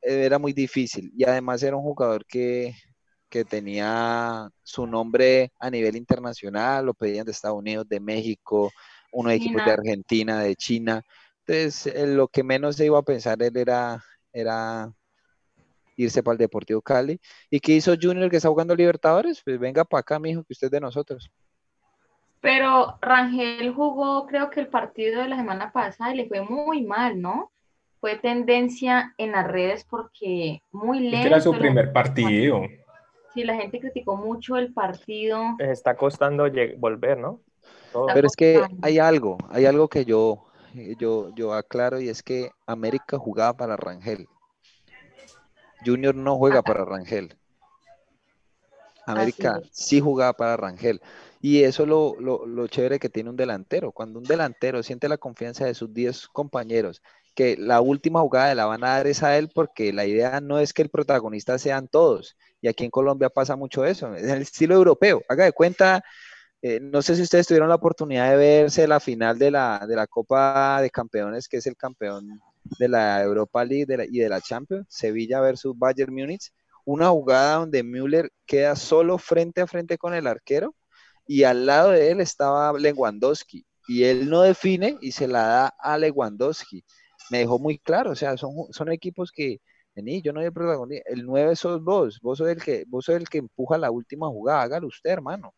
eh, 0.02 0.24
era 0.26 0.38
muy 0.38 0.52
difícil. 0.52 1.10
Y 1.16 1.24
además 1.24 1.62
era 1.62 1.76
un 1.76 1.82
jugador 1.82 2.26
que, 2.26 2.74
que 3.30 3.44
tenía 3.44 4.48
su 4.62 4.86
nombre 4.86 5.52
a 5.58 5.70
nivel 5.70 5.96
internacional, 5.96 6.86
lo 6.86 6.94
pedían 6.94 7.24
de 7.24 7.32
Estados 7.32 7.58
Unidos, 7.58 7.88
de 7.88 8.00
México, 8.00 8.70
unos 9.12 9.32
equipos 9.32 9.64
de 9.64 9.72
Argentina, 9.72 10.40
de 10.40 10.54
China. 10.54 11.02
Entonces, 11.46 11.86
eh, 11.94 12.06
lo 12.06 12.28
que 12.28 12.42
menos 12.42 12.76
se 12.76 12.86
iba 12.86 12.98
a 12.98 13.02
pensar 13.02 13.42
él 13.42 13.56
era, 13.56 14.02
era 14.34 14.92
irse 15.96 16.22
para 16.22 16.32
el 16.32 16.38
Deportivo 16.38 16.82
Cali. 16.82 17.18
¿Y 17.48 17.60
qué 17.60 17.72
hizo 17.72 17.94
Junior 18.00 18.28
que 18.28 18.36
está 18.36 18.48
jugando 18.48 18.74
Libertadores? 18.74 19.40
Pues 19.42 19.58
venga 19.58 19.84
para 19.84 20.00
acá, 20.00 20.18
mijo, 20.18 20.42
que 20.44 20.52
usted 20.52 20.66
es 20.66 20.72
de 20.72 20.80
nosotros. 20.80 21.30
Pero 22.40 22.98
Rangel 23.00 23.72
jugó, 23.72 24.26
creo 24.26 24.50
que 24.50 24.60
el 24.60 24.68
partido 24.68 25.22
de 25.22 25.28
la 25.28 25.36
semana 25.36 25.72
pasada 25.72 26.12
y 26.12 26.18
le 26.18 26.28
fue 26.28 26.42
muy 26.42 26.84
mal, 26.84 27.18
¿no? 27.18 27.50
Fue 28.00 28.16
tendencia 28.16 29.14
en 29.16 29.32
las 29.32 29.46
redes 29.46 29.86
porque 29.88 30.60
muy 30.70 31.00
lento. 31.00 31.26
Era 31.26 31.40
su 31.40 31.56
primer 31.56 31.90
partido. 31.92 32.60
Sí, 33.32 33.44
la 33.44 33.54
gente 33.54 33.80
criticó 33.80 34.16
mucho 34.16 34.56
el 34.56 34.74
partido. 34.74 35.42
está 35.58 35.96
costando 35.96 36.44
volver, 36.76 37.18
¿no? 37.18 37.40
Pero 38.12 38.26
es 38.26 38.36
que 38.36 38.62
hay 38.82 38.98
algo, 38.98 39.38
hay 39.48 39.64
algo 39.66 39.88
que 39.88 40.04
yo, 40.04 40.44
yo, 40.98 41.34
yo 41.34 41.52
aclaro 41.52 42.00
y 42.00 42.08
es 42.08 42.22
que 42.22 42.50
América 42.66 43.18
jugaba 43.18 43.56
para 43.56 43.76
Rangel. 43.76 44.28
Junior 45.84 46.14
no 46.14 46.36
juega 46.36 46.62
para 46.62 46.84
Rangel. 46.84 47.36
América 49.06 49.60
sí 49.70 50.00
jugaba 50.00 50.32
para 50.32 50.56
Rangel. 50.56 51.00
Y 51.40 51.62
eso 51.62 51.82
es 51.82 51.88
lo, 51.88 52.16
lo, 52.18 52.66
chévere 52.68 52.98
que 52.98 53.10
tiene 53.10 53.28
un 53.28 53.36
delantero. 53.36 53.92
Cuando 53.92 54.18
un 54.18 54.24
delantero 54.24 54.82
siente 54.82 55.08
la 55.08 55.18
confianza 55.18 55.66
de 55.66 55.74
sus 55.74 55.92
10 55.92 56.28
compañeros, 56.28 57.02
que 57.34 57.56
la 57.58 57.80
última 57.82 58.20
jugada 58.20 58.54
la 58.54 58.64
van 58.64 58.82
a 58.82 58.90
dar 58.90 59.06
es 59.06 59.22
a 59.22 59.36
él, 59.36 59.50
porque 59.54 59.92
la 59.92 60.06
idea 60.06 60.40
no 60.40 60.58
es 60.58 60.72
que 60.72 60.80
el 60.80 60.88
protagonista 60.88 61.58
sean 61.58 61.88
todos. 61.88 62.36
Y 62.62 62.68
aquí 62.68 62.84
en 62.84 62.90
Colombia 62.90 63.28
pasa 63.28 63.56
mucho 63.56 63.84
eso, 63.84 64.14
es 64.14 64.24
el 64.24 64.40
estilo 64.42 64.74
europeo. 64.74 65.22
Haga 65.28 65.44
de 65.44 65.52
cuenta, 65.52 66.02
eh, 66.66 66.80
no 66.80 67.02
sé 67.02 67.14
si 67.14 67.20
ustedes 67.20 67.46
tuvieron 67.46 67.68
la 67.68 67.74
oportunidad 67.74 68.30
de 68.30 68.36
verse 68.38 68.88
la 68.88 68.98
final 68.98 69.38
de 69.38 69.50
la, 69.50 69.84
de 69.86 69.94
la 69.94 70.06
Copa 70.06 70.80
de 70.80 70.88
Campeones, 70.88 71.46
que 71.46 71.58
es 71.58 71.66
el 71.66 71.76
campeón 71.76 72.40
de 72.78 72.88
la 72.88 73.22
Europa 73.22 73.62
League 73.66 74.08
y 74.10 74.18
de 74.20 74.28
la 74.30 74.40
Champions, 74.40 74.86
Sevilla 74.88 75.42
versus 75.42 75.76
Bayern 75.76 76.14
Múnich. 76.14 76.50
Una 76.86 77.10
jugada 77.10 77.56
donde 77.56 77.82
Müller 77.82 78.30
queda 78.46 78.76
solo 78.76 79.18
frente 79.18 79.60
a 79.60 79.66
frente 79.66 79.98
con 79.98 80.14
el 80.14 80.26
arquero 80.26 80.74
y 81.26 81.42
al 81.42 81.66
lado 81.66 81.90
de 81.90 82.10
él 82.10 82.22
estaba 82.22 82.72
Lewandowski 82.78 83.66
y 83.86 84.04
él 84.04 84.30
no 84.30 84.40
define 84.40 84.96
y 85.02 85.12
se 85.12 85.28
la 85.28 85.46
da 85.46 85.74
a 85.78 85.98
Lewandowski. 85.98 86.82
Me 87.30 87.40
dejó 87.40 87.58
muy 87.58 87.78
claro, 87.78 88.12
o 88.12 88.14
sea, 88.14 88.38
son, 88.38 88.52
son 88.70 88.90
equipos 88.90 89.32
que, 89.32 89.60
vení, 89.94 90.22
yo 90.22 90.32
no 90.32 90.40
hay 90.40 90.48
protagonista, 90.48 91.10
el 91.10 91.26
9 91.26 91.56
sos 91.56 91.84
vos, 91.84 92.20
vos 92.22 92.38
sos, 92.38 92.48
el 92.48 92.62
que, 92.62 92.84
vos 92.86 93.04
sos 93.04 93.16
el 93.16 93.28
que 93.28 93.36
empuja 93.36 93.76
la 93.76 93.90
última 93.90 94.28
jugada, 94.28 94.62
hágalo 94.62 94.86
usted, 94.86 95.10
hermano. 95.10 95.54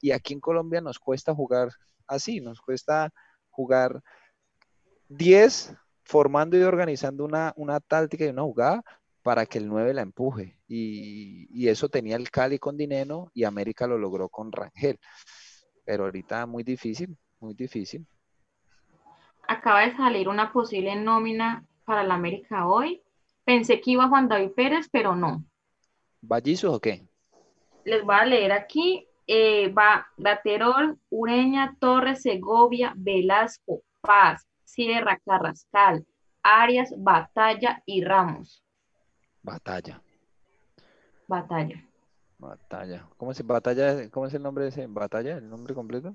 Y 0.00 0.12
aquí 0.12 0.34
en 0.34 0.40
Colombia 0.40 0.80
nos 0.80 0.98
cuesta 0.98 1.34
jugar 1.34 1.70
así, 2.06 2.40
nos 2.40 2.60
cuesta 2.60 3.10
jugar 3.50 4.02
10 5.08 5.74
formando 6.04 6.56
y 6.56 6.62
organizando 6.62 7.24
una, 7.24 7.52
una 7.56 7.80
táctica 7.80 8.24
y 8.24 8.28
una 8.28 8.42
jugada 8.42 8.82
para 9.22 9.44
que 9.44 9.58
el 9.58 9.68
9 9.68 9.92
la 9.94 10.02
empuje. 10.02 10.58
Y, 10.66 11.68
eso 11.68 11.88
tenía 11.88 12.16
el 12.16 12.30
Cali 12.30 12.58
con 12.58 12.76
Dineno 12.76 13.30
y 13.34 13.44
América 13.44 13.86
lo 13.86 13.98
logró 13.98 14.28
con 14.28 14.50
Rangel. 14.50 14.98
Pero 15.84 16.04
ahorita 16.04 16.46
muy 16.46 16.62
difícil, 16.62 17.14
muy 17.40 17.52
difícil. 17.52 18.06
Acaba 19.46 19.80
de 19.82 19.96
salir 19.96 20.28
una 20.28 20.52
posible 20.52 20.96
nómina 20.96 21.66
para 21.84 22.04
la 22.04 22.14
América 22.14 22.66
hoy. 22.66 23.02
Pensé 23.44 23.80
que 23.80 23.92
iba 23.92 24.08
Juan 24.08 24.28
David 24.28 24.52
Pérez, 24.52 24.88
pero 24.90 25.14
no. 25.14 25.44
¿Vallizos 26.22 26.74
o 26.74 26.80
qué? 26.80 27.06
Les 27.84 28.02
voy 28.04 28.14
a 28.14 28.24
leer 28.24 28.52
aquí. 28.52 29.07
Eh, 29.30 29.68
va 29.68 30.06
Laterol, 30.16 30.98
Ureña, 31.10 31.76
Torres, 31.78 32.22
Segovia, 32.22 32.94
Velasco, 32.96 33.82
Paz, 34.00 34.48
Sierra, 34.64 35.20
Carrascal, 35.22 36.06
Arias, 36.42 36.94
Batalla 36.96 37.82
y 37.84 38.02
Ramos. 38.02 38.64
Batalla. 39.42 40.00
Batalla. 41.26 41.84
Batalla. 42.38 43.06
¿Cómo 43.18 43.34
se 43.34 43.42
batalla? 43.42 44.08
¿Cómo 44.10 44.26
es 44.26 44.32
el 44.32 44.42
nombre 44.42 44.64
de 44.64 44.70
ese? 44.70 44.86
¿Batalla? 44.86 45.36
¿El 45.36 45.50
nombre 45.50 45.74
completo? 45.74 46.14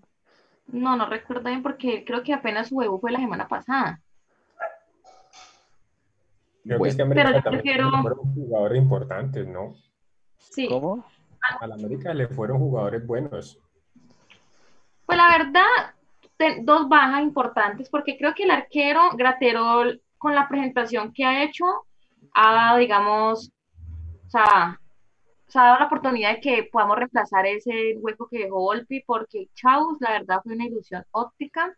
No, 0.65 0.95
no 0.95 1.05
recuerdo 1.05 1.49
bien 1.49 1.61
porque 1.61 2.03
creo 2.05 2.23
que 2.23 2.33
apenas 2.33 2.69
su 2.69 2.79
debut 2.79 2.99
fue 2.99 3.11
la 3.11 3.19
semana 3.19 3.47
pasada. 3.47 4.01
Creo 6.63 6.81
que 6.81 7.01
América 7.01 7.29
pero 7.29 7.37
yo 7.37 7.43
prefiero... 7.43 7.91
jugadores 8.33 8.81
importantes, 8.81 9.45
¿no? 9.45 9.75
Sí. 10.39 10.67
¿Cómo? 10.67 11.05
A 11.59 11.67
la 11.67 11.75
América 11.75 12.13
le 12.13 12.27
fueron 12.27 12.59
jugadores 12.59 13.05
buenos. 13.05 13.59
Pues 15.05 15.17
la 15.17 15.37
verdad, 15.37 15.93
dos 16.61 16.87
bajas 16.87 17.21
importantes, 17.21 17.89
porque 17.89 18.17
creo 18.17 18.33
que 18.33 18.43
el 18.43 18.51
arquero 18.51 19.01
Graterol, 19.15 20.01
con 20.17 20.35
la 20.35 20.47
presentación 20.47 21.11
que 21.13 21.25
ha 21.25 21.43
hecho, 21.43 21.65
ha 22.33 22.53
dado, 22.53 22.77
digamos, 22.77 23.51
o 24.25 24.29
sea, 24.29 24.79
se 25.47 25.59
ha 25.59 25.63
dado 25.63 25.79
la 25.79 25.85
oportunidad 25.85 26.35
de 26.35 26.41
que 26.41 26.69
podamos 26.71 26.97
reemplazar 26.97 27.45
ese 27.45 27.95
hueco 27.99 28.27
que 28.27 28.39
dejó 28.39 28.59
Volpi, 28.59 29.03
porque 29.05 29.49
Chaus, 29.53 29.97
la 29.99 30.11
verdad, 30.11 30.39
fue 30.43 30.53
una 30.53 30.65
ilusión 30.65 31.03
óptica. 31.11 31.75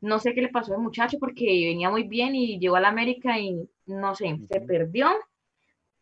No 0.00 0.18
sé 0.18 0.32
qué 0.32 0.40
le 0.40 0.48
pasó 0.48 0.72
al 0.74 0.80
muchacho 0.80 1.18
porque 1.18 1.44
venía 1.44 1.90
muy 1.90 2.04
bien 2.04 2.34
y 2.34 2.58
llegó 2.58 2.76
a 2.76 2.80
la 2.80 2.88
América 2.88 3.38
y 3.38 3.68
no 3.86 4.14
sé, 4.14 4.40
se 4.50 4.60
perdió. 4.62 5.10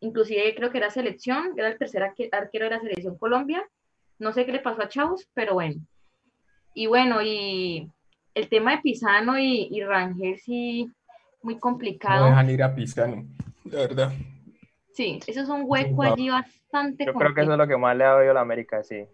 Inclusive 0.01 0.55
creo 0.55 0.71
que 0.71 0.77
era 0.77 0.89
selección, 0.89 1.53
era 1.57 1.69
el 1.69 1.77
tercer 1.77 2.03
arquero 2.03 2.65
de 2.65 2.71
la 2.71 2.79
selección 2.79 3.17
Colombia. 3.17 3.63
No 4.17 4.33
sé 4.33 4.45
qué 4.45 4.51
le 4.51 4.59
pasó 4.59 4.81
a 4.81 4.89
Chaus, 4.89 5.27
pero 5.33 5.55
bueno. 5.55 5.81
Y 6.73 6.87
bueno, 6.87 7.21
y 7.21 7.89
el 8.33 8.49
tema 8.49 8.75
de 8.75 8.81
Pisano 8.81 9.37
y, 9.37 9.67
y 9.71 9.83
Rangel 9.83 10.37
sí, 10.39 10.89
muy 11.41 11.57
complicado. 11.57 12.25
No 12.25 12.29
dejan 12.29 12.49
ir 12.49 12.63
a 12.63 12.75
Pisano 12.75 13.25
verdad. 13.77 14.11
Sí, 14.93 15.19
eso 15.27 15.41
es 15.41 15.49
un 15.49 15.63
hueco 15.65 16.03
allí 16.03 16.29
bastante. 16.29 17.05
Yo 17.05 17.13
creo 17.13 17.33
que 17.33 17.41
eso 17.41 17.51
es 17.51 17.57
lo 17.57 17.67
que 17.67 17.77
más 17.77 17.95
le 17.95 18.03
ha 18.03 18.15
oído 18.15 18.31
a 18.31 18.35
la 18.35 18.41
América, 18.41 18.83
sí. 18.83 19.05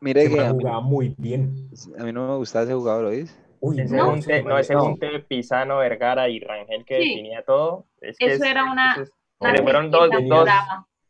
Mire 0.00 0.28
que 0.28 0.48
jugaba 0.48 0.80
muy 0.80 1.14
bien. 1.16 1.70
A 1.98 2.04
mí 2.04 2.12
no 2.12 2.26
me 2.26 2.36
gustaba 2.36 2.64
ese 2.64 2.74
jugador, 2.74 3.06
¿oís? 3.06 3.38
Uy, 3.60 3.80
ese 3.80 3.96
no, 3.96 4.10
junte, 4.10 4.42
no, 4.42 4.58
ese 4.58 4.74
junte 4.74 5.20
Pisano, 5.20 5.78
Vergara 5.78 6.28
y 6.28 6.40
Rangel 6.40 6.84
que 6.84 6.94
definía 6.94 7.44
todo. 7.44 7.86
Es 8.00 8.18
que 8.18 8.32
eso 8.32 8.44
era 8.44 8.64
una. 8.64 8.96
Le 9.50 9.62
fueron 9.62 9.90
dos, 9.90 10.10
dos, 10.28 10.48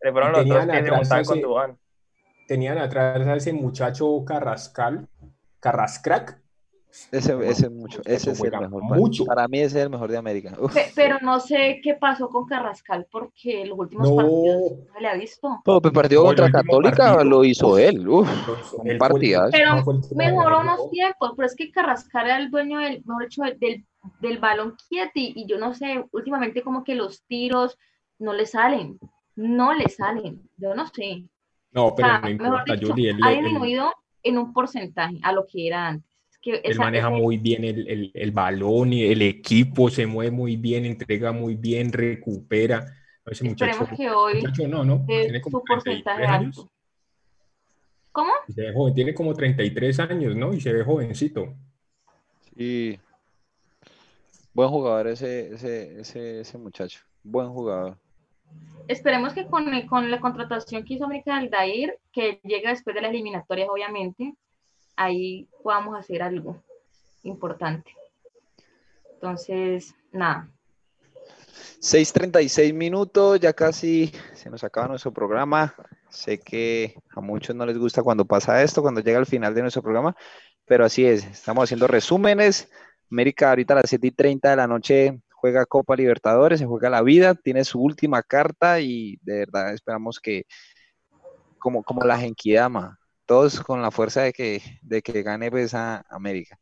le 0.00 0.12
fueron 0.12 0.32
los 0.32 0.46
dos 0.46 0.66
que 0.66 0.84
se 0.84 0.90
montaban 0.90 1.24
con 1.24 1.40
Dubán. 1.40 1.78
Tenían 2.46 2.78
atrás 2.78 3.26
a 3.26 3.36
ese 3.36 3.52
muchacho 3.52 4.24
Carrascal, 4.24 5.08
Carrascrac, 5.60 6.42
ese, 7.10 7.48
ese, 7.48 7.70
mucho, 7.70 8.02
ese 8.04 8.32
es 8.32 8.40
el 8.42 8.50
mejor. 8.50 8.82
Mucho. 8.82 9.24
Para, 9.24 9.48
mí 9.48 9.60
ese 9.60 9.78
es 9.78 9.84
el 9.84 9.90
mejor 9.90 10.10
de 10.10 10.18
América. 10.18 10.54
Pero 10.94 11.18
no 11.22 11.40
sé 11.40 11.80
qué 11.82 11.94
pasó 11.94 12.28
con 12.28 12.46
Carrascal 12.46 13.06
porque 13.10 13.64
los 13.64 13.78
últimos 13.78 14.10
partidos 14.10 14.72
no 14.92 15.00
le 15.00 15.08
ha 15.08 15.14
visto. 15.14 15.62
Pero 15.64 15.80
el 15.82 15.92
partido 15.92 16.24
contra 16.24 16.50
Católica 16.50 17.24
lo 17.24 17.44
hizo 17.44 17.78
él. 17.78 18.06
Uf, 18.06 18.28
un 18.74 18.98
partidazo. 18.98 19.52
Pero 19.52 19.82
mejoró 20.14 20.60
unos 20.60 20.90
tiempos. 20.90 21.32
Pero 21.34 21.46
es 21.46 21.56
que 21.56 21.70
Carrascal 21.70 22.26
era 22.26 22.38
el 22.38 22.50
dueño 22.50 22.78
del, 22.78 23.02
mejor 23.06 23.24
dicho, 23.24 23.42
del, 23.42 23.86
del 24.20 24.38
balón 24.38 24.76
quieto 24.88 25.12
y, 25.14 25.46
yo 25.48 25.58
no 25.58 25.72
sé, 25.72 26.04
últimamente 26.12 26.62
como 26.62 26.84
que 26.84 26.94
los 26.94 27.24
tiros 27.24 27.78
no 28.22 28.32
le 28.32 28.46
salen. 28.46 28.98
No 29.36 29.74
le 29.74 29.88
salen. 29.88 30.48
Yo 30.56 30.74
no 30.74 30.86
sé. 30.88 31.24
No, 31.72 31.94
pero 31.94 32.20
no 32.20 32.28
importa, 32.28 32.74
dicho, 32.74 32.94
Ha 33.22 33.30
disminuido 33.30 33.92
en 34.22 34.38
un 34.38 34.52
porcentaje 34.52 35.18
a 35.22 35.32
lo 35.32 35.46
que 35.46 35.66
era 35.66 35.88
antes 35.88 36.12
él 36.44 36.78
maneja 36.78 37.10
muy 37.10 37.36
bien 37.38 37.64
el, 37.64 38.10
el, 38.12 38.30
balón 38.32 38.92
y 38.92 39.04
el 39.04 39.22
equipo 39.22 39.90
se 39.90 40.06
mueve 40.06 40.30
muy 40.30 40.56
bien, 40.56 40.84
entrega 40.84 41.32
muy 41.32 41.54
bien, 41.54 41.92
recupera. 41.92 42.86
Ese 43.24 43.44
muchacho, 43.44 43.86
que 43.96 44.10
hoy 44.10 44.42
no, 44.68 44.84
no, 44.84 45.04
tiene 45.06 45.40
como 45.40 45.62
porcentaje 45.62 46.24
años. 46.26 46.66
¿Cómo? 48.10 48.32
tiene 48.94 49.14
como 49.14 49.32
33 49.32 50.00
años, 50.00 50.36
¿no? 50.36 50.52
Y 50.52 50.60
se 50.60 50.72
ve 50.72 50.84
jovencito. 50.84 51.54
Sí. 52.56 52.98
Buen 54.52 54.68
jugador 54.68 55.06
ese, 55.06 55.54
ese, 55.54 56.00
ese, 56.00 56.40
ese 56.40 56.58
muchacho. 56.58 57.00
Buen 57.22 57.48
jugador. 57.48 57.96
Esperemos 58.88 59.32
que 59.32 59.46
con, 59.46 59.64
con 59.86 60.10
la 60.10 60.20
contratación 60.20 60.84
que 60.84 60.94
hizo 60.94 61.04
América 61.04 61.36
Aldair, 61.36 61.98
que 62.12 62.40
llega 62.42 62.70
después 62.70 62.94
de 62.94 63.02
las 63.02 63.10
eliminatorias, 63.10 63.68
obviamente, 63.70 64.34
ahí 64.96 65.48
podamos 65.62 65.98
hacer 65.98 66.22
algo 66.22 66.62
importante. 67.22 67.94
Entonces, 69.14 69.94
nada. 70.10 70.48
6.36 71.80 72.74
minutos, 72.74 73.40
ya 73.40 73.52
casi 73.52 74.12
se 74.34 74.50
nos 74.50 74.64
acaba 74.64 74.88
nuestro 74.88 75.12
programa. 75.12 75.74
Sé 76.08 76.38
que 76.38 76.96
a 77.10 77.20
muchos 77.20 77.56
no 77.56 77.64
les 77.64 77.78
gusta 77.78 78.02
cuando 78.02 78.24
pasa 78.24 78.62
esto, 78.62 78.82
cuando 78.82 79.00
llega 79.00 79.18
el 79.18 79.26
final 79.26 79.54
de 79.54 79.62
nuestro 79.62 79.82
programa, 79.82 80.14
pero 80.66 80.84
así 80.84 81.06
es, 81.06 81.24
estamos 81.24 81.64
haciendo 81.64 81.86
resúmenes. 81.86 82.70
América 83.10 83.50
ahorita 83.50 83.74
a 83.74 83.76
las 83.78 83.90
7 83.90 84.06
y 84.06 84.10
30 84.10 84.50
de 84.50 84.56
la 84.56 84.66
noche 84.66 85.20
juega 85.42 85.66
Copa 85.66 85.96
Libertadores, 85.96 86.60
se 86.60 86.66
juega 86.66 86.88
la 86.88 87.02
vida, 87.02 87.34
tiene 87.34 87.64
su 87.64 87.82
última 87.82 88.22
carta 88.22 88.78
y 88.78 89.18
de 89.22 89.38
verdad 89.38 89.74
esperamos 89.74 90.20
que, 90.20 90.44
como, 91.58 91.82
como 91.82 92.04
la 92.04 92.16
Genkidama, 92.16 92.96
todos 93.26 93.60
con 93.60 93.82
la 93.82 93.90
fuerza 93.90 94.22
de 94.22 94.32
que, 94.32 94.62
de 94.82 95.02
que 95.02 95.24
gane 95.24 95.50
pues 95.50 95.74
a 95.74 96.04
América. 96.08 96.56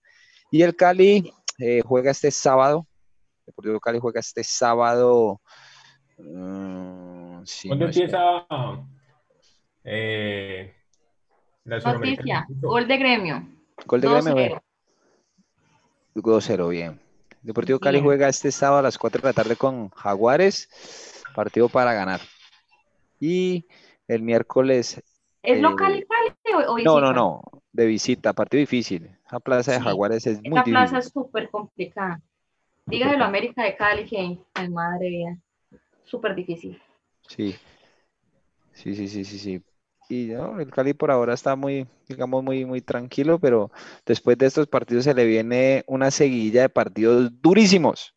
Y 0.51 0.62
el 0.62 0.74
Cali 0.76 1.31
eh, 1.59 1.83
juega 1.85 2.11
este 2.11 2.31
sábado, 2.31 2.87
Deportivo 3.45 3.81
Cali 3.81 3.99
juega 3.99 4.20
este 4.20 4.43
sábado. 4.45 5.43
Uh, 6.16 7.45
¿Cuándo 7.66 7.85
empieza 7.85 8.47
eh, 9.85 10.74
la 11.64 11.81
Noticia, 11.81 12.47
gol 12.49 12.89
de 12.89 12.97
gremio. 12.97 13.47
Gol 13.85 14.01
de 14.01 14.09
gremio. 14.09 14.62
2-0, 16.14 16.68
bien. 16.70 17.10
Deportivo 17.43 17.78
Cali 17.78 18.01
juega 18.01 18.28
este 18.28 18.53
sábado 18.53 18.80
a 18.80 18.82
las 18.82 18.99
4 18.99 19.22
de 19.22 19.28
la 19.28 19.32
tarde 19.32 19.57
con 19.57 19.88
Jaguares, 19.91 20.68
partido 21.34 21.68
para 21.68 21.95
ganar. 21.95 22.20
Y 23.18 23.66
el 24.09 24.22
miércoles. 24.22 25.03
¿Es 25.43 25.59
eh, 25.59 25.61
local 25.61 25.97
y 25.97 26.05
Cali 26.05 26.66
o, 26.68 26.78
No, 26.78 27.01
no, 27.01 27.12
no, 27.12 27.43
de 27.72 27.86
visita, 27.86 28.32
partido 28.32 28.61
difícil. 28.61 29.11
La 29.30 29.41
plaza 29.41 29.72
de 29.72 29.80
Jaguares 29.80 30.26
es 30.26 30.43
muy 30.43 30.51
difícil. 30.51 30.72
La 30.74 30.80
plaza 30.80 30.99
es 30.99 31.09
súper 31.12 31.49
complicada. 31.51 32.20
Dígaselo 32.86 33.24
América 33.24 33.64
de 33.64 33.76
Cali, 33.76 34.05
que, 34.05 34.38
ay, 34.55 34.68
madre 34.68 35.11
mía, 35.11 35.38
súper 36.05 36.34
difícil. 36.34 36.80
Sí, 37.26 37.55
sí, 38.72 38.95
sí, 38.95 39.09
sí, 39.09 39.24
sí, 39.24 39.38
sí 39.38 39.62
y 40.11 40.33
el 40.33 40.71
Cali 40.73 40.93
por 40.93 41.13
ahora 41.13 41.35
está 41.35 41.55
muy, 41.55 41.87
digamos, 42.09 42.43
muy, 42.43 42.65
muy 42.65 42.81
tranquilo, 42.81 43.39
pero 43.39 43.71
después 44.05 44.37
de 44.37 44.47
estos 44.47 44.67
partidos 44.67 45.05
se 45.05 45.15
le 45.15 45.25
viene 45.25 45.85
una 45.87 46.11
seguilla 46.11 46.63
de 46.63 46.69
partidos 46.69 47.31
durísimos, 47.41 48.13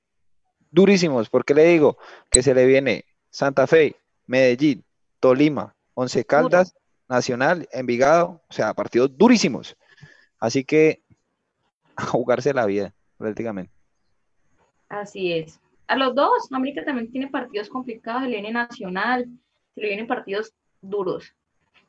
durísimos. 0.72 1.30
¿Por 1.30 1.46
qué 1.46 1.54
le 1.54 1.66
digo? 1.66 2.00
Que 2.32 2.41
se 2.41 2.56
le 2.56 2.66
viene 2.66 3.06
Santa 3.30 3.68
Fe, 3.68 3.96
Medellín, 4.26 4.84
Tolima, 5.20 5.76
Once 5.94 6.26
Caldas, 6.26 6.76
Nacional, 7.08 7.70
Envigado, 7.72 8.41
o 8.50 8.54
sea, 8.54 8.74
partidos 8.74 9.16
durísimos. 9.16 9.78
Así 10.39 10.64
que 10.64 11.04
a 11.96 12.08
jugarse 12.08 12.56
la 12.56 12.66
vida, 12.66 12.91
prácticamente. 13.20 13.72
Así 14.89 15.32
es. 15.32 15.60
A 15.86 15.96
los 15.96 16.16
dos, 16.16 16.52
América 16.52 16.84
también 16.84 17.12
tiene 17.12 17.28
partidos 17.28 17.70
complicados, 17.70 18.24
se 18.24 18.30
le 18.30 18.41
viene 18.41 18.52
Nacional, 18.52 19.30
se 19.76 19.82
le 19.82 19.88
vienen 19.89 20.08
partidos 20.08 20.56
duros. 20.82 21.36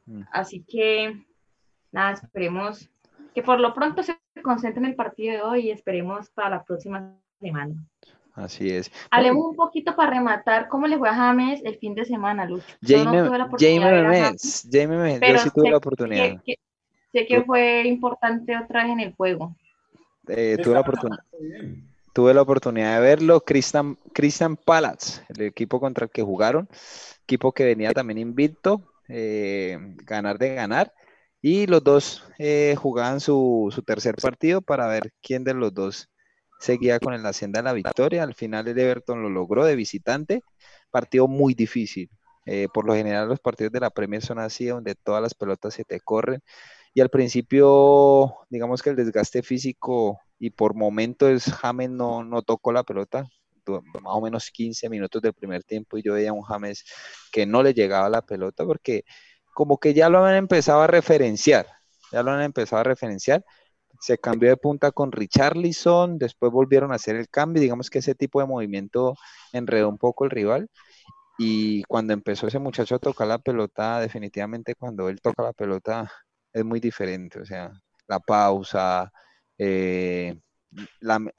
Mm. 0.06 0.22
Así 0.32 0.64
que, 0.66 1.24
nada, 1.92 2.12
esperemos 2.12 2.88
que 3.34 3.42
por 3.42 3.60
lo 3.60 3.74
pronto 3.74 4.02
se 4.02 4.16
concentren 4.42 4.84
en 4.84 4.90
el 4.92 4.96
partido 4.96 5.32
de 5.32 5.42
hoy 5.42 5.60
y 5.66 5.70
esperemos 5.70 6.30
para 6.30 6.50
la 6.50 6.64
próxima 6.64 7.16
semana. 7.40 7.74
Así 8.34 8.70
es. 8.70 8.90
Hablemos 9.10 9.46
un 9.46 9.56
poquito 9.56 9.94
para 9.94 10.10
rematar 10.10 10.68
cómo 10.68 10.86
le 10.88 10.98
fue 10.98 11.08
a 11.08 11.14
James 11.14 11.60
el 11.64 11.76
fin 11.78 11.94
de 11.94 12.04
semana, 12.04 12.44
Lucho. 12.44 12.66
Jamie, 12.82 13.22
James 13.58 14.68
Jamie 14.70 15.20
yo 15.20 15.38
sí 15.38 15.50
tuve 15.54 15.70
la 15.70 15.76
oportunidad. 15.76 16.42
sé 17.12 17.26
que 17.26 17.42
fue 17.44 17.86
importante 17.86 18.56
otra 18.56 18.82
vez 18.82 18.92
en 18.92 19.00
el 19.00 19.14
juego. 19.14 19.56
Eh, 20.26 20.58
tuve, 20.62 20.74
la 20.74 20.80
oportunidad, 20.80 21.22
tuve 22.12 22.34
la 22.34 22.42
oportunidad 22.42 22.94
de 22.96 23.00
verlo. 23.06 23.40
Christian, 23.40 23.98
Christian 24.12 24.56
Palace, 24.56 25.22
el 25.28 25.42
equipo 25.42 25.78
contra 25.78 26.06
el 26.06 26.10
que 26.10 26.22
jugaron, 26.22 26.68
equipo 27.22 27.52
que 27.52 27.64
venía 27.64 27.92
también 27.92 28.18
invicto, 28.18 28.82
eh, 29.08 29.78
ganar 30.04 30.38
de 30.38 30.54
ganar. 30.54 30.92
Y 31.40 31.66
los 31.66 31.84
dos 31.84 32.24
eh, 32.38 32.74
jugaban 32.78 33.20
su, 33.20 33.70
tercer 33.86 34.16
partido 34.16 34.62
para 34.62 34.86
ver 34.86 35.12
quién 35.22 35.44
de 35.44 35.54
los 35.54 35.74
dos 35.74 36.08
seguía 36.58 36.98
con 36.98 37.20
la 37.22 37.32
senda 37.32 37.60
de 37.60 37.64
la 37.64 37.72
victoria. 37.74 38.22
Al 38.22 38.34
final 38.34 38.66
el 38.68 38.78
Everton 38.78 39.22
lo 39.22 39.28
logró 39.28 39.64
de 39.64 39.76
visitante. 39.76 40.42
Partido 40.90 41.28
muy 41.28 41.54
difícil. 41.54 42.10
Eh, 42.46 42.68
por 42.72 42.86
lo 42.86 42.94
general 42.94 43.28
los 43.28 43.40
partidos 43.40 43.72
de 43.72 43.80
la 43.80 43.90
Premier 43.90 44.22
son 44.22 44.38
así, 44.38 44.66
donde 44.66 44.94
todas 44.94 45.22
las 45.22 45.34
pelotas 45.34 45.74
se 45.74 45.84
te 45.84 46.00
corren. 46.00 46.40
Y 46.94 47.00
al 47.00 47.10
principio, 47.10 48.36
digamos 48.50 48.82
que 48.82 48.90
el 48.90 48.96
desgaste 48.96 49.42
físico 49.42 50.20
y 50.38 50.50
por 50.50 50.74
momentos 50.74 51.44
James 51.44 51.90
no, 51.90 52.24
no 52.24 52.42
tocó 52.42 52.72
la 52.72 52.84
pelota, 52.84 53.26
más 53.66 54.14
o 54.14 54.20
menos 54.20 54.50
15 54.50 54.88
minutos 54.88 55.22
del 55.22 55.34
primer 55.34 55.64
tiempo 55.64 55.96
y 55.98 56.02
yo 56.02 56.14
veía 56.14 56.30
a 56.30 56.32
un 56.32 56.42
James 56.42 56.84
que 57.32 57.46
no 57.46 57.62
le 57.62 57.74
llegaba 57.74 58.08
la 58.08 58.22
pelota 58.22 58.64
porque 58.64 59.04
como 59.54 59.78
que 59.78 59.94
ya 59.94 60.08
lo 60.08 60.24
han 60.24 60.36
empezado 60.36 60.82
a 60.82 60.86
referenciar, 60.86 61.66
ya 62.12 62.22
lo 62.22 62.32
han 62.32 62.42
empezado 62.42 62.80
a 62.80 62.84
referenciar. 62.84 63.44
Se 64.00 64.18
cambió 64.18 64.50
de 64.50 64.56
punta 64.56 64.92
con 64.92 65.12
Richarlison, 65.12 66.18
después 66.18 66.52
volvieron 66.52 66.92
a 66.92 66.96
hacer 66.96 67.16
el 67.16 67.28
cambio, 67.28 67.62
digamos 67.62 67.90
que 67.90 68.00
ese 68.00 68.14
tipo 68.14 68.40
de 68.40 68.46
movimiento 68.46 69.16
enredó 69.52 69.88
un 69.88 69.98
poco 69.98 70.24
el 70.24 70.30
rival 70.30 70.68
y 71.38 71.82
cuando 71.84 72.12
empezó 72.12 72.46
ese 72.48 72.58
muchacho 72.58 72.96
a 72.96 72.98
tocar 72.98 73.28
la 73.28 73.38
pelota, 73.38 74.00
definitivamente 74.00 74.74
cuando 74.76 75.08
él 75.08 75.20
toca 75.20 75.42
la 75.42 75.52
pelota 75.52 76.10
es 76.52 76.64
muy 76.64 76.80
diferente, 76.80 77.40
o 77.40 77.46
sea, 77.46 77.72
la 78.08 78.20
pausa, 78.20 79.12
eh, 79.58 80.38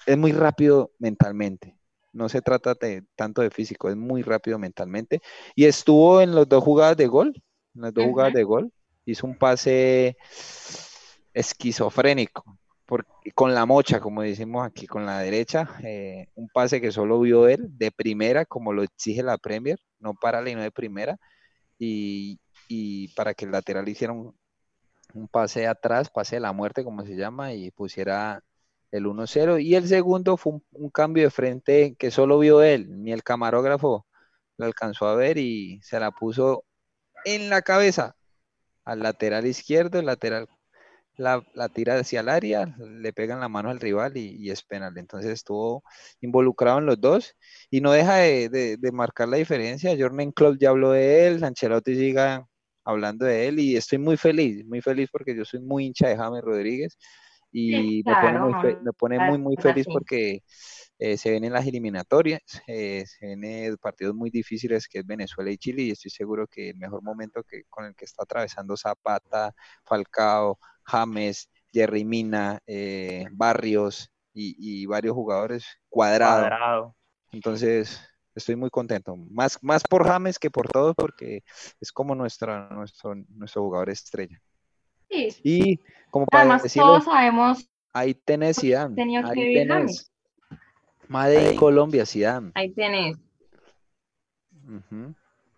es 0.06 0.18
muy 0.18 0.32
rápido 0.32 0.92
mentalmente 1.00 1.78
no 2.16 2.30
se 2.30 2.42
trata 2.42 2.74
de, 2.76 3.04
tanto 3.16 3.42
de 3.42 3.52
físico, 3.52 3.90
es 3.90 3.96
muy 3.98 4.22
rápido 4.24 4.58
mentalmente. 4.58 5.22
Y 5.54 5.66
estuvo 5.66 6.22
en 6.22 6.34
las 6.34 6.48
dos 6.48 6.64
jugadas 6.64 6.96
de 6.96 7.08
gol, 7.08 7.34
en 7.76 7.82
las 7.82 7.94
dos 7.94 8.06
jugadas 8.06 8.34
de 8.34 8.44
gol, 8.44 8.72
hizo 9.06 9.28
un 9.28 9.38
pase 9.38 10.18
esquizofrénico, 11.34 12.58
con 13.34 13.54
la 13.54 13.66
mocha, 13.66 14.00
como 14.00 14.22
decimos 14.22 14.66
aquí, 14.66 14.88
con 14.88 15.06
la 15.06 15.20
derecha, 15.20 15.70
eh, 15.84 16.28
un 16.36 16.48
pase 16.48 16.80
que 16.80 16.92
solo 16.92 17.20
vio 17.20 17.50
él, 17.50 17.68
de 17.78 17.92
primera, 17.92 18.46
como 18.46 18.72
lo 18.72 18.84
exige 18.84 19.22
la 19.22 19.38
Premier, 19.38 19.78
no 20.00 20.14
para 20.14 20.42
la 20.42 20.62
de 20.62 20.72
primera, 20.72 21.18
y, 21.78 22.40
para 23.16 23.34
que 23.34 23.46
el 23.46 23.52
lateral 23.52 23.90
hiciera 23.90 24.14
un, 24.14 24.34
un 25.14 25.28
pase 25.28 25.68
atrás, 25.68 26.10
pase 26.10 26.38
de 26.38 26.42
la 26.42 26.54
muerte, 26.54 26.86
como 26.86 27.06
se 27.06 27.16
llama, 27.18 27.54
y 27.54 27.72
pusiera 27.72 28.42
el 28.98 29.06
1-0. 29.06 29.62
Y 29.62 29.76
el 29.76 29.88
segundo 29.88 30.38
fue 30.38 30.54
un, 30.72 30.90
cambio 30.90 31.24
de 31.24 31.30
frente 31.32 31.96
que 31.98 32.12
solo 32.12 32.40
vio 32.40 32.62
él, 32.64 33.04
ni 33.04 33.12
el 33.12 33.24
camarógrafo 33.24 34.06
lo 34.58 34.66
alcanzó 34.66 35.08
a 35.08 35.16
ver 35.16 35.38
y 35.38 35.82
se 35.84 36.00
la 36.00 36.12
puso 36.12 36.64
en 37.26 37.50
la 37.50 37.62
cabeza 37.62 38.16
al 38.86 39.00
lateral 39.02 39.46
izquierdo, 39.48 40.00
el 40.00 40.06
lateral 40.08 40.48
la, 41.18 41.70
tira 41.74 41.98
hacia 41.98 42.20
el 42.22 42.30
área, 42.30 42.76
le 42.78 43.14
pegan 43.14 43.40
la 43.40 43.50
mano 43.50 43.70
al 43.70 43.80
rival 43.80 44.18
y, 44.18 44.50
es 44.50 44.64
penal. 44.64 44.98
Entonces 44.98 45.32
estuvo 45.32 45.84
involucrado 46.22 46.80
en 46.80 46.86
los 46.86 47.00
dos 47.00 47.36
y 47.70 47.82
no 47.82 47.92
deja 47.92 48.18
de, 48.18 48.78
marcar 48.94 49.30
la 49.30 49.38
diferencia. 49.38 49.96
Jordan 49.98 50.32
Klopp 50.32 50.58
ya 50.60 50.70
habló 50.70 50.92
de 50.92 51.28
él, 51.28 51.44
Ancelotti 51.44 51.96
siga 51.96 52.48
hablando 52.84 53.26
de 53.26 53.48
él 53.48 53.60
y 53.60 53.76
estoy 53.78 53.98
muy 53.98 54.18
feliz, 54.18 54.66
muy 54.66 54.82
feliz 54.82 55.10
porque 55.12 55.36
yo 55.36 55.46
soy 55.46 55.62
muy 55.62 55.86
hincha 55.86 56.08
de 56.08 56.18
James 56.18 56.44
Rodríguez 56.44 56.98
y 57.58 58.04
me 58.06 58.16
pone, 58.16 58.40
muy, 58.40 58.76
me 58.82 58.94
pone 58.94 59.20
muy, 59.20 59.38
muy 59.38 59.56
feliz 59.56 59.86
porque 59.90 60.44
eh, 61.00 61.16
se 61.16 61.32
ven 61.32 61.46
en 61.46 61.54
las 61.54 61.66
eliminatorias, 61.66 62.42
eh, 62.68 63.06
se 63.08 63.28
ven 63.28 63.78
partidos 63.78 64.14
muy 64.14 64.30
difíciles 64.30 64.90
que 64.90 65.00
es 65.00 65.06
Venezuela 65.06 65.50
y 65.52 65.58
Chile 65.58 65.84
y 65.84 65.92
estoy 65.92 66.12
seguro 66.12 66.48
que 66.48 66.72
el 66.72 66.78
mejor 66.78 67.02
momento 67.02 67.44
que, 67.44 67.64
con 67.70 67.86
el 67.86 67.96
que 67.96 68.04
está 68.04 68.24
atravesando 68.24 68.76
Zapata, 68.76 69.54
Falcao, 69.86 70.60
James, 70.84 71.50
Jerry 71.72 72.04
Mina, 72.04 72.60
eh, 72.68 73.26
Barrios 73.32 74.12
y, 74.34 74.86
varios 74.86 75.16
jugadores, 75.16 75.66
cuadrado. 75.88 76.94
Entonces, 77.32 78.02
estoy 78.36 78.58
muy 78.58 78.70
contento. 78.70 79.16
Más, 79.16 79.58
más 79.64 79.82
por 79.84 80.06
James 80.06 80.40
que 80.40 80.52
por 80.52 80.68
todos, 80.68 80.94
porque 80.94 81.44
es 81.80 81.94
como 81.94 82.16
nuestra, 82.16 82.68
nuestro, 82.70 83.16
nuestro 83.30 83.62
jugador 83.62 83.90
estrella. 83.92 84.42
Y 85.44 85.80
como 86.10 86.26
para 86.26 86.44
Además, 86.44 86.74
todos 86.74 87.06
sabemos. 87.06 87.70
Ahí 87.94 88.14
tenés 88.14 88.60
Zidane. 88.60 88.96
Ahí 89.24 89.54
tenés. 89.54 90.12
Madre 91.08 91.40
de 91.40 91.56
Colombia, 91.56 92.06
Zidane. 92.06 92.52
Ahí 92.56 92.72
tenés. 92.72 93.18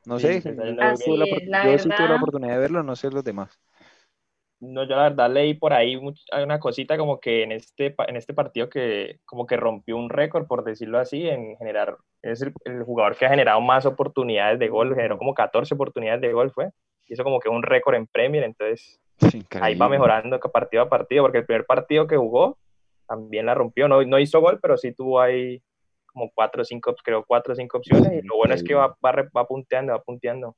No 0.06 0.20
sé, 0.20 0.42
yo, 0.42 0.98
sí 0.98 1.06
tuve 1.06 2.08
la 2.08 2.16
oportunidad 2.16 2.54
de 2.54 2.60
verlo, 2.60 2.84
no 2.84 2.96
sé 2.96 3.10
los 3.10 3.24
demás. 3.24 3.60
No, 4.60 4.84
yo 4.84 4.96
la 4.96 5.10
verdad 5.10 5.30
leí 5.32 5.54
por 5.54 5.74
ahí 5.74 5.96
una 5.96 6.60
cosita 6.60 6.98
como 6.98 7.20
que 7.20 7.44
en 7.44 7.52
este, 7.52 7.94
en 8.08 8.16
este 8.16 8.34
partido 8.34 8.70
que 8.70 9.20
como 9.26 9.46
que 9.46 9.56
rompió 9.56 9.98
un 9.98 10.10
récord, 10.10 10.48
por 10.48 10.64
decirlo 10.64 10.98
así, 10.98 11.30
en 11.30 11.56
generar, 11.58 11.98
es 12.24 12.42
el, 12.42 12.54
el, 12.66 12.84
jugador 12.84 13.16
que 13.16 13.28
ha 13.28 13.30
generado 13.30 13.62
más 13.62 13.86
oportunidades 13.86 14.58
de 14.58 14.70
gol, 14.70 14.96
generó 14.96 15.18
como 15.18 15.36
14 15.36 15.76
oportunidades 15.76 16.22
de 16.22 16.34
gol, 16.34 16.52
fue, 16.52 16.72
hizo 17.06 17.24
como 17.24 17.40
que 17.40 17.50
un 17.50 17.62
récord 17.62 17.96
en 17.96 18.08
Premier, 18.08 18.44
entonces 18.44 19.00
Ahí 19.62 19.76
va 19.76 19.90
mejorando 19.90 20.40
partido 20.40 20.84
a 20.84 20.90
partido, 20.90 21.24
porque 21.24 21.40
el 21.40 21.46
primer 21.46 21.66
partido 21.66 22.08
que 22.08 22.18
jugó 22.18 22.58
también 23.08 23.46
la 23.46 23.56
rompió. 23.56 23.88
No, 23.88 24.04
no 24.04 24.20
hizo 24.20 24.40
gol, 24.40 24.60
pero 24.62 24.78
sí 24.78 24.92
tuvo 24.92 25.20
ahí 25.20 25.62
como 26.06 26.32
cuatro 26.34 26.62
o 26.62 26.66
cinco, 26.66 26.96
creo, 27.04 27.24
cuatro 27.26 27.54
o 27.54 27.56
cinco 27.56 27.78
opciones. 27.78 28.24
Y 28.24 28.28
lo 28.28 28.38
bueno 28.38 28.54
es 28.54 28.64
que 28.64 28.74
va, 28.74 28.96
va, 29.04 29.30
va 29.36 29.48
punteando, 29.48 29.94
va 29.94 30.02
punteando. 30.02 30.56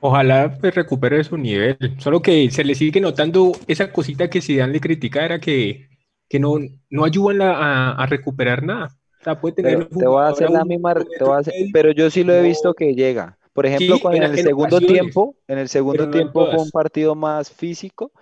Ojalá 0.00 0.56
pues, 0.58 0.74
recupere 0.74 1.22
su 1.24 1.36
nivel. 1.36 1.76
Solo 1.98 2.22
que 2.22 2.50
se 2.50 2.64
le 2.64 2.74
sigue 2.74 3.00
notando 3.00 3.52
esa 3.66 3.92
cosita 3.92 4.30
que 4.30 4.40
Zidane 4.40 4.72
le 4.72 4.80
critica, 4.80 5.24
era 5.24 5.38
que, 5.38 5.88
que 6.28 6.38
no, 6.38 6.56
no 6.88 7.04
ayudan 7.04 7.42
a, 7.42 7.92
a, 7.92 8.06
recuperar 8.06 8.62
nada. 8.62 8.88
O 9.20 9.24
sea, 9.24 9.38
puede 9.38 9.56
tener 9.56 9.88
pero 9.88 9.98
te 9.98 10.06
voy 10.06 10.22
a 10.22 10.28
hacer 10.28 10.50
la 10.50 10.64
misma, 10.64 10.94
te 10.94 11.22
voy 11.22 11.34
a 11.34 11.38
hacer, 11.40 11.54
pero 11.72 11.92
yo 11.92 12.08
sí 12.08 12.24
lo 12.24 12.32
he 12.32 12.42
visto 12.42 12.72
que 12.72 12.94
llega. 12.94 13.36
Por 13.52 13.66
ejemplo, 13.66 13.96
sí, 13.96 14.02
en, 14.12 14.22
el 14.22 14.38
segundo 14.38 14.80
tiempo, 14.80 15.36
en 15.48 15.58
el 15.58 15.68
segundo 15.68 16.06
no 16.06 16.12
tiempo 16.12 16.46
fue 16.50 16.62
un 16.62 16.70
partido 16.70 17.14
más 17.14 17.50
físico 17.50 18.12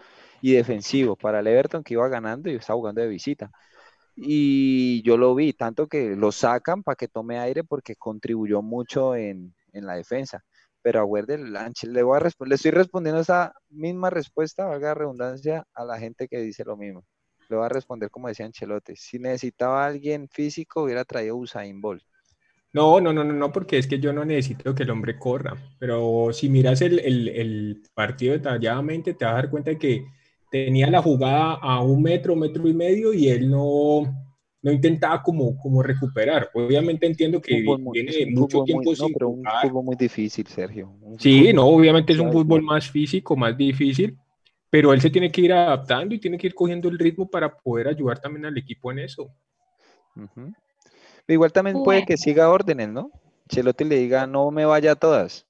y 0.41 0.53
defensivo 0.53 1.17
para 1.17 1.41
el 1.41 1.47
Everton 1.47 1.83
que 1.83 1.95
iba 1.95 2.09
ganando 2.09 2.51
y 2.51 2.55
estaba 2.55 2.79
jugando 2.79 3.01
de 3.03 3.09
visita. 3.09 3.51
Y 4.17 5.03
yo 5.03 5.17
lo 5.17 5.35
vi, 5.35 5.53
tanto 5.53 5.87
que 5.87 6.17
lo 6.17 6.33
sacan 6.33 6.83
para 6.83 6.97
que 6.97 7.09
tome 7.09 7.39
aire 7.39 7.63
porque 7.63 7.95
contribuyó 7.95 8.63
mucho 8.63 9.15
en, 9.15 9.55
en 9.73 9.87
la 9.87 9.95
defensa 9.95 10.45
pero 10.83 11.03
acuérdate, 11.03 11.39
le, 11.89 12.03
voy 12.03 12.19
a 12.19 12.45
le 12.47 12.55
estoy 12.55 12.71
respondiendo 12.71 13.21
esa 13.21 13.53
misma 13.69 14.11
respuesta, 14.11 14.65
valga 14.65 14.95
redundancia, 14.95 15.67
a 15.75 15.85
la 15.85 15.99
gente 15.99 16.29
que 16.29 16.39
dice 16.39 16.65
lo 16.65 16.77
mismo. 16.77 17.05
Le 17.49 17.57
voy 17.57 17.67
a 17.67 17.69
responder 17.69 18.11
como 18.11 18.29
decía 18.29 18.47
Ancelotti. 18.47 18.95
Si 18.97 19.19
necesitaba 19.19 19.85
alguien 19.85 20.29
físico, 20.29 20.85
hubiera 20.85 21.05
traído 21.05 21.37
Usain 21.37 21.81
Bolt. 21.81 22.03
No, 22.73 23.01
no, 23.01 23.13
no, 23.13 23.25
no, 23.25 23.33
no, 23.33 23.51
porque 23.53 23.79
es 23.79 23.87
que 23.87 23.99
yo 23.99 24.13
no 24.13 24.25
necesito 24.25 24.75
que 24.75 24.83
el 24.83 24.91
hombre 24.91 25.19
corra. 25.19 25.57
Pero 25.79 26.33
si 26.33 26.49
miras 26.49 26.81
el, 26.83 26.99
el, 27.01 27.29
el 27.29 27.83
partido 27.95 28.35
detalladamente, 28.35 29.15
te 29.15 29.25
vas 29.25 29.33
a 29.35 29.37
dar 29.37 29.51
cuenta 29.51 29.71
de 29.71 29.79
que 29.79 30.05
tenía 30.51 30.91
la 30.91 31.03
jugada 31.03 31.55
a 31.55 31.83
un 31.83 32.03
metro, 32.03 32.37
metro 32.37 32.69
y 32.69 32.75
medio, 32.75 33.13
y 33.15 33.29
él 33.29 33.51
no, 33.51 34.03
no 34.63 34.73
intentaba 34.73 35.23
como, 35.23 35.57
como 35.59 35.83
recuperar. 35.83 36.51
Obviamente 36.55 37.07
entiendo 37.07 37.41
que 37.41 37.65
tiene 37.91 38.27
mucho 38.27 38.63
tiempo 38.63 38.95
sin 38.95 39.09
no, 39.09 39.13
pero 39.15 39.29
un 39.31 39.47
fútbol 39.61 39.85
muy 39.85 39.97
difícil, 39.97 40.47
Sergio. 40.47 40.93
sí, 41.19 41.53
no, 41.53 41.67
obviamente 41.67 42.13
es 42.13 42.19
un 42.19 42.31
fútbol 42.31 42.63
más 42.63 42.91
físico, 42.91 43.37
más 43.37 43.57
difícil, 43.57 44.17
pero 44.71 44.93
él 44.93 45.01
se 45.01 45.11
tiene 45.11 45.31
que 45.31 45.41
ir 45.41 45.53
adaptando 45.53 46.15
y 46.15 46.19
tiene 46.19 46.37
que 46.37 46.49
ir 46.49 46.55
cogiendo 46.55 46.89
el 46.89 46.99
ritmo 46.99 47.31
para 47.31 47.57
poder 47.57 47.89
ayudar 47.89 48.21
también 48.21 48.47
al 48.47 48.59
equipo 48.59 48.93
en 48.93 49.01
eso. 49.01 49.31
Igual 51.29 51.53
también 51.53 51.83
puede 51.85 52.07
que 52.07 52.17
siga 52.17 52.51
órdenes, 52.51 52.89
¿no? 52.89 53.13
Chelote 53.49 53.85
le 53.85 53.97
diga, 53.97 54.27
no 54.27 54.51
me 54.51 54.65
vaya 54.65 54.93
a 54.93 54.97
todas. 54.97 55.47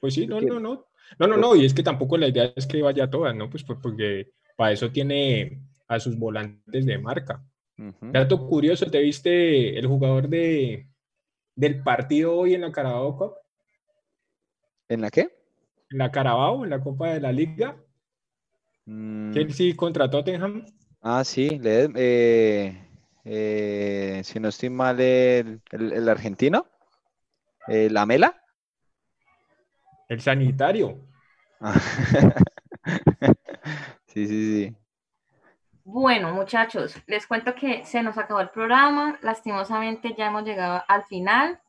Pues 0.00 0.14
sí, 0.14 0.26
no, 0.26 0.40
no, 0.40 0.60
no. 0.60 0.86
No, 1.18 1.26
no, 1.26 1.36
no, 1.36 1.56
y 1.56 1.64
es 1.64 1.72
que 1.72 1.82
tampoco 1.82 2.16
la 2.18 2.28
idea 2.28 2.52
es 2.54 2.66
que 2.66 2.82
vaya 2.82 3.04
a 3.04 3.10
todas, 3.10 3.34
¿no? 3.34 3.48
Pues, 3.48 3.64
pues 3.64 3.78
porque 3.82 4.32
para 4.56 4.72
eso 4.72 4.90
tiene 4.90 5.62
a 5.88 5.98
sus 6.00 6.18
volantes 6.18 6.84
de 6.84 6.98
marca. 6.98 7.42
Dato 8.00 8.46
curioso, 8.46 8.86
¿te 8.90 9.00
viste 9.00 9.78
el 9.78 9.86
jugador 9.86 10.28
de, 10.28 10.88
del 11.54 11.82
partido 11.82 12.34
hoy 12.36 12.54
en 12.54 12.62
la 12.62 12.72
Carabao 12.72 13.16
Cup? 13.16 13.34
¿En 14.88 15.00
la 15.00 15.10
qué? 15.10 15.28
En 15.90 15.98
la 15.98 16.10
Carabao, 16.10 16.64
en 16.64 16.70
la 16.70 16.80
Copa 16.80 17.10
de 17.10 17.20
la 17.20 17.32
Liga. 17.32 17.76
Mm. 18.86 19.32
Chelsea 19.32 19.76
contra 19.76 20.08
Tottenham. 20.08 20.64
Ah, 21.02 21.22
sí, 21.24 21.60
eh, 21.62 22.85
eh, 23.28 24.20
si 24.22 24.38
no 24.38 24.48
estoy 24.48 24.70
mal, 24.70 25.00
el, 25.00 25.60
el, 25.72 26.08
argentino, 26.08 26.68
eh, 27.66 27.90
la 27.90 28.06
Mela. 28.06 28.40
El 30.08 30.20
sanitario. 30.20 31.00
sí, 34.06 34.28
sí, 34.28 34.66
sí. 34.68 34.76
Bueno, 35.82 36.32
muchachos, 36.32 36.96
les 37.06 37.26
cuento 37.26 37.54
que 37.56 37.84
se 37.84 38.00
nos 38.02 38.16
acabó 38.16 38.40
el 38.40 38.50
programa. 38.50 39.18
Lastimosamente 39.22 40.14
ya 40.16 40.28
hemos 40.28 40.44
llegado 40.44 40.84
al 40.86 41.04
final. 41.06 41.60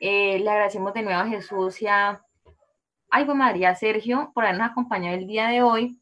Eh, 0.00 0.38
le 0.38 0.50
agradecemos 0.50 0.94
de 0.94 1.02
nuevo 1.02 1.20
a 1.20 1.26
Jesús 1.26 1.82
y 1.82 1.88
a 1.88 2.22
Ay, 3.10 3.26
María 3.26 3.74
Sergio 3.74 4.32
por 4.34 4.44
habernos 4.44 4.70
acompañado 4.70 5.16
el 5.16 5.26
día 5.26 5.48
de 5.48 5.62
hoy. 5.62 6.01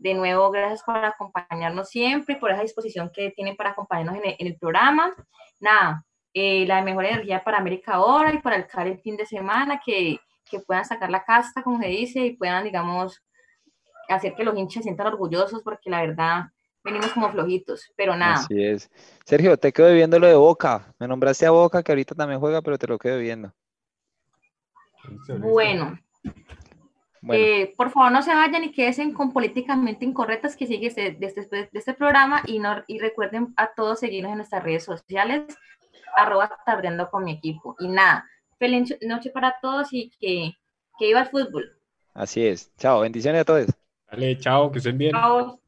De 0.00 0.14
nuevo, 0.14 0.50
gracias 0.50 0.82
por 0.82 0.96
acompañarnos 0.96 1.90
siempre 1.90 2.34
y 2.34 2.38
por 2.38 2.50
esa 2.50 2.62
disposición 2.62 3.10
que 3.12 3.32
tienen 3.32 3.54
para 3.54 3.70
acompañarnos 3.70 4.16
en 4.16 4.46
el, 4.46 4.56
programa. 4.56 5.14
Nada, 5.58 6.06
eh, 6.32 6.64
la 6.66 6.80
mejor 6.80 7.04
energía 7.04 7.44
para 7.44 7.58
América 7.58 7.92
ahora 7.94 8.32
y 8.32 8.38
para 8.38 8.56
el 8.56 8.66
CAR 8.66 8.86
el 8.86 8.98
fin 8.98 9.18
de 9.18 9.26
semana, 9.26 9.78
que, 9.84 10.18
que 10.50 10.60
puedan 10.60 10.86
sacar 10.86 11.10
la 11.10 11.22
casta, 11.22 11.62
como 11.62 11.78
se 11.82 11.88
dice, 11.88 12.20
y 12.20 12.34
puedan, 12.34 12.64
digamos, 12.64 13.22
hacer 14.08 14.34
que 14.34 14.42
los 14.42 14.56
hinchas 14.56 14.76
se 14.76 14.84
sientan 14.84 15.08
orgullosos, 15.08 15.60
porque 15.62 15.90
la 15.90 16.00
verdad 16.00 16.44
venimos 16.82 17.12
como 17.12 17.30
flojitos, 17.30 17.92
pero 17.94 18.16
nada. 18.16 18.36
Así 18.36 18.64
es. 18.64 18.90
Sergio, 19.26 19.58
te 19.58 19.70
quedo 19.70 19.92
viendo 19.92 20.18
lo 20.18 20.28
de 20.28 20.34
Boca. 20.34 20.94
Me 20.98 21.06
nombraste 21.06 21.44
a 21.44 21.50
Boca, 21.50 21.82
que 21.82 21.92
ahorita 21.92 22.14
también 22.14 22.40
juega, 22.40 22.62
pero 22.62 22.78
te 22.78 22.86
lo 22.86 22.98
quedo 22.98 23.18
viendo. 23.18 23.52
Bueno. 25.40 25.98
Eh, 27.28 27.74
por 27.76 27.90
favor, 27.90 28.10
no 28.10 28.22
se 28.22 28.34
vayan 28.34 28.64
y 28.64 28.72
queden 28.72 29.12
con 29.12 29.32
políticamente 29.32 30.04
incorrectas 30.04 30.56
que 30.56 30.66
sigue 30.66 30.86
este, 30.86 31.12
de, 31.12 31.26
este, 31.26 31.42
de 31.46 31.68
este 31.72 31.94
programa 31.94 32.42
y, 32.46 32.58
no, 32.58 32.82
y 32.86 32.98
recuerden 32.98 33.52
a 33.56 33.74
todos 33.74 34.00
seguirnos 34.00 34.32
en 34.32 34.38
nuestras 34.38 34.62
redes 34.62 34.84
sociales, 34.84 35.42
arroba 36.16 36.50
tardeando 36.64 37.10
con 37.10 37.24
mi 37.24 37.32
equipo. 37.32 37.76
Y 37.78 37.88
nada, 37.88 38.26
feliz 38.58 38.96
noche 39.02 39.30
para 39.30 39.56
todos 39.60 39.92
y 39.92 40.10
que, 40.18 40.54
que 40.98 41.08
iba 41.08 41.20
el 41.20 41.28
fútbol. 41.28 41.78
Así 42.14 42.46
es. 42.46 42.74
Chao, 42.76 43.00
bendiciones 43.00 43.42
a 43.42 43.44
todos. 43.44 43.66
Dale, 44.10 44.38
chao, 44.38 44.72
que 44.72 44.78
estén 44.78 44.98
bien. 44.98 45.12
Chao. 45.12 45.59